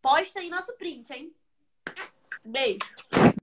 Posta 0.00 0.40
aí 0.40 0.48
nosso 0.48 0.72
print, 0.78 1.12
hein? 1.12 1.34
Beijo. 2.42 2.78